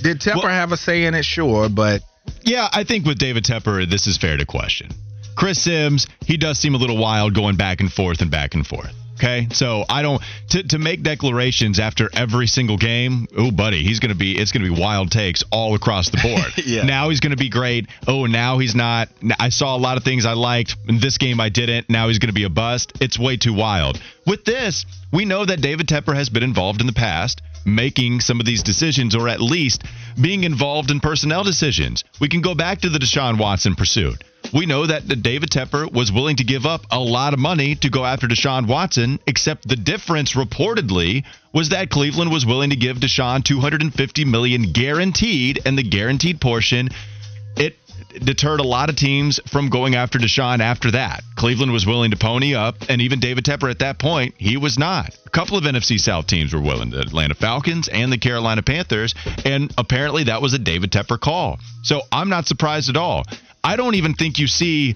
did 0.02 0.20
Tepper 0.20 0.50
have 0.50 0.74
a 0.74 0.78
say 0.78 1.06
in 1.06 1.14
it? 1.14 1.24
Sure, 1.24 1.70
but 1.70 2.02
Yeah, 2.42 2.68
I 2.74 2.84
think 2.84 3.06
with 3.06 3.20
David 3.20 3.46
Tepper, 3.46 3.90
this 3.90 4.06
is 4.08 4.18
fair 4.18 4.36
to 4.36 4.46
question. 4.46 4.90
Chris 5.38 5.64
Sims, 5.64 6.08
he 6.26 6.36
does 6.36 6.60
seem 6.60 6.76
a 6.76 6.78
little 6.78 6.98
wild 6.98 7.34
going 7.34 7.56
back 7.56 7.80
and 7.80 7.92
forth 7.92 8.22
and 8.22 8.30
back 8.30 8.54
and 8.54 8.68
forth. 8.68 8.94
Okay, 9.16 9.48
so 9.52 9.86
I 9.88 10.02
don't 10.02 10.22
to 10.50 10.64
to 10.64 10.80
make 10.80 11.04
declarations 11.04 11.80
after 11.80 12.10
every 12.14 12.48
single 12.48 12.78
game. 12.78 13.28
Oh, 13.38 13.52
buddy, 13.52 13.84
he's 13.84 14.00
gonna 14.00 14.16
be 14.16 14.38
it's 14.38 14.52
gonna 14.52 14.66
be 14.66 14.82
wild 14.82 15.12
takes 15.12 15.44
all 15.52 15.76
across 15.76 16.10
the 16.10 16.18
board. 16.18 16.44
Yeah. 16.66 16.84
Now 16.84 17.10
he's 17.10 17.20
gonna 17.20 17.36
be 17.36 17.50
great. 17.50 17.88
Oh, 18.08 18.26
now 18.26 18.58
he's 18.58 18.74
not. 18.74 19.10
I 19.40 19.50
saw 19.50 19.76
a 19.76 19.78
lot 19.78 19.98
of 19.98 20.04
things 20.04 20.26
I 20.26 20.34
liked 20.34 20.76
in 20.88 21.00
this 21.00 21.18
game. 21.18 21.40
I 21.40 21.50
didn't. 21.50 21.90
Now 21.90 22.08
he's 22.08 22.20
gonna 22.20 22.34
be 22.34 22.46
a 22.46 22.50
bust. 22.50 22.94
It's 23.02 23.20
way 23.20 23.38
too 23.38 23.54
wild. 23.54 24.00
With 24.26 24.46
this, 24.46 24.86
we 25.12 25.26
know 25.26 25.46
that 25.46 25.62
David 25.62 25.88
Tepper 25.88 26.16
has 26.16 26.30
been 26.30 26.44
involved 26.44 26.82
in 26.82 26.88
the 26.88 26.94
past 26.94 27.42
making 27.66 28.20
some 28.20 28.40
of 28.40 28.46
these 28.46 28.64
decisions 28.64 29.16
or 29.16 29.30
at 29.30 29.40
least 29.42 29.84
being 30.20 30.44
involved 30.44 30.92
in 30.92 31.00
personnel 31.00 31.44
decisions. 31.44 32.04
We 32.20 32.28
can 32.28 32.42
go 32.42 32.56
back 32.56 32.82
to 32.82 32.90
the 32.90 33.00
Deshaun 33.00 33.38
Watson 33.38 33.76
pursuit. 33.76 34.24
We 34.54 34.68
know 34.68 34.86
that 34.86 35.08
David 35.22 35.50
Tepper 35.50 35.92
was 35.92 36.12
willing 36.12 36.36
to 36.36 36.44
give 36.44 36.66
up 36.66 36.86
a 36.92 37.00
lot 37.00 37.34
of 37.34 37.40
money 37.40 37.76
to 37.76 37.90
go 37.90 38.06
after 38.06 38.28
Deshaun 38.28 38.68
Watson, 38.68 39.20
except 39.26 39.68
the 39.68 39.76
difference 39.76 40.34
reportedly 40.34 41.24
was 41.52 41.70
that 41.70 41.90
Cleveland 41.90 42.32
was 42.32 42.46
willing 42.46 42.70
to 42.70 42.76
give 42.76 42.98
Deshaun 42.98 43.44
250 43.44 44.26
million 44.26 44.72
guaranteed 44.72 45.60
and 45.66 45.78
the 45.78 45.84
guaranteed 45.84 46.40
portion 46.40 46.90
it 47.56 47.78
deterred 48.24 48.60
a 48.60 48.64
lot 48.64 48.90
of 48.90 48.96
teams 48.96 49.40
from 49.48 49.70
going 49.70 49.96
after 49.96 50.20
Deshaun 50.20 50.60
after 50.60 50.92
that. 50.92 51.24
Cleveland 51.36 51.72
was 51.72 51.86
willing 51.86 52.12
to 52.12 52.18
pony 52.18 52.56
up, 52.56 52.76
and 52.90 53.02
even 53.02 53.20
David 53.20 53.44
Tepper 53.44 53.70
at 53.70 53.80
that 53.80 54.00
point, 54.00 54.36
he 54.38 54.58
was 54.58 54.78
not. 54.78 55.16
A 55.26 55.30
couple 55.30 55.58
of 55.58 55.64
NFC 55.64 56.00
South 56.00 56.28
teams 56.28 56.54
were 56.54 56.62
willing, 56.62 56.92
the 56.92 57.00
Atlanta 57.00 57.34
Falcons 57.34 57.88
and 57.88 58.12
the 58.12 58.18
Carolina 58.18 58.62
Panthers, 58.62 59.16
and 59.46 59.74
apparently 59.78 60.26
that 60.26 60.42
was 60.42 60.54
a 60.54 60.60
David 60.60 60.92
Tepper 60.92 61.20
call. 61.20 61.60
So 61.82 62.02
I'm 62.12 62.30
not 62.30 62.46
surprised 62.46 62.90
at 62.90 62.98
all. 62.98 63.24
I 63.64 63.76
don't 63.76 63.96
even 63.96 64.14
think 64.14 64.40
you 64.40 64.48
see 64.48 64.96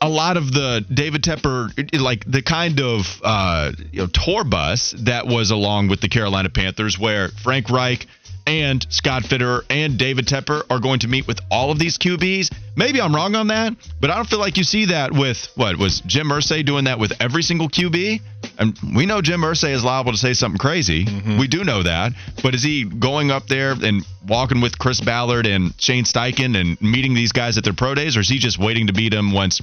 a 0.00 0.08
lot 0.08 0.36
of 0.36 0.52
the 0.52 0.84
David 0.92 1.22
Tepper, 1.22 1.70
like 1.98 2.24
the 2.30 2.42
kind 2.42 2.80
of 2.80 3.20
uh, 3.24 3.72
you 3.90 4.00
know 4.00 4.06
tour 4.06 4.44
bus 4.44 4.94
that 4.98 5.26
was 5.26 5.50
along 5.50 5.88
with 5.88 6.00
the 6.00 6.08
Carolina 6.08 6.50
Panthers, 6.50 6.98
where 6.98 7.28
Frank 7.28 7.70
Reich 7.70 8.06
and 8.46 8.84
Scott 8.90 9.24
Fitter 9.24 9.62
and 9.70 9.98
David 9.98 10.26
Tepper 10.26 10.62
are 10.70 10.78
going 10.78 11.00
to 11.00 11.08
meet 11.08 11.26
with 11.26 11.40
all 11.50 11.70
of 11.70 11.78
these 11.78 11.98
QBs. 11.98 12.52
Maybe 12.76 13.00
I'm 13.00 13.14
wrong 13.14 13.34
on 13.34 13.48
that, 13.48 13.74
but 14.00 14.10
I 14.10 14.16
don't 14.16 14.28
feel 14.28 14.38
like 14.38 14.56
you 14.56 14.64
see 14.64 14.86
that 14.86 15.12
with 15.12 15.48
what 15.54 15.76
was 15.76 16.00
Jim 16.00 16.28
Irsay 16.28 16.64
doing 16.64 16.84
that 16.84 16.98
with 16.98 17.12
every 17.20 17.42
single 17.42 17.68
QB. 17.68 18.20
And 18.58 18.78
we 18.94 19.06
know 19.06 19.22
Jim 19.22 19.40
Irsay 19.40 19.72
is 19.72 19.84
liable 19.84 20.12
to 20.12 20.18
say 20.18 20.34
something 20.34 20.58
crazy. 20.58 21.04
Mm-hmm. 21.04 21.38
We 21.38 21.48
do 21.48 21.64
know 21.64 21.82
that, 21.82 22.12
but 22.42 22.54
is 22.54 22.62
he 22.62 22.84
going 22.84 23.30
up 23.30 23.46
there 23.46 23.72
and 23.72 24.04
walking 24.26 24.60
with 24.60 24.78
Chris 24.78 25.00
Ballard 25.00 25.46
and 25.46 25.72
Shane 25.78 26.04
Steichen 26.04 26.60
and 26.60 26.80
meeting 26.82 27.14
these 27.14 27.32
guys 27.32 27.56
at 27.58 27.64
their 27.64 27.72
pro 27.72 27.94
days, 27.94 28.16
or 28.16 28.20
is 28.20 28.28
he 28.28 28.38
just 28.38 28.58
waiting 28.58 28.88
to 28.88 28.92
beat 28.92 29.12
them 29.12 29.32
once 29.32 29.60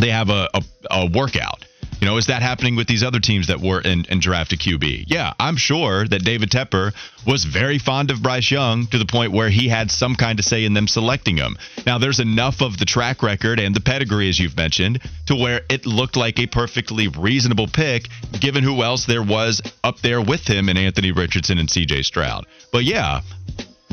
they 0.00 0.10
have 0.10 0.30
a, 0.30 0.48
a, 0.54 0.62
a 0.90 1.06
workout. 1.06 1.64
You 2.00 2.06
know, 2.10 2.16
is 2.18 2.26
that 2.26 2.42
happening 2.42 2.76
with 2.76 2.86
these 2.86 3.02
other 3.02 3.20
teams 3.20 3.46
that 3.46 3.60
were 3.60 3.80
in, 3.80 4.04
in 4.10 4.20
drafted 4.20 4.58
QB? 4.60 5.04
Yeah, 5.06 5.32
I'm 5.40 5.56
sure 5.56 6.06
that 6.06 6.22
David 6.22 6.50
Tepper 6.50 6.92
was 7.26 7.44
very 7.44 7.78
fond 7.78 8.10
of 8.10 8.22
Bryce 8.22 8.50
Young 8.50 8.86
to 8.88 8.98
the 8.98 9.06
point 9.06 9.32
where 9.32 9.48
he 9.48 9.68
had 9.68 9.90
some 9.90 10.14
kind 10.14 10.38
of 10.38 10.44
say 10.44 10.64
in 10.64 10.74
them 10.74 10.86
selecting 10.86 11.36
him. 11.36 11.56
Now, 11.86 11.98
there's 11.98 12.20
enough 12.20 12.60
of 12.60 12.76
the 12.76 12.84
track 12.84 13.22
record 13.22 13.58
and 13.58 13.74
the 13.74 13.80
pedigree, 13.80 14.28
as 14.28 14.38
you've 14.38 14.56
mentioned, 14.56 15.00
to 15.26 15.34
where 15.34 15.62
it 15.70 15.86
looked 15.86 16.16
like 16.16 16.38
a 16.38 16.46
perfectly 16.46 17.08
reasonable 17.08 17.68
pick, 17.68 18.08
given 18.38 18.64
who 18.64 18.82
else 18.82 19.06
there 19.06 19.22
was 19.22 19.62
up 19.82 20.00
there 20.00 20.20
with 20.20 20.46
him 20.46 20.68
in 20.68 20.76
Anthony 20.76 21.12
Richardson 21.12 21.58
and 21.58 21.68
CJ 21.68 22.04
Stroud. 22.04 22.46
But 22.70 22.84
yeah, 22.84 23.22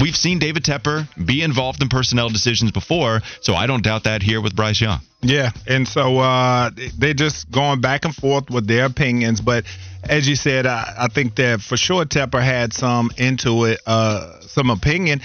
we've 0.01 0.15
seen 0.15 0.39
David 0.39 0.63
Tepper 0.63 1.07
be 1.23 1.41
involved 1.41 1.81
in 1.81 1.89
personnel 1.89 2.29
decisions 2.29 2.71
before, 2.71 3.21
so 3.41 3.53
I 3.53 3.67
don't 3.67 3.83
doubt 3.83 4.05
that 4.05 4.21
here 4.21 4.41
with 4.41 4.55
Bryce 4.55 4.81
Young. 4.81 4.99
Yeah, 5.21 5.51
and 5.67 5.87
so 5.87 6.17
uh, 6.17 6.71
they're 6.97 7.13
just 7.13 7.51
going 7.51 7.79
back 7.79 8.05
and 8.05 8.15
forth 8.15 8.49
with 8.49 8.67
their 8.67 8.85
opinions. 8.85 9.39
But 9.39 9.65
as 10.03 10.27
you 10.27 10.35
said, 10.35 10.65
I, 10.65 10.93
I 10.97 11.07
think 11.07 11.35
that 11.35 11.61
for 11.61 11.77
sure 11.77 12.05
Tepper 12.05 12.41
had 12.41 12.73
some 12.73 13.11
into 13.17 13.65
it, 13.65 13.79
uh, 13.85 14.41
some 14.41 14.71
opinion. 14.71 15.21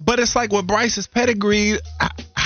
But 0.00 0.20
it's 0.20 0.36
like 0.36 0.52
with 0.52 0.66
Bryce's 0.66 1.06
pedigree, 1.06 1.78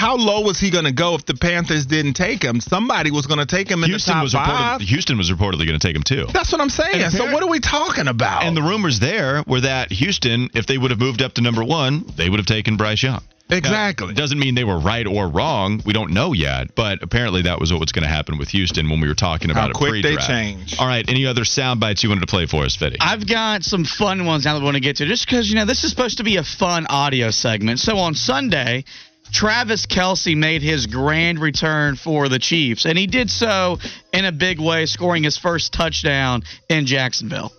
how 0.01 0.17
low 0.17 0.41
was 0.41 0.59
he 0.59 0.71
going 0.71 0.87
to 0.87 0.93
go 0.93 1.15
if 1.15 1.27
the 1.27 1.35
Panthers 1.35 1.85
didn't 1.85 2.15
take 2.15 2.43
him? 2.43 2.59
Somebody 2.63 3.11
was 3.11 3.27
going 3.27 3.39
to 3.39 3.45
take 3.45 3.71
him 3.71 3.85
in 3.85 3.91
Houston 3.91 4.13
the 4.13 4.15
top 4.15 4.23
was 4.23 4.33
five. 4.33 4.49
reported, 4.49 4.89
Houston 4.89 5.19
was 5.19 5.31
reportedly 5.31 5.67
going 5.67 5.79
to 5.79 5.87
take 5.87 5.95
him 5.95 6.03
too. 6.03 6.25
That's 6.33 6.51
what 6.51 6.63
I'm 6.63 6.71
saying. 6.71 7.03
And 7.03 7.13
So 7.13 7.31
what 7.31 7.43
are 7.43 7.51
we 7.51 7.61
talking 7.61 8.09
about? 8.09 8.45
And 8.45 8.57
the 8.57 8.63
rumors 8.63 8.99
there 8.99 9.45
were 9.47 9.61
that 9.61 9.93
Houston, 9.93 10.49
if 10.55 10.67
they 10.67 10.79
would 10.79 10.91
have 10.91 11.01
moved 11.01 11.21
up 11.21 11.35
to 11.35 11.43
number 11.43 11.63
one, 11.63 12.07
they 12.17 12.31
would 12.31 12.39
have 12.39 12.47
taken 12.47 12.79
Bryce 12.79 13.03
Young. 13.03 13.23
Exactly. 13.51 14.09
Now, 14.09 14.15
doesn't 14.15 14.39
mean 14.39 14.55
they 14.55 14.65
were 14.65 14.79
right 14.79 15.07
or 15.07 15.29
wrong. 15.29 15.83
We 15.85 15.93
don't 15.93 16.13
know 16.13 16.33
yet, 16.33 16.75
but 16.75 17.03
apparently 17.03 17.43
that 17.43 17.61
was 17.61 17.73
what 17.73 17.81
was 17.81 17.93
going 17.93 18.05
to 18.05 18.09
happen 18.09 18.39
with 18.39 18.49
Houston 18.51 18.89
when 18.89 19.01
we 19.01 19.09
were 19.09 19.15
talking 19.15 19.51
about 19.51 19.63
How 19.63 19.71
it 19.71 19.75
quick 19.75 19.93
they 19.93 20.03
pre-draft. 20.03 20.29
change. 20.29 20.77
All 20.79 20.87
right, 20.87 21.05
any 21.09 21.27
other 21.27 21.45
sound 21.45 21.81
bites 21.81 22.03
you 22.03 22.09
wanted 22.09 22.23
to 22.23 22.27
play 22.27 22.47
for 22.47 22.65
us, 22.65 22.77
Fitty? 22.77 22.97
I've 23.01 23.29
got 23.29 23.65
some 23.65 23.85
fun 23.85 24.25
ones 24.25 24.45
now 24.45 24.55
that 24.55 24.61
we 24.61 24.65
want 24.65 24.77
to 24.77 24.81
get 24.81 24.97
to, 24.97 25.07
just 25.07 25.27
because 25.27 25.49
you 25.49 25.57
know 25.57 25.67
this 25.67 25.85
is 25.85 25.91
supposed 25.91 26.19
to 26.19 26.25
be 26.25 26.37
a 26.37 26.45
fun 26.45 26.87
audio 26.87 27.31
segment. 27.31 27.81
So 27.81 27.99
on 27.99 28.15
Sunday, 28.15 28.85
Travis 29.33 29.87
Kelce 29.87 30.37
made 30.37 30.63
his 30.63 30.87
grand 30.87 31.39
return 31.39 31.97
for 31.97 32.29
the 32.29 32.39
Chiefs, 32.39 32.85
and 32.85 32.99
he 32.99 33.07
did 33.07 33.31
so 33.31 33.79
in 34.13 34.25
a 34.25 34.33
big 34.33 34.61
way, 34.61 34.87
scoring 34.87 35.23
his 35.23 35.39
first 35.39 35.73
touchdown 35.73 36.43
in 36.69 36.87
Jacksonville. 36.87 37.53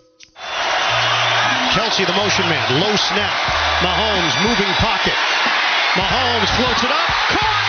Kelce, 1.72 2.06
the 2.06 2.12
motion 2.12 2.44
man, 2.48 2.80
low 2.80 2.94
snap. 2.96 3.32
Mahomes 3.80 4.36
moving 4.44 4.72
pocket. 4.76 5.16
Mahomes 5.96 6.50
floats 6.56 6.84
it 6.84 6.90
up. 6.90 7.08
Caught. 7.32 7.62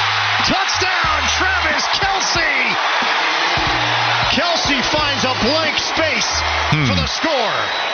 Touchdown, 0.44 1.20
Travis 1.40 1.88
Kelce. 1.96 2.76
Kelce 4.36 4.84
finds 4.92 5.24
a 5.24 5.34
blank 5.46 5.78
space 5.78 6.28
for 6.70 6.94
hmm. 6.94 7.00
the 7.00 7.08
score. 7.08 7.94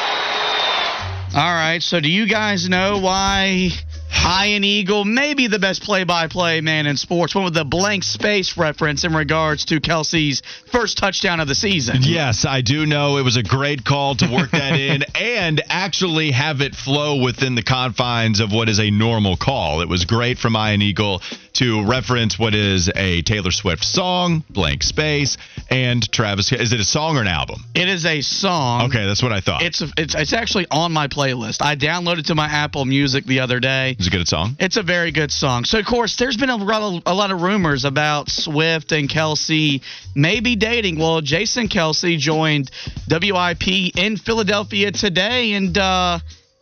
All 1.39 1.53
right, 1.53 1.83
so 1.83 1.99
do 1.99 2.09
you 2.09 2.25
guys 2.27 2.67
know 2.67 2.97
why 2.97 3.69
Ian 4.11 4.63
Eagle, 4.63 5.05
maybe 5.05 5.47
the 5.47 5.59
best 5.59 5.83
play-by-play 5.83 6.61
man 6.61 6.87
in 6.87 6.97
sports, 6.97 7.33
went 7.35 7.45
with 7.45 7.53
the 7.53 7.65
blank 7.65 8.03
space 8.03 8.57
reference 8.57 9.03
in 9.03 9.13
regards 9.13 9.65
to 9.65 9.79
Kelce's 9.79 10.41
first 10.71 10.97
touchdown 10.97 11.39
of 11.39 11.47
the 11.47 11.55
season? 11.55 11.97
Yes, 12.01 12.45
I 12.45 12.61
do 12.61 12.85
know 12.85 13.17
it 13.17 13.23
was 13.23 13.37
a 13.37 13.43
great 13.43 13.83
call 13.83 14.15
to 14.15 14.27
work 14.31 14.51
that 14.51 14.73
in 14.79 15.03
and 15.15 15.61
actually 15.69 16.31
have 16.31 16.61
it 16.61 16.75
flow 16.75 17.21
within 17.21 17.55
the 17.55 17.63
confines 17.63 18.39
of 18.39 18.51
what 18.51 18.69
is 18.69 18.79
a 18.79 18.91
normal 18.91 19.37
call. 19.37 19.81
It 19.81 19.89
was 19.89 20.05
great 20.05 20.37
from 20.37 20.55
Ian 20.55 20.81
Eagle 20.81 21.21
to 21.59 21.85
reference 21.85 22.39
what 22.39 22.55
is 22.55 22.89
a 22.95 23.21
Taylor 23.23 23.51
Swift 23.51 23.83
song, 23.83 24.45
Blank 24.49 24.81
Space, 24.81 25.37
and 25.69 26.09
Travis. 26.09 26.53
Is 26.53 26.71
it 26.71 26.79
a 26.79 26.85
song 26.85 27.17
or 27.17 27.21
an 27.21 27.27
album? 27.27 27.65
It 27.75 27.89
is 27.89 28.05
a 28.05 28.21
song. 28.21 28.83
Okay, 28.83 29.05
that's 29.05 29.21
what 29.21 29.33
I 29.33 29.41
thought. 29.41 29.61
It's, 29.61 29.83
it's 29.97 30.15
it's 30.15 30.31
actually 30.31 30.67
on 30.71 30.93
my 30.93 31.09
playlist. 31.09 31.61
I 31.61 31.75
downloaded 31.75 32.27
to 32.27 32.35
my 32.35 32.47
Apple 32.47 32.85
Music 32.85 33.25
the 33.25 33.41
other 33.41 33.59
day. 33.59 33.97
Is 33.99 34.07
it 34.07 34.13
a 34.13 34.17
good 34.17 34.27
song? 34.27 34.55
It's 34.57 34.77
a 34.77 34.83
very 34.83 35.11
good 35.11 35.33
song. 35.33 35.65
So, 35.65 35.79
of 35.79 35.85
course, 35.85 36.15
there's 36.15 36.37
been 36.37 36.49
a 36.49 36.55
lot, 36.55 36.81
of, 36.81 37.03
a 37.05 37.13
lot 37.13 37.29
of 37.29 37.41
rumors 37.41 37.83
about 37.83 38.29
Swift 38.29 38.93
and 38.93 39.09
Kelce 39.09 39.81
maybe 40.15 40.55
dating. 40.55 40.97
Well, 40.97 41.19
Jason 41.19 41.67
Kelce 41.67 42.17
joined 42.17 42.71
WIP 43.09 43.97
in 43.97 44.15
Philadelphia 44.15 44.93
today, 44.93 45.51
and 45.53 45.77
uh, 45.77 46.19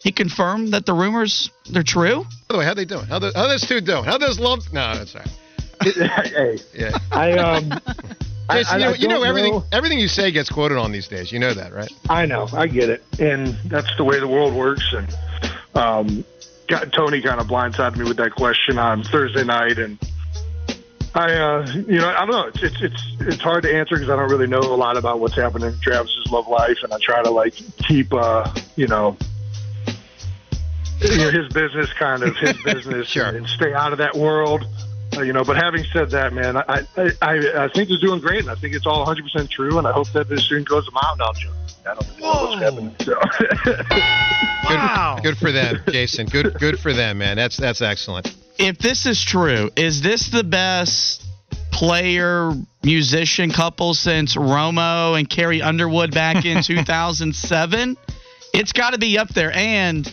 he 0.08 0.12
confirmed 0.14 0.72
that 0.72 0.86
the 0.86 0.94
rumors 0.94 1.52
they're 1.70 1.84
true. 1.84 2.24
By 2.48 2.54
the 2.54 2.58
way, 2.60 2.66
how 2.66 2.74
they 2.74 2.86
doing? 2.86 3.06
How, 3.08 3.20
the, 3.20 3.34
how 3.36 3.46
those 3.50 3.68
two 3.68 3.82
doing? 3.82 4.06
How 4.06 4.18
those 4.18 4.40
lump? 4.40 4.64
No, 4.72 4.96
that's 4.96 5.14
all 5.14 5.22
right. 5.22 5.94
hey, 6.30 6.60
Yeah. 6.74 6.98
I 7.12 7.34
um, 7.34 7.70
Jason, 8.50 8.76
I- 8.76 8.78
you 8.78 8.80
know, 8.86 8.92
I 8.92 8.96
you 8.96 9.08
know 9.10 9.24
everything. 9.24 9.52
know. 9.56 9.66
Everything 9.74 10.00
you 10.00 10.08
say 10.08 10.32
gets 10.32 10.50
quoted 10.50 10.78
on 10.78 10.94
these 10.94 11.10
days. 11.10 11.34
You 11.34 11.40
know 11.40 11.54
that, 11.54 11.74
right? 11.74 11.92
I 12.10 12.26
know, 12.26 12.48
I 12.54 12.68
get 12.68 12.90
it, 12.90 13.04
and 13.20 13.48
that's 13.66 13.94
the 13.98 14.06
way 14.06 14.18
the 14.22 14.30
world 14.30 14.54
works. 14.54 14.94
And 14.94 15.14
um, 15.76 16.24
got, 16.70 16.94
Tony 16.94 17.22
kind 17.22 17.42
of 17.42 17.48
blindsided 17.48 17.98
me 17.98 18.06
with 18.06 18.16
that 18.16 18.32
question 18.32 18.78
on 18.80 19.04
Thursday 19.04 19.44
night, 19.44 19.78
and 19.78 20.00
I, 21.16 21.34
uh, 21.34 21.68
you 21.86 21.98
know, 21.98 22.08
I 22.08 22.26
don't 22.26 22.32
know. 22.32 22.48
It's 22.48 22.64
it's 22.64 22.82
it's, 22.82 23.04
it's 23.20 23.42
hard 23.42 23.64
to 23.64 23.76
answer 23.76 23.96
because 23.96 24.10
I 24.10 24.16
don't 24.16 24.30
really 24.32 24.48
know 24.48 24.60
a 24.60 24.78
lot 24.78 24.96
about 24.96 25.20
what's 25.20 25.36
happening 25.36 25.68
in 25.74 25.80
Travis's 25.82 26.32
love 26.32 26.48
life, 26.48 26.78
and 26.82 26.94
I 26.94 26.98
try 27.02 27.22
to 27.24 27.30
like 27.30 27.56
keep, 27.90 28.14
uh, 28.14 28.50
you 28.78 28.88
know. 28.88 29.18
You 31.02 31.18
know, 31.18 31.30
his 31.30 31.52
business, 31.54 31.92
kind 31.94 32.24
of 32.24 32.36
his 32.38 32.58
business, 32.66 33.16
and, 33.16 33.38
and 33.38 33.48
stay 33.48 33.74
out 33.74 33.92
of 33.92 34.00
that 34.00 34.16
world. 34.16 34.66
Uh, 35.16 35.22
you 35.22 35.32
know, 35.32 35.44
but 35.44 35.56
having 35.56 35.84
said 35.94 36.10
that, 36.12 36.34
man, 36.34 36.58
I, 36.58 36.86
I 36.98 37.12
I 37.22 37.64
I 37.66 37.68
think 37.70 37.90
they're 37.90 37.98
doing 38.00 38.20
great, 38.20 38.42
and 38.42 38.50
I 38.50 38.56
think 38.56 38.76
it's 38.76 38.86
all 38.86 39.00
100 39.00 39.24
percent 39.24 39.50
true, 39.50 39.78
and 39.78 39.88
I 39.88 39.92
hope 39.92 40.12
that 40.12 40.28
this 40.28 40.48
soon 40.48 40.64
goes 40.64 40.88
a 40.88 40.92
mile 40.92 41.16
down. 41.16 41.34
Joe. 41.36 41.52
I 41.86 41.94
don't 41.94 42.20
know 42.20 42.28
what's 42.28 42.62
happening. 42.62 42.96
So. 43.00 43.16
Good, 44.68 45.24
good 45.24 45.38
for 45.38 45.52
them, 45.54 45.80
Jason. 45.88 46.28
Good, 46.28 46.56
good 46.60 46.78
for 46.80 46.92
them, 46.92 47.20
man. 47.20 47.38
That's 47.38 47.56
that's 47.56 47.82
excellent. 47.82 48.36
If 48.60 48.80
this 48.80 49.06
is 49.06 49.24
true, 49.24 49.70
is 49.78 50.02
this 50.02 50.30
the 50.30 50.44
best 50.44 51.24
player 51.72 52.52
musician 52.84 53.52
couple 53.52 53.94
since 53.94 54.36
Romo 54.36 55.18
and 55.18 55.30
Carrie 55.30 55.62
Underwood 55.62 56.14
back 56.14 56.44
in 56.44 56.64
2007? 56.64 57.98
It's 58.54 58.74
got 58.74 58.92
to 58.92 58.98
be 58.98 59.18
up 59.18 59.30
there. 59.30 59.52
And 59.54 60.12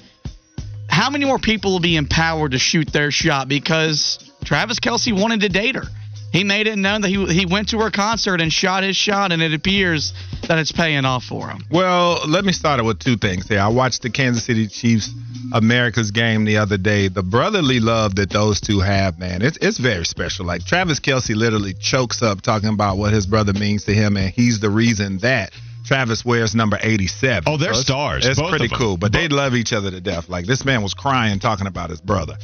how 0.94 1.10
many 1.10 1.24
more 1.24 1.40
people 1.40 1.72
will 1.72 1.80
be 1.80 1.96
empowered 1.96 2.52
to 2.52 2.58
shoot 2.58 2.92
their 2.92 3.10
shot? 3.10 3.48
Because 3.48 4.18
Travis 4.44 4.78
Kelce 4.78 5.12
wanted 5.12 5.40
to 5.40 5.48
date 5.48 5.74
her. 5.74 5.86
He 6.32 6.44
made 6.44 6.66
it 6.66 6.76
known 6.76 7.02
that 7.02 7.08
he 7.08 7.26
he 7.26 7.46
went 7.46 7.68
to 7.68 7.78
her 7.78 7.90
concert 7.90 8.40
and 8.40 8.52
shot 8.52 8.82
his 8.82 8.96
shot, 8.96 9.30
and 9.30 9.40
it 9.40 9.54
appears 9.54 10.12
that 10.48 10.58
it's 10.58 10.72
paying 10.72 11.04
off 11.04 11.24
for 11.24 11.48
him. 11.48 11.64
Well, 11.70 12.22
let 12.26 12.44
me 12.44 12.52
start 12.52 12.80
it 12.80 12.84
with 12.84 12.98
two 12.98 13.16
things 13.16 13.48
here. 13.48 13.60
I 13.60 13.68
watched 13.68 14.02
the 14.02 14.10
Kansas 14.10 14.44
City 14.44 14.66
Chiefs 14.66 15.10
America's 15.52 16.10
game 16.10 16.44
the 16.44 16.56
other 16.56 16.76
day. 16.76 17.06
The 17.06 17.22
brotherly 17.22 17.78
love 17.78 18.16
that 18.16 18.30
those 18.30 18.60
two 18.60 18.80
have, 18.80 19.16
man, 19.18 19.42
it's 19.42 19.58
it's 19.58 19.78
very 19.78 20.04
special. 20.04 20.44
Like 20.44 20.64
Travis 20.64 20.98
Kelce 20.98 21.36
literally 21.36 21.74
chokes 21.74 22.20
up 22.20 22.40
talking 22.40 22.68
about 22.68 22.96
what 22.96 23.12
his 23.12 23.26
brother 23.26 23.52
means 23.52 23.84
to 23.84 23.94
him, 23.94 24.16
and 24.16 24.30
he's 24.30 24.58
the 24.58 24.70
reason 24.70 25.18
that 25.18 25.52
Travis 25.84 26.24
wears 26.24 26.54
number 26.54 26.78
87. 26.80 27.44
Oh, 27.46 27.56
they're 27.56 27.74
So 27.74 27.80
stars, 27.80 28.26
It's 28.26 28.40
both 28.40 28.50
pretty 28.50 28.68
cool, 28.68 28.96
but 28.96 29.12
they 29.12 29.28
love 29.28 29.54
each 29.54 29.72
other 29.72 29.90
to 29.90 30.00
death. 30.00 30.28
Like 30.28 30.46
this 30.46 30.64
man 30.64 30.82
was 30.82 30.94
crying 30.94 31.38
talking 31.40 31.66
about 31.66 31.90
his 31.90 32.00
brother. 32.00 32.36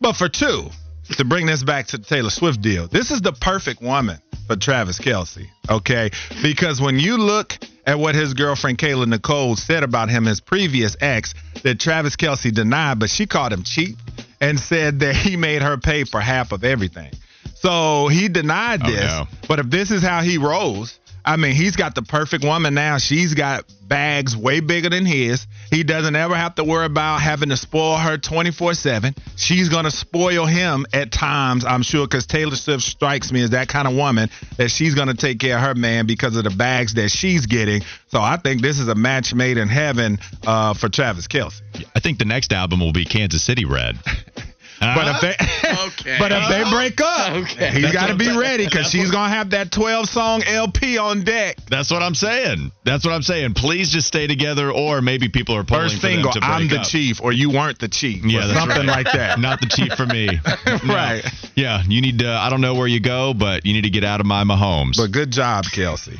But 0.00 0.14
for 0.16 0.28
two, 0.28 0.68
to 1.16 1.24
bring 1.24 1.46
this 1.46 1.62
back 1.62 1.86
to 1.88 1.98
the 1.98 2.04
Taylor 2.04 2.30
Swift 2.30 2.60
deal, 2.60 2.86
this 2.88 3.10
is 3.10 3.20
the 3.22 3.32
perfect 3.32 3.80
woman 3.80 4.18
for 4.46 4.56
Travis 4.56 4.98
Kelce, 4.98 5.46
okay? 5.70 6.10
Because 6.42 6.80
when 6.80 6.98
you 6.98 7.16
look 7.16 7.56
at 7.86 7.98
what 7.98 8.14
his 8.14 8.34
girlfriend 8.34 8.76
Kayla 8.78 9.06
Nicole 9.06 9.56
said 9.56 9.82
about 9.82 10.10
him, 10.10 10.24
his 10.26 10.40
previous 10.40 10.96
ex, 11.00 11.34
that 11.62 11.80
Travis 11.80 12.16
Kelce 12.16 12.52
denied, 12.52 12.98
but 12.98 13.08
she 13.08 13.26
called 13.26 13.52
him 13.52 13.62
cheap 13.62 13.96
and 14.40 14.60
said 14.60 15.00
that 15.00 15.16
he 15.16 15.36
made 15.36 15.62
her 15.62 15.78
pay 15.78 16.04
for 16.04 16.20
half 16.20 16.52
of 16.52 16.64
everything. 16.64 17.10
So 17.54 18.08
he 18.08 18.28
denied 18.28 18.82
Oh, 18.84 18.90
this. 18.90 19.00
no. 19.04 19.26
But 19.48 19.58
if 19.58 19.70
this 19.70 19.90
is 19.90 20.02
how 20.02 20.20
he 20.20 20.36
rolls, 20.36 20.98
I 21.24 21.36
mean, 21.36 21.54
he's 21.54 21.76
got 21.76 21.94
the 21.94 22.02
perfect 22.02 22.44
woman 22.44 22.74
now. 22.74 22.98
She's 22.98 23.32
got 23.32 23.64
bags 23.88 24.36
way 24.36 24.60
bigger 24.60 24.90
than 24.90 25.06
his. 25.06 25.46
He 25.70 25.82
doesn't 25.82 26.14
ever 26.14 26.34
have 26.34 26.54
to 26.56 26.64
worry 26.64 26.84
about 26.84 27.18
having 27.18 27.48
to 27.48 27.56
spoil 27.56 27.96
her 27.96 28.18
24 28.18 28.74
7. 28.74 29.14
She's 29.36 29.68
going 29.70 29.84
to 29.84 29.90
spoil 29.90 30.44
him 30.44 30.84
at 30.92 31.12
times, 31.12 31.64
I'm 31.64 31.82
sure, 31.82 32.06
because 32.06 32.26
Taylor 32.26 32.56
Swift 32.56 32.82
strikes 32.82 33.32
me 33.32 33.42
as 33.42 33.50
that 33.50 33.68
kind 33.68 33.88
of 33.88 33.94
woman 33.94 34.28
that 34.58 34.70
she's 34.70 34.94
going 34.94 35.08
to 35.08 35.14
take 35.14 35.38
care 35.40 35.56
of 35.56 35.62
her 35.62 35.74
man 35.74 36.06
because 36.06 36.36
of 36.36 36.44
the 36.44 36.50
bags 36.50 36.94
that 36.94 37.10
she's 37.10 37.46
getting. 37.46 37.82
So 38.08 38.20
I 38.20 38.36
think 38.36 38.60
this 38.60 38.78
is 38.78 38.88
a 38.88 38.94
match 38.94 39.34
made 39.34 39.56
in 39.56 39.68
heaven 39.68 40.18
uh, 40.46 40.74
for 40.74 40.88
Travis 40.88 41.26
Kelce. 41.26 41.62
I 41.94 42.00
think 42.00 42.18
the 42.18 42.26
next 42.26 42.52
album 42.52 42.80
will 42.80 42.92
be 42.92 43.04
Kansas 43.04 43.42
City 43.42 43.64
Red. 43.64 43.98
But 44.80 45.08
if 45.08 45.16
uh-huh. 45.16 45.20
they, 45.22 45.68
okay. 45.86 46.16
but 46.18 46.32
if 46.32 46.48
they 46.48 46.62
uh-huh. 46.62 46.74
break 46.74 47.00
up, 47.00 47.32
Okay. 47.44 47.70
he's 47.70 47.92
got 47.92 48.08
to 48.08 48.16
be 48.16 48.36
ready 48.36 48.64
because 48.64 48.90
she's 48.90 49.10
gonna 49.10 49.32
have 49.32 49.50
that 49.50 49.70
12 49.70 50.08
song 50.08 50.42
LP 50.42 50.98
on 50.98 51.24
deck. 51.24 51.58
That's 51.68 51.90
what 51.90 52.02
I'm 52.02 52.14
saying. 52.14 52.72
That's 52.84 53.04
what 53.04 53.12
I'm 53.12 53.22
saying. 53.22 53.54
Please 53.54 53.90
just 53.90 54.06
stay 54.06 54.26
together, 54.26 54.70
or 54.70 55.00
maybe 55.00 55.28
people 55.28 55.56
are 55.56 55.64
pulling 55.64 55.84
First 55.88 56.02
single, 56.02 56.32
I'm 56.42 56.68
the 56.68 56.80
up. 56.80 56.86
chief, 56.86 57.20
or 57.22 57.32
you 57.32 57.50
weren't 57.50 57.78
the 57.78 57.88
chief, 57.88 58.24
Yeah, 58.24 58.50
or 58.50 58.54
something 58.54 58.86
right. 58.86 59.04
like 59.04 59.12
that. 59.12 59.38
Not 59.44 59.60
the 59.60 59.66
chief 59.66 59.92
for 59.94 60.06
me. 60.06 60.28
No. 60.84 60.94
Right. 60.94 61.24
Yeah, 61.54 61.82
you 61.86 62.00
need 62.00 62.18
to. 62.20 62.28
I 62.28 62.50
don't 62.50 62.60
know 62.60 62.74
where 62.74 62.86
you 62.86 63.00
go, 63.00 63.32
but 63.32 63.64
you 63.64 63.72
need 63.72 63.82
to 63.82 63.90
get 63.90 64.02
out 64.02 64.20
of 64.20 64.26
my 64.26 64.44
Mahomes. 64.44 64.96
But 64.96 65.12
good 65.12 65.30
job, 65.30 65.64
Kelce. 65.64 66.18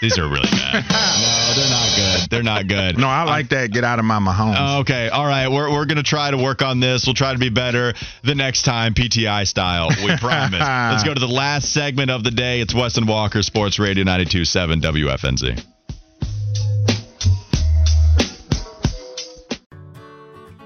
These 0.00 0.18
are 0.18 0.28
really 0.28 0.48
bad. 0.50 0.84
no, 0.84 1.54
they're 1.56 1.70
not 1.70 1.96
good. 1.96 2.30
They're 2.30 2.42
not 2.42 2.66
good. 2.66 2.98
No, 2.98 3.08
I 3.08 3.22
like 3.24 3.48
that. 3.50 3.70
Get 3.70 3.84
out 3.84 3.98
of 3.98 4.04
my 4.04 4.18
Mahomes. 4.18 4.80
Okay, 4.80 5.08
all 5.08 5.26
right. 5.26 5.48
We're, 5.48 5.70
we're 5.70 5.86
going 5.86 5.96
to 5.96 6.02
try 6.02 6.30
to 6.30 6.36
work 6.36 6.62
on 6.62 6.80
this. 6.80 7.06
We'll 7.06 7.14
try 7.14 7.32
to 7.32 7.38
be 7.38 7.48
better 7.50 7.87
the 8.22 8.34
next 8.34 8.62
time, 8.62 8.94
PTI 8.94 9.46
style. 9.46 9.88
We 10.04 10.16
promise. 10.18 10.60
Let's 10.60 11.04
go 11.04 11.14
to 11.14 11.20
the 11.20 11.28
last 11.28 11.72
segment 11.72 12.10
of 12.10 12.24
the 12.24 12.30
day. 12.30 12.60
It's 12.60 12.74
Wes 12.74 12.96
and 12.96 13.08
Walker, 13.08 13.42
Sports 13.42 13.78
Radio 13.78 14.04
92.7 14.04 14.80
WFNZ. 14.80 15.64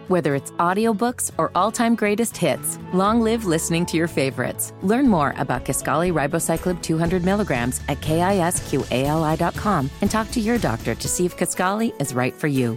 Whether 0.09 0.35
it's 0.35 0.51
audiobooks 0.53 1.31
or 1.39 1.51
all-time 1.55 1.95
greatest 1.95 2.37
hits, 2.37 2.79
long 2.93 3.23
live 3.23 3.47
listening 3.47 3.87
to 3.87 3.97
your 3.97 4.09
favorites. 4.09 4.75
Learn 4.83 5.09
more 5.09 5.33
about 5.39 5.65
Kisqali 5.65 6.13
Ribociclib 6.13 6.83
200 6.83 7.25
milligrams 7.25 7.81
at 7.89 7.99
kisqali.com 8.03 9.91
and 10.03 10.11
talk 10.11 10.31
to 10.33 10.41
your 10.41 10.59
doctor 10.59 10.95
to 10.95 11.09
see 11.09 11.25
if 11.25 11.39
Kisqali 11.39 11.99
is 11.99 12.13
right 12.13 12.35
for 12.35 12.47
you. 12.49 12.77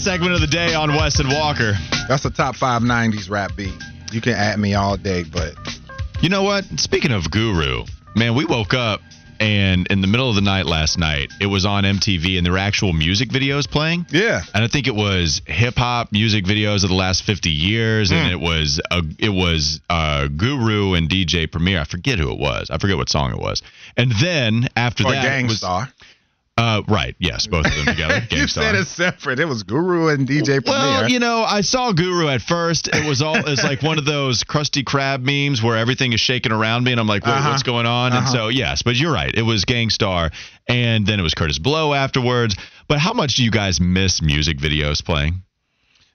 Last 0.00 0.12
segment 0.12 0.32
of 0.32 0.40
the 0.40 0.46
day 0.46 0.72
on 0.72 0.88
Wes 0.94 1.20
and 1.20 1.28
Walker. 1.30 1.74
That's 2.08 2.24
a 2.24 2.30
top 2.30 2.56
five 2.56 2.80
'90s 2.80 3.28
rap 3.28 3.54
beat. 3.54 3.74
You 4.10 4.22
can 4.22 4.32
at 4.32 4.58
me 4.58 4.72
all 4.72 4.96
day, 4.96 5.24
but 5.24 5.52
You 6.22 6.30
know 6.30 6.42
what? 6.42 6.64
Speaking 6.80 7.12
of 7.12 7.30
Guru, 7.30 7.84
man, 8.16 8.34
we 8.34 8.46
woke 8.46 8.72
up 8.72 9.02
and 9.40 9.86
in 9.88 10.00
the 10.00 10.06
middle 10.06 10.28
of 10.30 10.36
the 10.36 10.40
night 10.40 10.64
last 10.64 10.96
night, 10.98 11.30
it 11.38 11.46
was 11.46 11.66
on 11.66 11.84
MTV 11.84 12.38
and 12.38 12.46
there 12.46 12.52
were 12.54 12.58
actual 12.58 12.94
music 12.94 13.28
videos 13.28 13.68
playing. 13.70 14.06
Yeah. 14.10 14.40
And 14.54 14.64
I 14.64 14.68
think 14.68 14.86
it 14.86 14.94
was 14.94 15.42
hip 15.46 15.74
hop 15.76 16.12
music 16.12 16.46
videos 16.46 16.82
of 16.82 16.88
the 16.88 16.96
last 16.96 17.22
50 17.24 17.50
years 17.50 18.10
and 18.10 18.26
Hmm. 18.26 18.32
it 18.32 18.40
was 18.40 18.80
a, 18.90 19.02
it 19.18 19.28
was 19.30 19.80
uh, 19.90 20.28
Guru 20.28 20.94
and 20.94 21.10
DJ 21.10 21.50
Premier. 21.50 21.78
I 21.78 21.84
forget 21.84 22.18
who 22.18 22.30
it 22.32 22.38
was. 22.38 22.70
I 22.70 22.78
forget 22.78 22.96
what 22.96 23.10
song 23.10 23.32
it 23.32 23.38
was. 23.38 23.62
And 23.98 24.12
then 24.12 24.68
after 24.76 25.04
or 25.04 25.12
that 25.12 25.24
it 25.24 25.42
was 25.42 25.50
Gang 25.52 25.56
Starr. 25.56 25.92
Uh, 26.56 26.82
right, 26.88 27.16
yes, 27.18 27.46
both 27.46 27.64
of 27.64 27.74
them 27.74 27.86
together. 27.86 28.20
you 28.30 28.46
said 28.46 28.74
it 28.74 28.86
separate. 28.86 29.38
It 29.40 29.46
was 29.46 29.62
Guru 29.62 30.08
and 30.08 30.28
DJ 30.28 30.62
Premier. 30.62 30.66
Well, 30.66 31.08
you 31.08 31.18
know, 31.18 31.42
I 31.42 31.62
saw 31.62 31.92
Guru 31.92 32.28
at 32.28 32.42
first. 32.42 32.86
It 32.88 33.06
was 33.08 33.22
all 33.22 33.36
it's 33.48 33.62
like 33.64 33.82
one 33.82 33.96
of 33.96 34.04
those 34.04 34.44
Krusty 34.44 34.84
Krab 34.84 35.22
memes 35.22 35.62
where 35.62 35.78
everything 35.78 36.12
is 36.12 36.20
shaking 36.20 36.52
around 36.52 36.84
me, 36.84 36.90
and 36.92 37.00
I'm 37.00 37.06
like, 37.06 37.24
Wait, 37.24 37.32
Uh-huh. 37.32 37.50
what's 37.50 37.62
going 37.62 37.86
on? 37.86 38.12
And 38.12 38.24
Uh-huh. 38.26 38.32
so, 38.32 38.48
yes, 38.48 38.82
but 38.82 38.96
you're 38.96 39.12
right. 39.12 39.34
It 39.34 39.40
was 39.42 39.64
Gang 39.64 39.88
Starr, 39.88 40.30
and 40.68 41.06
then 41.06 41.18
it 41.18 41.22
was 41.22 41.32
Kurtis 41.34 41.58
Blow 41.62 41.94
afterwards. 41.94 42.56
But 42.88 42.98
how 42.98 43.14
much 43.14 43.36
do 43.36 43.44
you 43.44 43.50
guys 43.50 43.80
miss 43.80 44.20
music 44.20 44.58
videos 44.58 45.02
playing? 45.02 45.42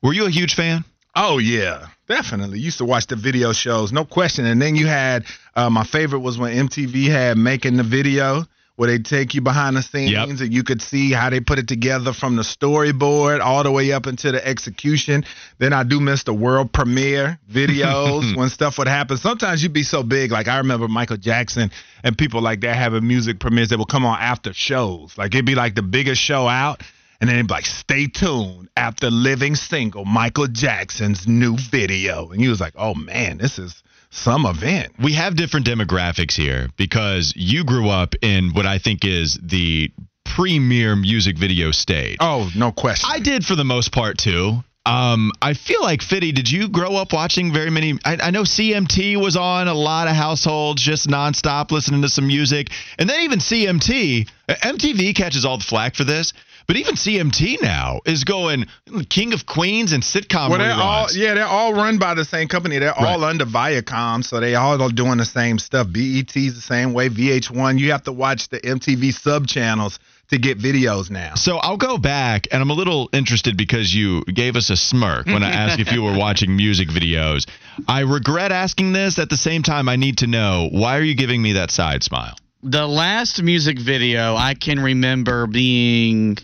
Were 0.03 0.13
you 0.13 0.27
a 0.27 0.29
huge 0.29 0.53
fan? 0.53 0.83
Oh 1.15 1.39
yeah, 1.39 1.87
definitely. 2.07 2.59
Used 2.59 2.77
to 2.79 2.85
watch 2.85 3.07
the 3.07 3.15
video 3.15 3.51
shows, 3.51 3.91
no 3.91 4.05
question. 4.05 4.45
And 4.45 4.61
then 4.61 4.75
you 4.75 4.85
had 4.85 5.23
uh, 5.55 5.71
my 5.71 5.85
favorite 5.85 6.19
was 6.19 6.37
when 6.37 6.67
MTV 6.67 7.07
had 7.07 7.37
making 7.37 7.77
the 7.77 7.83
video 7.83 8.43
where 8.75 8.89
they 8.89 8.99
take 8.99 9.33
you 9.33 9.41
behind 9.41 9.77
the 9.77 9.81
scenes 9.81 10.11
Yep. 10.11 10.27
and 10.27 10.53
you 10.53 10.63
could 10.63 10.81
see 10.81 11.11
how 11.11 11.29
they 11.29 11.39
put 11.39 11.59
it 11.59 11.67
together 11.67 12.11
from 12.11 12.35
the 12.35 12.41
storyboard 12.41 13.39
all 13.39 13.63
the 13.63 13.71
way 13.71 13.91
up 13.93 14.05
into 14.05 14.31
the 14.31 14.45
execution. 14.45 15.23
Then 15.59 15.71
I 15.71 15.83
do 15.83 15.99
miss 16.01 16.23
the 16.23 16.33
world 16.33 16.73
premiere 16.73 17.39
videos 17.49 18.35
when 18.37 18.49
stuff 18.49 18.77
would 18.77 18.87
happen. 18.87 19.17
Sometimes 19.17 19.63
you'd 19.63 19.71
be 19.73 19.83
so 19.83 20.03
big, 20.03 20.31
like 20.31 20.47
I 20.47 20.57
remember 20.57 20.87
Michael 20.87 21.17
Jackson 21.17 21.71
and 22.03 22.17
people 22.17 22.41
like 22.41 22.61
that 22.61 22.75
having 22.75 23.07
music 23.07 23.39
premieres 23.39 23.69
that 23.69 23.79
would 23.79 23.87
come 23.87 24.05
on 24.05 24.19
after 24.19 24.53
shows. 24.53 25.17
Like 25.17 25.33
it'd 25.33 25.45
be 25.45 25.55
like 25.55 25.75
the 25.75 25.81
biggest 25.81 26.21
show 26.21 26.47
out. 26.47 26.81
And 27.21 27.29
then 27.29 27.37
it'd 27.37 27.47
be 27.47 27.53
like, 27.53 27.65
stay 27.65 28.07
tuned 28.07 28.67
after 28.75 29.09
living 29.09 29.55
single, 29.55 30.03
Michael 30.03 30.47
Jackson's 30.47 31.25
new 31.25 31.55
video. 31.55 32.29
And 32.29 32.41
he 32.41 32.49
was 32.49 32.59
like, 32.59 32.73
oh 32.75 32.93
man, 32.93 33.37
this 33.37 33.57
is 33.57 33.81
some 34.15 34.45
event. 34.45 34.93
We 34.99 35.13
have 35.13 35.35
different 35.35 35.65
demographics 35.65 36.33
here 36.33 36.69
because 36.77 37.33
you 37.35 37.63
grew 37.63 37.89
up 37.89 38.15
in 38.21 38.51
what 38.53 38.65
I 38.65 38.79
think 38.79 39.05
is 39.05 39.37
the 39.41 39.91
premier 40.23 40.95
music 40.95 41.37
video 41.37 41.71
stage. 41.71 42.17
Oh, 42.19 42.49
no 42.55 42.71
question. 42.71 43.09
I 43.11 43.19
did 43.19 43.45
for 43.45 43.55
the 43.55 43.63
most 43.63 43.91
part 43.91 44.17
too. 44.17 44.63
Um, 44.85 45.31
I 45.41 45.55
feel 45.55 45.81
like 45.81 46.03
Fitty, 46.03 46.31
did 46.31 46.51
you 46.51 46.69
grow 46.69 46.95
up 46.95 47.11
watching 47.11 47.51
very 47.51 47.71
many? 47.71 47.97
I, 48.05 48.17
I 48.21 48.31
know 48.31 48.43
CMT 48.43 49.19
was 49.19 49.35
on 49.35 49.67
a 49.67 49.73
lot 49.73 50.07
of 50.07 50.15
households, 50.15 50.81
just 50.81 51.07
nonstop 51.07 51.71
listening 51.71 52.03
to 52.03 52.09
some 52.09 52.27
music, 52.27 52.69
and 52.99 53.09
then 53.09 53.21
even 53.21 53.39
CMT, 53.39 54.29
MTV 54.47 55.15
catches 55.15 55.43
all 55.43 55.57
the 55.57 55.63
flack 55.63 55.95
for 55.95 56.03
this, 56.03 56.33
but 56.67 56.77
even 56.77 56.95
CMT 56.95 57.61
now 57.61 58.01
is 58.05 58.23
going 58.23 58.65
King 59.09 59.33
of 59.33 59.45
Queens 59.45 59.93
and 59.93 60.03
sitcom 60.03 60.49
Well, 60.49 60.59
they're 60.59 60.73
all 60.73 61.07
yeah, 61.13 61.33
they're 61.33 61.45
all 61.45 61.73
run 61.73 61.97
by 61.97 62.13
the 62.13 62.25
same 62.25 62.47
company. 62.47 62.79
They're 62.79 62.97
all 62.97 63.23
under 63.23 63.45
Viacom, 63.45 64.23
so 64.23 64.39
they 64.39 64.55
all 64.55 64.81
are 64.81 64.91
doing 64.91 65.17
the 65.17 65.25
same 65.25 65.59
stuff. 65.59 65.87
BET's 65.91 66.33
the 66.33 66.61
same 66.61 66.93
way. 66.93 67.09
VH1, 67.09 67.79
you 67.79 67.91
have 67.91 68.03
to 68.03 68.11
watch 68.11 68.49
the 68.49 68.59
MTV 68.59 69.13
sub 69.13 69.47
channels 69.47 69.99
to 70.29 70.37
get 70.37 70.57
videos 70.57 71.09
now. 71.09 71.35
So 71.35 71.57
I'll 71.57 71.77
go 71.77 71.97
back, 71.97 72.47
and 72.51 72.61
I'm 72.61 72.69
a 72.69 72.73
little 72.73 73.09
interested 73.13 73.57
because 73.57 73.93
you 73.93 74.23
gave 74.23 74.55
us 74.55 74.69
a 74.69 74.77
smirk 74.77 75.27
when 75.27 75.43
I 75.43 75.49
asked 75.51 75.79
if 75.79 75.91
you 75.91 76.01
were 76.01 76.17
watching 76.17 76.55
music 76.55 76.89
videos. 76.89 77.47
I 77.87 78.01
regret 78.01 78.51
asking 78.51 78.93
this. 78.93 79.19
At 79.19 79.29
the 79.29 79.37
same 79.37 79.63
time, 79.63 79.87
I 79.87 79.95
need 79.95 80.19
to 80.19 80.27
know 80.27 80.69
why 80.71 80.97
are 80.97 81.03
you 81.03 81.15
giving 81.15 81.41
me 81.41 81.53
that 81.53 81.71
side 81.71 82.03
smile? 82.03 82.35
The 82.63 82.87
last 82.87 83.41
music 83.43 83.77
video 83.77 84.35
I 84.35 84.55
can 84.55 84.79
remember 84.79 85.45
being, 85.45 86.37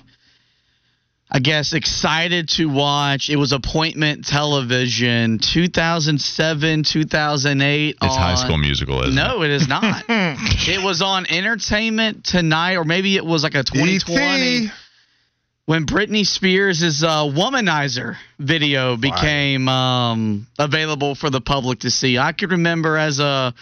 I 1.34 1.40
guess, 1.40 1.72
excited 1.72 2.50
to 2.50 2.66
watch. 2.66 3.30
It 3.30 3.38
was 3.38 3.54
appointment 3.54 4.28
television, 4.28 5.40
2007, 5.40 6.84
2008. 6.84 7.90
It's 7.90 8.16
High 8.18 8.36
School 8.36 8.58
Musical, 8.58 9.02
isn't 9.04 9.16
No, 9.16 9.42
it 9.42 9.50
is 9.50 9.66
not. 9.66 10.04
it 10.10 10.84
was 10.84 11.02
on 11.02 11.26
Entertainment 11.26 12.26
Tonight, 12.26 12.76
or 12.76 12.84
maybe 12.84 13.16
it 13.16 13.26
was 13.26 13.44
like 13.44 13.56
a 13.56 13.64
2020 13.64 14.20
E.T.. 14.20 14.72
when 15.68 15.86
Britney 15.86 16.26
Spears' 16.28 17.02
uh, 17.02 17.24
Womanizer 17.24 18.18
video 18.38 18.98
became 18.98 19.70
um, 19.70 20.48
available 20.60 21.16
for 21.16 21.30
the 21.30 21.40
public 21.40 21.80
to 21.80 21.92
see. 21.92 22.18
I 22.18 22.34
could 22.34 22.52
remember 22.52 22.98
as 22.98 23.22
a 23.22 23.54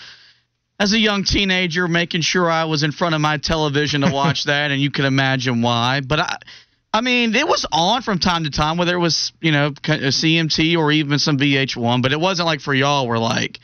as 0.79 0.93
a 0.93 0.97
young 0.97 1.23
teenager 1.23 1.87
making 1.87 2.21
sure 2.21 2.49
I 2.49 2.63
was 2.63 2.81
in 2.81 2.93
front 2.93 3.13
of 3.13 3.21
my 3.21 3.37
television 3.37 4.01
to 4.01 4.11
watch 4.11 4.43
that, 4.45 4.71
and 4.71 4.81
you 4.81 4.89
can 4.89 5.05
imagine 5.05 5.61
why. 5.61 6.01
But 6.01 6.19
I. 6.21 6.37
I 6.93 7.01
mean, 7.01 7.35
it 7.35 7.47
was 7.47 7.65
on 7.71 8.01
from 8.01 8.19
time 8.19 8.45
to 8.45 8.49
time, 8.49 8.77
whether 8.77 8.95
it 8.95 8.99
was, 8.99 9.31
you 9.41 9.51
know, 9.51 9.67
a 9.67 9.71
CMT 9.71 10.77
or 10.77 10.91
even 10.91 11.19
some 11.19 11.37
VH1, 11.37 12.01
but 12.01 12.11
it 12.11 12.19
wasn't 12.19 12.47
like 12.47 12.61
for 12.61 12.73
y'all 12.73 13.07
where 13.07 13.19
like 13.19 13.59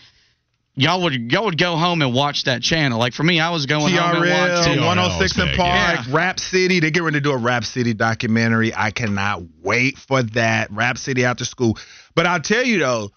y'all 0.76 1.02
would 1.02 1.32
y'all 1.32 1.46
would 1.46 1.58
go 1.58 1.76
home 1.76 2.02
and 2.02 2.14
watch 2.14 2.44
that 2.44 2.62
channel. 2.62 3.00
Like 3.00 3.14
for 3.14 3.24
me, 3.24 3.40
I 3.40 3.50
was 3.50 3.66
going 3.66 3.96
home 3.96 4.24
and 4.24 4.30
watching 4.30 4.80
106 4.80 5.38
in 5.38 5.48
big, 5.48 5.58
Park, 5.58 6.00
yeah. 6.08 6.16
Rap 6.16 6.40
City. 6.40 6.80
They 6.80 6.92
get 6.92 7.04
ready 7.04 7.18
to 7.18 7.22
do 7.22 7.32
a 7.32 7.38
Rap 7.38 7.64
City 7.64 7.94
documentary. 7.94 8.74
I 8.76 8.92
cannot 8.92 9.44
wait 9.64 9.98
for 9.98 10.22
that. 10.22 10.72
Rap 10.72 10.98
City 10.98 11.26
after 11.26 11.46
school. 11.46 11.78
But 12.14 12.28
I'll 12.28 12.42
tell 12.42 12.64
you 12.64 12.80
though, 12.80 13.12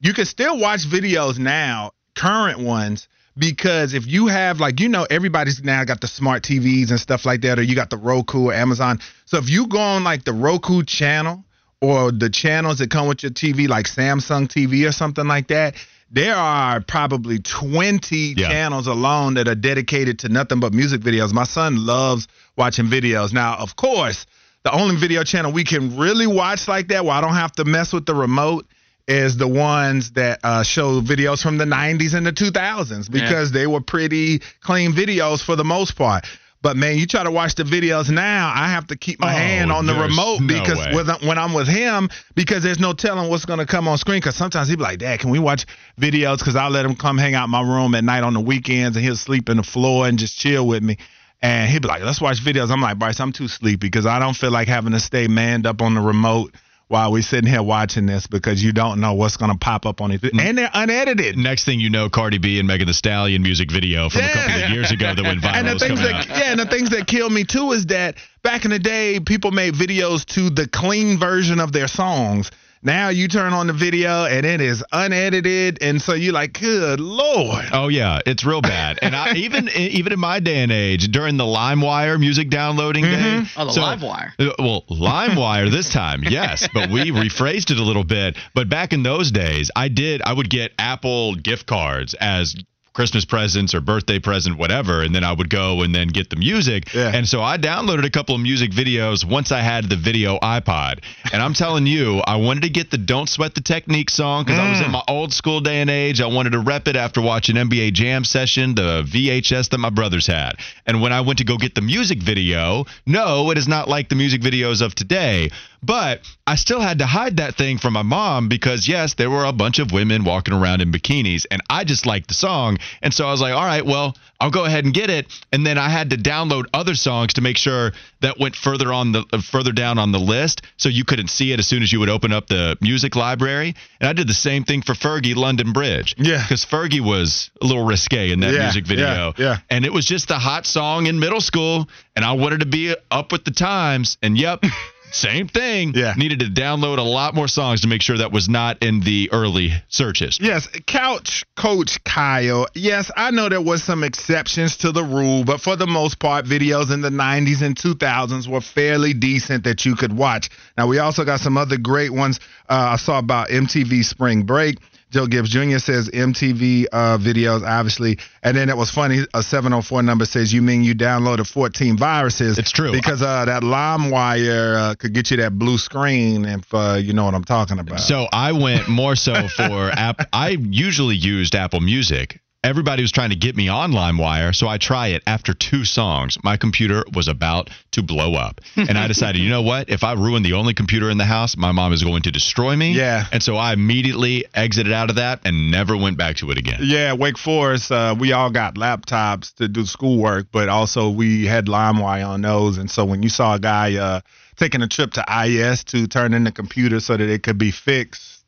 you 0.00 0.14
can 0.14 0.24
still 0.24 0.58
watch 0.58 0.86
videos 0.86 1.38
now, 1.38 1.92
current 2.14 2.60
ones, 2.60 3.08
because 3.36 3.94
if 3.94 4.06
you 4.06 4.26
have 4.26 4.60
like 4.60 4.80
you 4.80 4.88
know 4.88 5.06
everybody's 5.08 5.62
now 5.62 5.84
got 5.84 6.00
the 6.00 6.06
smart 6.06 6.42
TVs 6.42 6.90
and 6.90 7.00
stuff 7.00 7.24
like 7.24 7.42
that, 7.42 7.58
or 7.58 7.62
you 7.62 7.74
got 7.74 7.90
the 7.90 7.96
Roku 7.96 8.46
or 8.46 8.54
Amazon. 8.54 9.00
So 9.24 9.38
if 9.38 9.48
you 9.48 9.66
go 9.66 9.78
on 9.78 10.04
like 10.04 10.24
the 10.24 10.32
Roku 10.32 10.82
channel 10.82 11.44
or 11.80 12.12
the 12.12 12.30
channels 12.30 12.78
that 12.78 12.90
come 12.90 13.08
with 13.08 13.22
your 13.22 13.32
TV, 13.32 13.68
like 13.68 13.86
Samsung 13.86 14.46
TV 14.48 14.86
or 14.88 14.92
something 14.92 15.26
like 15.26 15.48
that, 15.48 15.74
there 16.10 16.36
are 16.36 16.80
probably 16.80 17.38
20 17.38 18.34
Yeah. 18.36 18.48
channels 18.48 18.86
alone 18.86 19.34
that 19.34 19.48
are 19.48 19.54
dedicated 19.54 20.20
to 20.20 20.28
nothing 20.28 20.60
but 20.60 20.72
music 20.74 21.00
videos. 21.00 21.32
My 21.32 21.44
son 21.44 21.84
loves 21.86 22.28
watching 22.56 22.86
videos. 22.86 23.32
Now, 23.32 23.56
of 23.56 23.76
course, 23.76 24.26
the 24.62 24.72
only 24.72 24.94
video 24.96 25.24
channel 25.24 25.50
we 25.50 25.64
can 25.64 25.96
really 25.96 26.26
watch 26.26 26.68
like 26.68 26.88
that 26.88 27.04
where 27.04 27.14
I 27.14 27.20
don't 27.20 27.34
have 27.34 27.52
to 27.52 27.64
mess 27.64 27.92
with 27.92 28.06
the 28.06 28.14
remote 28.14 28.66
is 29.08 29.36
the 29.36 29.48
ones 29.48 30.12
that 30.12 30.40
uh, 30.44 30.62
show 30.62 31.00
videos 31.00 31.42
from 31.42 31.58
the 31.58 31.64
90s 31.64 32.14
and 32.14 32.24
the 32.24 32.32
2000s 32.32 33.10
because 33.10 33.50
they 33.52 33.66
were 33.66 33.80
pretty 33.80 34.40
clean 34.60 34.92
videos 34.92 35.42
for 35.42 35.56
the 35.56 35.64
most 35.64 35.96
part. 35.96 36.24
But 36.62 36.76
man, 36.76 36.96
you 36.96 37.06
try 37.08 37.24
to 37.24 37.30
watch 37.32 37.56
the 37.56 37.64
videos 37.64 38.08
now, 38.08 38.52
I 38.54 38.68
have 38.68 38.86
to 38.86 38.96
keep 38.96 39.18
my 39.18 39.32
Oh, 39.34 39.36
hand 39.36 39.72
on 39.72 39.86
the 39.86 39.94
remote 39.94 40.40
no 40.42 40.46
because 40.46 40.78
with, 40.94 41.08
when 41.26 41.36
I'm 41.36 41.54
with 41.54 41.66
him, 41.66 42.08
because 42.36 42.62
there's 42.62 42.78
no 42.78 42.92
telling 42.92 43.28
what's 43.28 43.44
going 43.44 43.58
to 43.58 43.66
come 43.66 43.88
on 43.88 43.98
screen. 43.98 44.18
Because 44.20 44.36
sometimes 44.36 44.68
he'd 44.68 44.76
be 44.76 44.84
like, 44.84 45.00
Dad, 45.00 45.18
can 45.18 45.30
we 45.30 45.40
watch 45.40 45.66
videos? 46.00 46.38
Because 46.38 46.54
I'll 46.54 46.70
let 46.70 46.86
him 46.86 46.94
come 46.94 47.18
hang 47.18 47.34
out 47.34 47.46
in 47.46 47.50
my 47.50 47.62
room 47.62 47.96
at 47.96 48.04
night 48.04 48.22
on 48.22 48.32
the 48.32 48.40
weekends 48.40 48.96
and 48.96 49.04
he'll 49.04 49.16
sleep 49.16 49.48
in 49.48 49.56
the 49.56 49.64
floor 49.64 50.06
and 50.06 50.20
just 50.20 50.38
chill 50.38 50.64
with 50.64 50.84
me. 50.84 50.98
And 51.42 51.68
he'd 51.68 51.82
be 51.82 51.88
like, 51.88 52.04
let's 52.04 52.20
watch 52.20 52.38
videos. 52.38 52.70
I'm 52.70 52.80
like, 52.80 52.96
Bryce, 52.96 53.18
I'm 53.18 53.32
too 53.32 53.48
sleepy 53.48 53.88
because 53.88 54.06
I 54.06 54.20
don't 54.20 54.36
feel 54.36 54.52
like 54.52 54.68
having 54.68 54.92
to 54.92 55.00
stay 55.00 55.26
manned 55.26 55.66
up 55.66 55.82
on 55.82 55.94
the 55.94 56.00
remote 56.00 56.54
while 56.92 57.10
we're 57.10 57.22
sitting 57.22 57.48
here 57.48 57.62
watching 57.62 58.04
this 58.04 58.26
because 58.26 58.62
you 58.62 58.70
don't 58.70 59.00
know 59.00 59.14
what's 59.14 59.38
going 59.38 59.50
to 59.50 59.56
pop 59.56 59.86
up 59.86 60.02
on 60.02 60.10
it. 60.10 60.20
Mm. 60.20 60.38
And 60.38 60.58
they're 60.58 60.70
unedited. 60.74 61.38
Next 61.38 61.64
thing 61.64 61.80
you 61.80 61.88
know, 61.88 62.10
Cardi 62.10 62.36
B 62.36 62.58
and 62.58 62.68
Megan 62.68 62.86
Thee 62.86 62.92
Stallion 62.92 63.42
music 63.42 63.72
video 63.72 64.10
from 64.10 64.20
a 64.20 64.32
couple 64.32 64.62
of 64.62 64.70
years 64.70 64.92
ago 64.92 65.14
that 65.14 65.22
went 65.22 65.40
viral 65.42 65.54
and 65.54 65.68
the 65.68 65.78
things 65.78 66.00
that 66.00 66.14
out. 66.14 66.28
yeah, 66.28 66.50
and 66.50 66.60
the 66.60 66.66
things 66.66 66.90
that 66.90 67.06
kill 67.06 67.30
me 67.30 67.44
too 67.44 67.72
is 67.72 67.86
that 67.86 68.16
back 68.42 68.66
in 68.66 68.70
the 68.70 68.78
day, 68.78 69.20
people 69.20 69.52
made 69.52 69.72
videos 69.72 70.26
to 70.34 70.50
the 70.50 70.68
clean 70.68 71.18
version 71.18 71.60
of 71.60 71.72
their 71.72 71.88
songs. 71.88 72.50
Now 72.84 73.10
you 73.10 73.28
turn 73.28 73.52
on 73.52 73.68
the 73.68 73.72
video 73.72 74.24
and 74.24 74.44
it 74.44 74.60
is 74.60 74.82
unedited, 74.90 75.78
and 75.80 76.02
so 76.02 76.14
you're 76.14 76.32
like, 76.32 76.58
"Good 76.58 76.98
lord!" 76.98 77.64
Oh 77.72 77.86
yeah, 77.88 78.18
it's 78.26 78.44
real 78.44 78.60
bad. 78.60 78.98
And 79.02 79.14
I, 79.14 79.32
even 79.36 79.68
even 79.68 80.12
in 80.12 80.18
my 80.18 80.40
day 80.40 80.62
and 80.64 80.72
age, 80.72 81.08
during 81.12 81.36
the 81.36 81.44
LimeWire 81.44 82.18
music 82.18 82.50
downloading 82.50 83.04
day, 83.04 83.42
Oh, 83.56 83.66
the 83.66 83.72
so- 83.72 83.80
LimeWire. 83.82 84.32
Uh, 84.38 84.52
Well, 84.58 84.82
LimeWire 84.90 85.70
this 85.70 85.90
time, 85.90 86.24
yes, 86.24 86.68
but 86.74 86.90
we 86.90 87.10
rephrased 87.12 87.70
it 87.70 87.78
a 87.78 87.82
little 87.84 88.04
bit. 88.04 88.36
But 88.54 88.68
back 88.68 88.92
in 88.92 89.04
those 89.04 89.30
days, 89.30 89.70
I 89.76 89.86
did 89.88 90.20
I 90.22 90.32
would 90.32 90.50
get 90.50 90.72
Apple 90.78 91.36
gift 91.36 91.66
cards 91.66 92.14
as 92.14 92.56
Christmas 92.92 93.24
presents 93.24 93.74
or 93.74 93.80
birthday 93.80 94.18
present, 94.18 94.58
whatever, 94.58 95.02
and 95.02 95.14
then 95.14 95.24
I 95.24 95.32
would 95.32 95.48
go 95.48 95.82
and 95.82 95.94
then 95.94 96.08
get 96.08 96.28
the 96.28 96.36
music. 96.36 96.94
And 97.14 97.26
so 97.26 97.42
I 97.42 97.56
downloaded 97.56 98.04
a 98.04 98.10
couple 98.10 98.34
of 98.34 98.40
music 98.40 98.70
videos 98.70 99.24
once 99.24 99.50
I 99.50 99.60
had 99.60 99.88
the 99.88 99.96
video 99.96 100.38
iPod. 100.38 101.02
And 101.32 101.40
I'm 101.40 101.54
telling 101.54 101.86
you, 101.86 102.18
I 102.18 102.36
wanted 102.36 102.64
to 102.64 102.68
get 102.70 102.90
the 102.90 102.98
Don't 102.98 103.28
Sweat 103.28 103.54
the 103.54 103.62
Technique 103.62 104.10
song 104.10 104.44
because 104.44 104.58
I 104.58 104.70
was 104.70 104.80
in 104.80 104.86
mm. 104.86 104.92
my 104.92 105.02
old 105.08 105.32
school 105.32 105.60
day 105.60 105.80
and 105.80 105.88
age. 105.88 106.20
I 106.20 106.26
wanted 106.26 106.50
to 106.50 106.60
rep 106.60 106.86
it 106.86 106.96
after 106.96 107.22
watching 107.22 107.56
NBA 107.56 107.94
Jam 107.94 108.24
Session, 108.24 108.74
the 108.74 109.02
VHS 109.06 109.70
that 109.70 109.78
my 109.78 109.90
brothers 109.90 110.26
had. 110.26 110.56
And 110.86 111.00
when 111.00 111.12
I 111.12 111.22
went 111.22 111.38
to 111.38 111.44
go 111.44 111.56
get 111.56 111.74
the 111.74 111.80
music 111.80 112.22
video, 112.22 112.84
no, 113.06 113.50
it 113.50 113.58
is 113.58 113.68
not 113.68 113.88
like 113.88 114.08
the 114.08 114.16
music 114.16 114.42
videos 114.42 114.82
of 114.82 114.94
today. 114.94 115.50
But 115.82 116.20
I 116.44 116.56
still 116.56 116.80
had 116.80 116.98
to 116.98 117.06
hide 117.06 117.36
that 117.36 117.54
thing 117.54 117.78
from 117.78 117.92
my 117.92 118.02
mom 118.02 118.48
because, 118.48 118.88
yes, 118.88 119.14
there 119.14 119.30
were 119.30 119.44
a 119.44 119.52
bunch 119.52 119.78
of 119.78 119.92
women 119.92 120.24
walking 120.24 120.52
around 120.52 120.80
in 120.82 120.90
bikinis, 120.90 121.46
and 121.48 121.62
I 121.70 121.84
just 121.84 122.04
liked 122.04 122.26
the 122.26 122.34
song. 122.34 122.78
And 123.00 123.14
so 123.14 123.26
I 123.28 123.30
was 123.30 123.40
like, 123.40 123.54
all 123.54 123.64
right, 123.64 123.86
well, 123.86 124.16
I'll 124.40 124.50
go 124.50 124.64
ahead 124.64 124.84
and 124.84 124.92
get 124.92 125.08
it. 125.08 125.26
And 125.52 125.64
then 125.64 125.78
I 125.78 125.88
had 125.88 126.10
to 126.10 126.16
download 126.16 126.64
other 126.74 126.96
songs 126.96 127.34
to 127.34 127.42
make 127.42 127.56
sure 127.56 127.92
that 128.22 128.40
went 128.40 128.56
further 128.56 128.92
on 128.92 129.12
the 129.12 129.24
uh, 129.32 129.40
further 129.40 129.70
down 129.70 129.98
on 129.98 130.10
the 130.10 130.18
list, 130.18 130.62
so 130.78 130.88
you 130.88 131.04
couldn't 131.04 131.28
see 131.28 131.52
it 131.52 131.60
as 131.60 131.68
soon 131.68 131.80
as 131.80 131.92
you 131.92 132.00
would 132.00 132.08
open 132.08 132.32
up 132.32 132.48
the 132.48 132.76
music 132.80 133.14
library. 133.14 133.76
And 134.00 134.08
I 134.08 134.12
did 134.12 134.26
the 134.28 134.34
same 134.34 134.64
thing 134.64 134.82
for 134.82 134.94
Fergie 134.94 135.36
London 135.36 135.72
Bridge. 135.72 136.16
Yeah, 136.18 136.42
because 136.42 136.64
Fergie 136.66 137.00
was 137.00 137.52
a 137.62 137.66
little 137.66 137.84
risque 137.84 138.32
in 138.32 138.40
that 138.40 138.52
Yeah, 138.52 138.62
music 138.64 138.84
video. 138.84 139.06
yeah, 139.06 139.32
yeah. 139.38 139.56
And 139.70 139.84
it 139.84 139.92
was 139.92 140.06
just 140.06 140.28
a 140.32 140.38
hot 140.40 140.66
song 140.66 141.06
in 141.06 141.20
middle 141.20 141.40
school, 141.40 141.88
and 142.16 142.24
I 142.24 142.32
wanted 142.32 142.60
to 142.60 142.66
be 142.66 142.96
up 143.12 143.30
with 143.30 143.44
the 143.44 143.52
times. 143.52 144.18
And 144.22 144.36
yep, 144.36 144.64
same 145.12 145.48
thing. 145.48 145.92
Yeah. 145.94 146.14
Needed 146.16 146.40
to 146.40 146.46
download 146.46 146.98
a 146.98 147.02
lot 147.02 147.34
more 147.34 147.48
songs 147.48 147.82
to 147.82 147.88
make 147.88 148.02
sure 148.02 148.18
that 148.18 148.32
was 148.32 148.48
not 148.48 148.82
in 148.82 149.00
the 149.00 149.30
early 149.32 149.72
searches. 149.88 150.38
Yes, 150.40 150.68
couch 150.86 151.44
coach 151.56 152.02
Kyle. 152.04 152.66
Yes, 152.74 153.10
I 153.16 153.30
know 153.30 153.48
there 153.48 153.60
was 153.60 153.82
some 153.82 154.04
exceptions 154.04 154.78
to 154.78 154.92
the 154.92 155.04
rule, 155.04 155.44
but 155.44 155.60
for 155.60 155.76
the 155.76 155.86
most 155.86 156.18
part, 156.18 156.46
videos 156.46 156.92
in 156.92 157.00
the 157.00 157.10
90s 157.10 157.62
and 157.62 157.76
2000s 157.76 158.48
were 158.48 158.60
fairly 158.60 159.12
decent 159.12 159.64
that 159.64 159.84
you 159.84 159.94
could 159.94 160.12
watch. 160.12 160.48
Now, 160.76 160.86
we 160.86 160.98
also 160.98 161.24
got 161.24 161.40
some 161.40 161.56
other 161.56 161.76
great 161.76 162.12
ones. 162.12 162.40
Uh, 162.68 162.90
I 162.92 162.96
saw 162.96 163.18
about 163.18 163.48
MTV 163.48 164.04
Spring 164.04 164.44
Break. 164.44 164.78
Joe 165.12 165.26
Gibbs 165.26 165.50
Jr. 165.50 165.78
says 165.78 166.08
MTV 166.08 166.86
uh, 166.90 167.18
videos, 167.18 167.62
obviously. 167.66 168.18
And 168.42 168.56
then 168.56 168.70
it 168.70 168.76
was 168.76 168.90
funny. 168.90 169.26
A 169.34 169.42
704 169.42 170.02
number 170.02 170.24
says, 170.24 170.52
You 170.52 170.62
mean 170.62 170.82
you 170.82 170.94
downloaded 170.94 171.46
14 171.46 171.98
viruses? 171.98 172.58
It's 172.58 172.72
true. 172.72 172.92
Because 172.92 173.20
uh, 173.20 173.44
that 173.44 173.62
LimeWire 173.62 174.76
uh, 174.76 174.94
could 174.94 175.12
get 175.12 175.30
you 175.30 175.36
that 175.36 175.58
blue 175.58 175.76
screen, 175.76 176.46
if 176.46 176.72
uh, 176.72 176.94
you 176.94 177.12
know 177.12 177.26
what 177.26 177.34
I'm 177.34 177.44
talking 177.44 177.78
about. 177.78 178.00
So 178.00 178.26
I 178.32 178.52
went 178.52 178.88
more 178.88 179.14
so 179.14 179.48
for 179.48 179.90
app. 179.92 180.26
I 180.32 180.50
usually 180.50 181.16
used 181.16 181.54
Apple 181.54 181.80
Music. 181.80 182.40
Everybody 182.64 183.02
was 183.02 183.10
trying 183.10 183.30
to 183.30 183.36
get 183.36 183.56
me 183.56 183.66
on 183.66 183.90
LimeWire, 183.90 184.54
so 184.54 184.68
I 184.68 184.78
try 184.78 185.08
it. 185.08 185.24
After 185.26 185.52
two 185.52 185.84
songs, 185.84 186.38
my 186.44 186.56
computer 186.56 187.04
was 187.12 187.26
about 187.26 187.70
to 187.90 188.04
blow 188.04 188.34
up, 188.34 188.60
and 188.76 188.96
I 188.96 189.08
decided, 189.08 189.42
you 189.42 189.50
know 189.50 189.62
what? 189.62 189.90
If 189.90 190.04
I 190.04 190.12
ruin 190.12 190.44
the 190.44 190.52
only 190.52 190.72
computer 190.72 191.10
in 191.10 191.18
the 191.18 191.24
house, 191.24 191.56
my 191.56 191.72
mom 191.72 191.92
is 191.92 192.04
going 192.04 192.22
to 192.22 192.30
destroy 192.30 192.76
me. 192.76 192.92
Yeah. 192.92 193.24
And 193.32 193.42
so 193.42 193.56
I 193.56 193.72
immediately 193.72 194.44
exited 194.54 194.92
out 194.92 195.10
of 195.10 195.16
that 195.16 195.40
and 195.44 195.72
never 195.72 195.96
went 195.96 196.18
back 196.18 196.36
to 196.36 196.52
it 196.52 196.58
again. 196.58 196.78
Yeah, 196.82 197.14
Wake 197.14 197.36
Forest, 197.36 197.90
uh, 197.90 198.14
we 198.16 198.30
all 198.30 198.50
got 198.50 198.76
laptops 198.76 199.52
to 199.56 199.66
do 199.66 199.84
schoolwork, 199.84 200.46
but 200.52 200.68
also 200.68 201.10
we 201.10 201.46
had 201.46 201.66
LimeWire 201.66 202.28
on 202.28 202.42
those. 202.42 202.78
And 202.78 202.88
so 202.88 203.04
when 203.04 203.24
you 203.24 203.28
saw 203.28 203.56
a 203.56 203.58
guy 203.58 203.96
uh, 203.96 204.20
taking 204.54 204.82
a 204.82 204.88
trip 204.88 205.14
to 205.14 205.24
IS 205.44 205.82
to 205.86 206.06
turn 206.06 206.32
in 206.32 206.44
the 206.44 206.52
computer 206.52 207.00
so 207.00 207.16
that 207.16 207.28
it 207.28 207.42
could 207.42 207.58
be 207.58 207.72
fixed, 207.72 208.41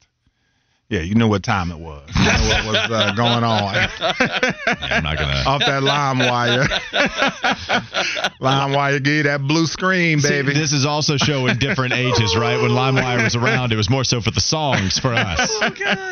yeah, 0.90 1.00
you 1.00 1.14
knew 1.14 1.28
what 1.28 1.42
time 1.42 1.70
it 1.70 1.78
was. 1.78 2.08
You 2.14 2.22
knew 2.22 2.48
what 2.48 2.64
was 2.66 2.90
uh, 2.90 3.12
going 3.16 3.42
on. 3.42 3.74
I'm 4.80 5.02
not 5.02 5.16
gonna 5.16 5.42
off 5.46 5.60
that 5.60 5.82
LimeWire. 5.82 6.66
LimeWire 8.40 8.98
give 9.04 9.12
you 9.14 9.22
that 9.24 9.40
blue 9.42 9.66
screen, 9.66 10.20
See, 10.20 10.28
baby. 10.28 10.52
this 10.52 10.72
is 10.72 10.84
also 10.84 11.16
showing 11.16 11.56
different 11.58 11.94
ages, 11.94 12.36
right? 12.36 12.60
When 12.60 12.70
LimeWire 12.70 13.24
was 13.24 13.34
around, 13.34 13.72
it 13.72 13.76
was 13.76 13.88
more 13.88 14.04
so 14.04 14.20
for 14.20 14.30
the 14.30 14.40
songs 14.40 14.98
for 14.98 15.14
us. 15.14 15.50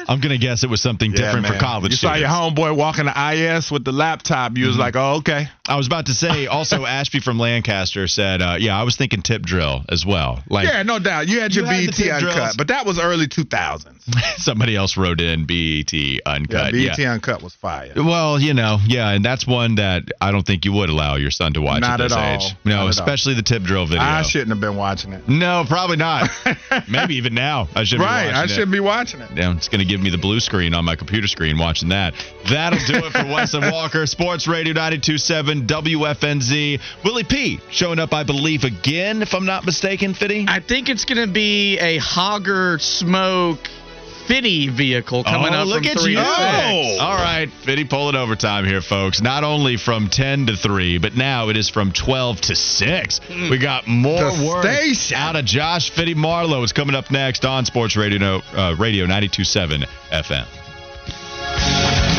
I'm 0.08 0.20
gonna 0.20 0.38
guess 0.38 0.64
it 0.64 0.70
was 0.70 0.80
something 0.80 1.10
Yeah, 1.12 1.18
different 1.18 1.46
for 1.46 1.58
college 1.58 1.90
You 1.92 1.96
saw 1.96 2.14
your 2.14 2.28
homeboy 2.28 2.76
walking 2.76 3.04
to 3.04 3.32
IS 3.32 3.70
with 3.70 3.84
the 3.84 3.92
laptop. 3.92 4.56
You 4.56 4.66
was 4.66 4.76
like, 4.78 4.96
oh, 4.96 5.16
okay. 5.18 5.48
I 5.68 5.76
was 5.76 5.86
about 5.86 6.06
to 6.06 6.12
say 6.14 6.48
also 6.48 6.84
Ashby 6.86 7.20
from 7.20 7.38
Lancaster 7.38 8.08
said, 8.08 8.42
uh, 8.42 8.56
yeah, 8.58 8.78
I 8.78 8.82
was 8.82 8.96
thinking 8.96 9.22
tip 9.22 9.42
drill 9.42 9.82
as 9.88 10.04
well. 10.04 10.42
Like 10.48 10.66
yeah, 10.66 10.82
no 10.82 10.98
doubt. 10.98 11.28
You 11.28 11.40
had 11.40 11.54
your 11.54 11.66
You 11.72 11.86
BET 11.86 11.94
tip 11.94 12.12
uncut, 12.12 12.54
but 12.58 12.68
that 12.68 12.84
was 12.84 12.98
early 12.98 13.28
2000s. 13.28 13.90
somebody 14.38 14.74
else 14.74 14.96
wrote 14.96 15.20
in 15.20 15.44
BET 15.46 15.92
Yeah, 15.92 16.18
uncut. 16.26 16.72
BET 16.72 16.98
yeah. 16.98 17.12
uncut 17.12 17.42
was 17.42 17.54
fire. 17.54 17.92
Well, 17.94 18.40
you 18.40 18.54
know, 18.54 18.78
yeah, 18.86 19.10
and 19.10 19.24
that's 19.24 19.46
one 19.46 19.76
that 19.76 20.02
I 20.20 20.32
don't 20.32 20.44
think 20.44 20.64
you 20.64 20.72
would 20.72 20.88
allow 20.88 21.14
your 21.14 21.30
son 21.30 21.52
to 21.52 21.60
watch 21.60 21.82
Not 21.82 22.00
at 22.00 22.04
this 22.08 22.12
at 22.16 22.34
age. 22.34 22.40
Not 22.42 22.50
at 22.50 22.64
No, 22.66 22.80
all. 22.82 22.88
especially 22.88 23.34
the 23.34 23.42
tip 23.42 23.62
drill 23.62 23.86
video. 23.86 24.02
I 24.02 24.22
shouldn't 24.22 24.50
have 24.50 24.60
been 24.60 24.74
watching 24.76 25.12
it. 25.12 25.28
No, 25.28 25.64
probably 25.68 25.96
not. 25.96 26.28
Maybe 26.88 27.14
even 27.16 27.34
now 27.34 27.68
I 27.76 27.84
should 27.84 28.00
right, 28.00 28.22
be 28.24 28.26
watching 28.32 28.34
I 28.36 28.44
it. 28.44 28.48
should 28.48 28.70
be 28.72 28.80
watching 28.80 29.20
it. 29.20 29.30
Yeah, 29.36 29.54
it's 29.56 29.68
going 29.68 29.78
to 29.80 29.86
give 29.86 30.00
me 30.00 30.10
the 30.10 30.18
blue 30.18 30.40
screen 30.40 30.74
on 30.74 30.84
my 30.84 30.96
computer 30.96 31.28
screen 31.28 31.56
watching 31.56 31.90
that. 31.90 32.14
That'll 32.50 32.80
do 32.84 33.06
it 33.06 33.12
for 33.12 33.24
Wes 33.26 33.54
and 33.54 33.70
Walker, 33.70 34.04
Sports 34.06 34.48
Radio 34.48 34.72
927 34.72 35.51
WFNZ. 35.60 36.80
Willie 37.04 37.24
P 37.24 37.60
showing 37.70 37.98
up, 37.98 38.12
I 38.12 38.24
believe, 38.24 38.64
again, 38.64 39.22
if 39.22 39.34
I'm 39.34 39.46
not 39.46 39.64
mistaken, 39.64 40.14
Fitty. 40.14 40.46
I 40.48 40.60
think 40.60 40.88
it's 40.88 41.04
going 41.04 41.26
to 41.26 41.32
be 41.32 41.78
a 41.78 41.98
Hogger 41.98 42.80
Smoke 42.80 43.68
Fitty 44.26 44.68
vehicle 44.68 45.24
coming 45.24 45.52
oh, 45.52 45.62
up 45.62 45.66
look 45.66 45.82
from 45.82 45.90
at 45.90 45.98
three 46.00 46.12
you. 46.12 46.18
to 46.18 46.24
six. 46.24 47.00
All 47.00 47.16
right, 47.16 47.50
Fitty 47.64 47.84
pulling 47.84 48.14
overtime 48.14 48.64
here, 48.64 48.80
folks. 48.80 49.20
Not 49.20 49.42
only 49.42 49.76
from 49.76 50.08
10 50.08 50.46
to 50.46 50.56
3, 50.56 50.98
but 50.98 51.16
now 51.16 51.48
it 51.48 51.56
is 51.56 51.68
from 51.68 51.90
12 51.90 52.40
to 52.42 52.54
6. 52.54 53.20
We 53.28 53.58
got 53.58 53.88
more 53.88 54.30
The 54.30 54.46
work 54.46 54.64
station. 54.64 55.16
out 55.16 55.34
of 55.34 55.44
Josh 55.44 55.90
Fitty 55.90 56.14
Marlowe. 56.14 56.62
It's 56.62 56.72
coming 56.72 56.94
up 56.94 57.10
next 57.10 57.44
on 57.44 57.64
Sports 57.64 57.96
Radio, 57.96 58.40
uh, 58.54 58.76
Radio 58.78 59.06
927 59.06 59.84
FM. 60.12 62.11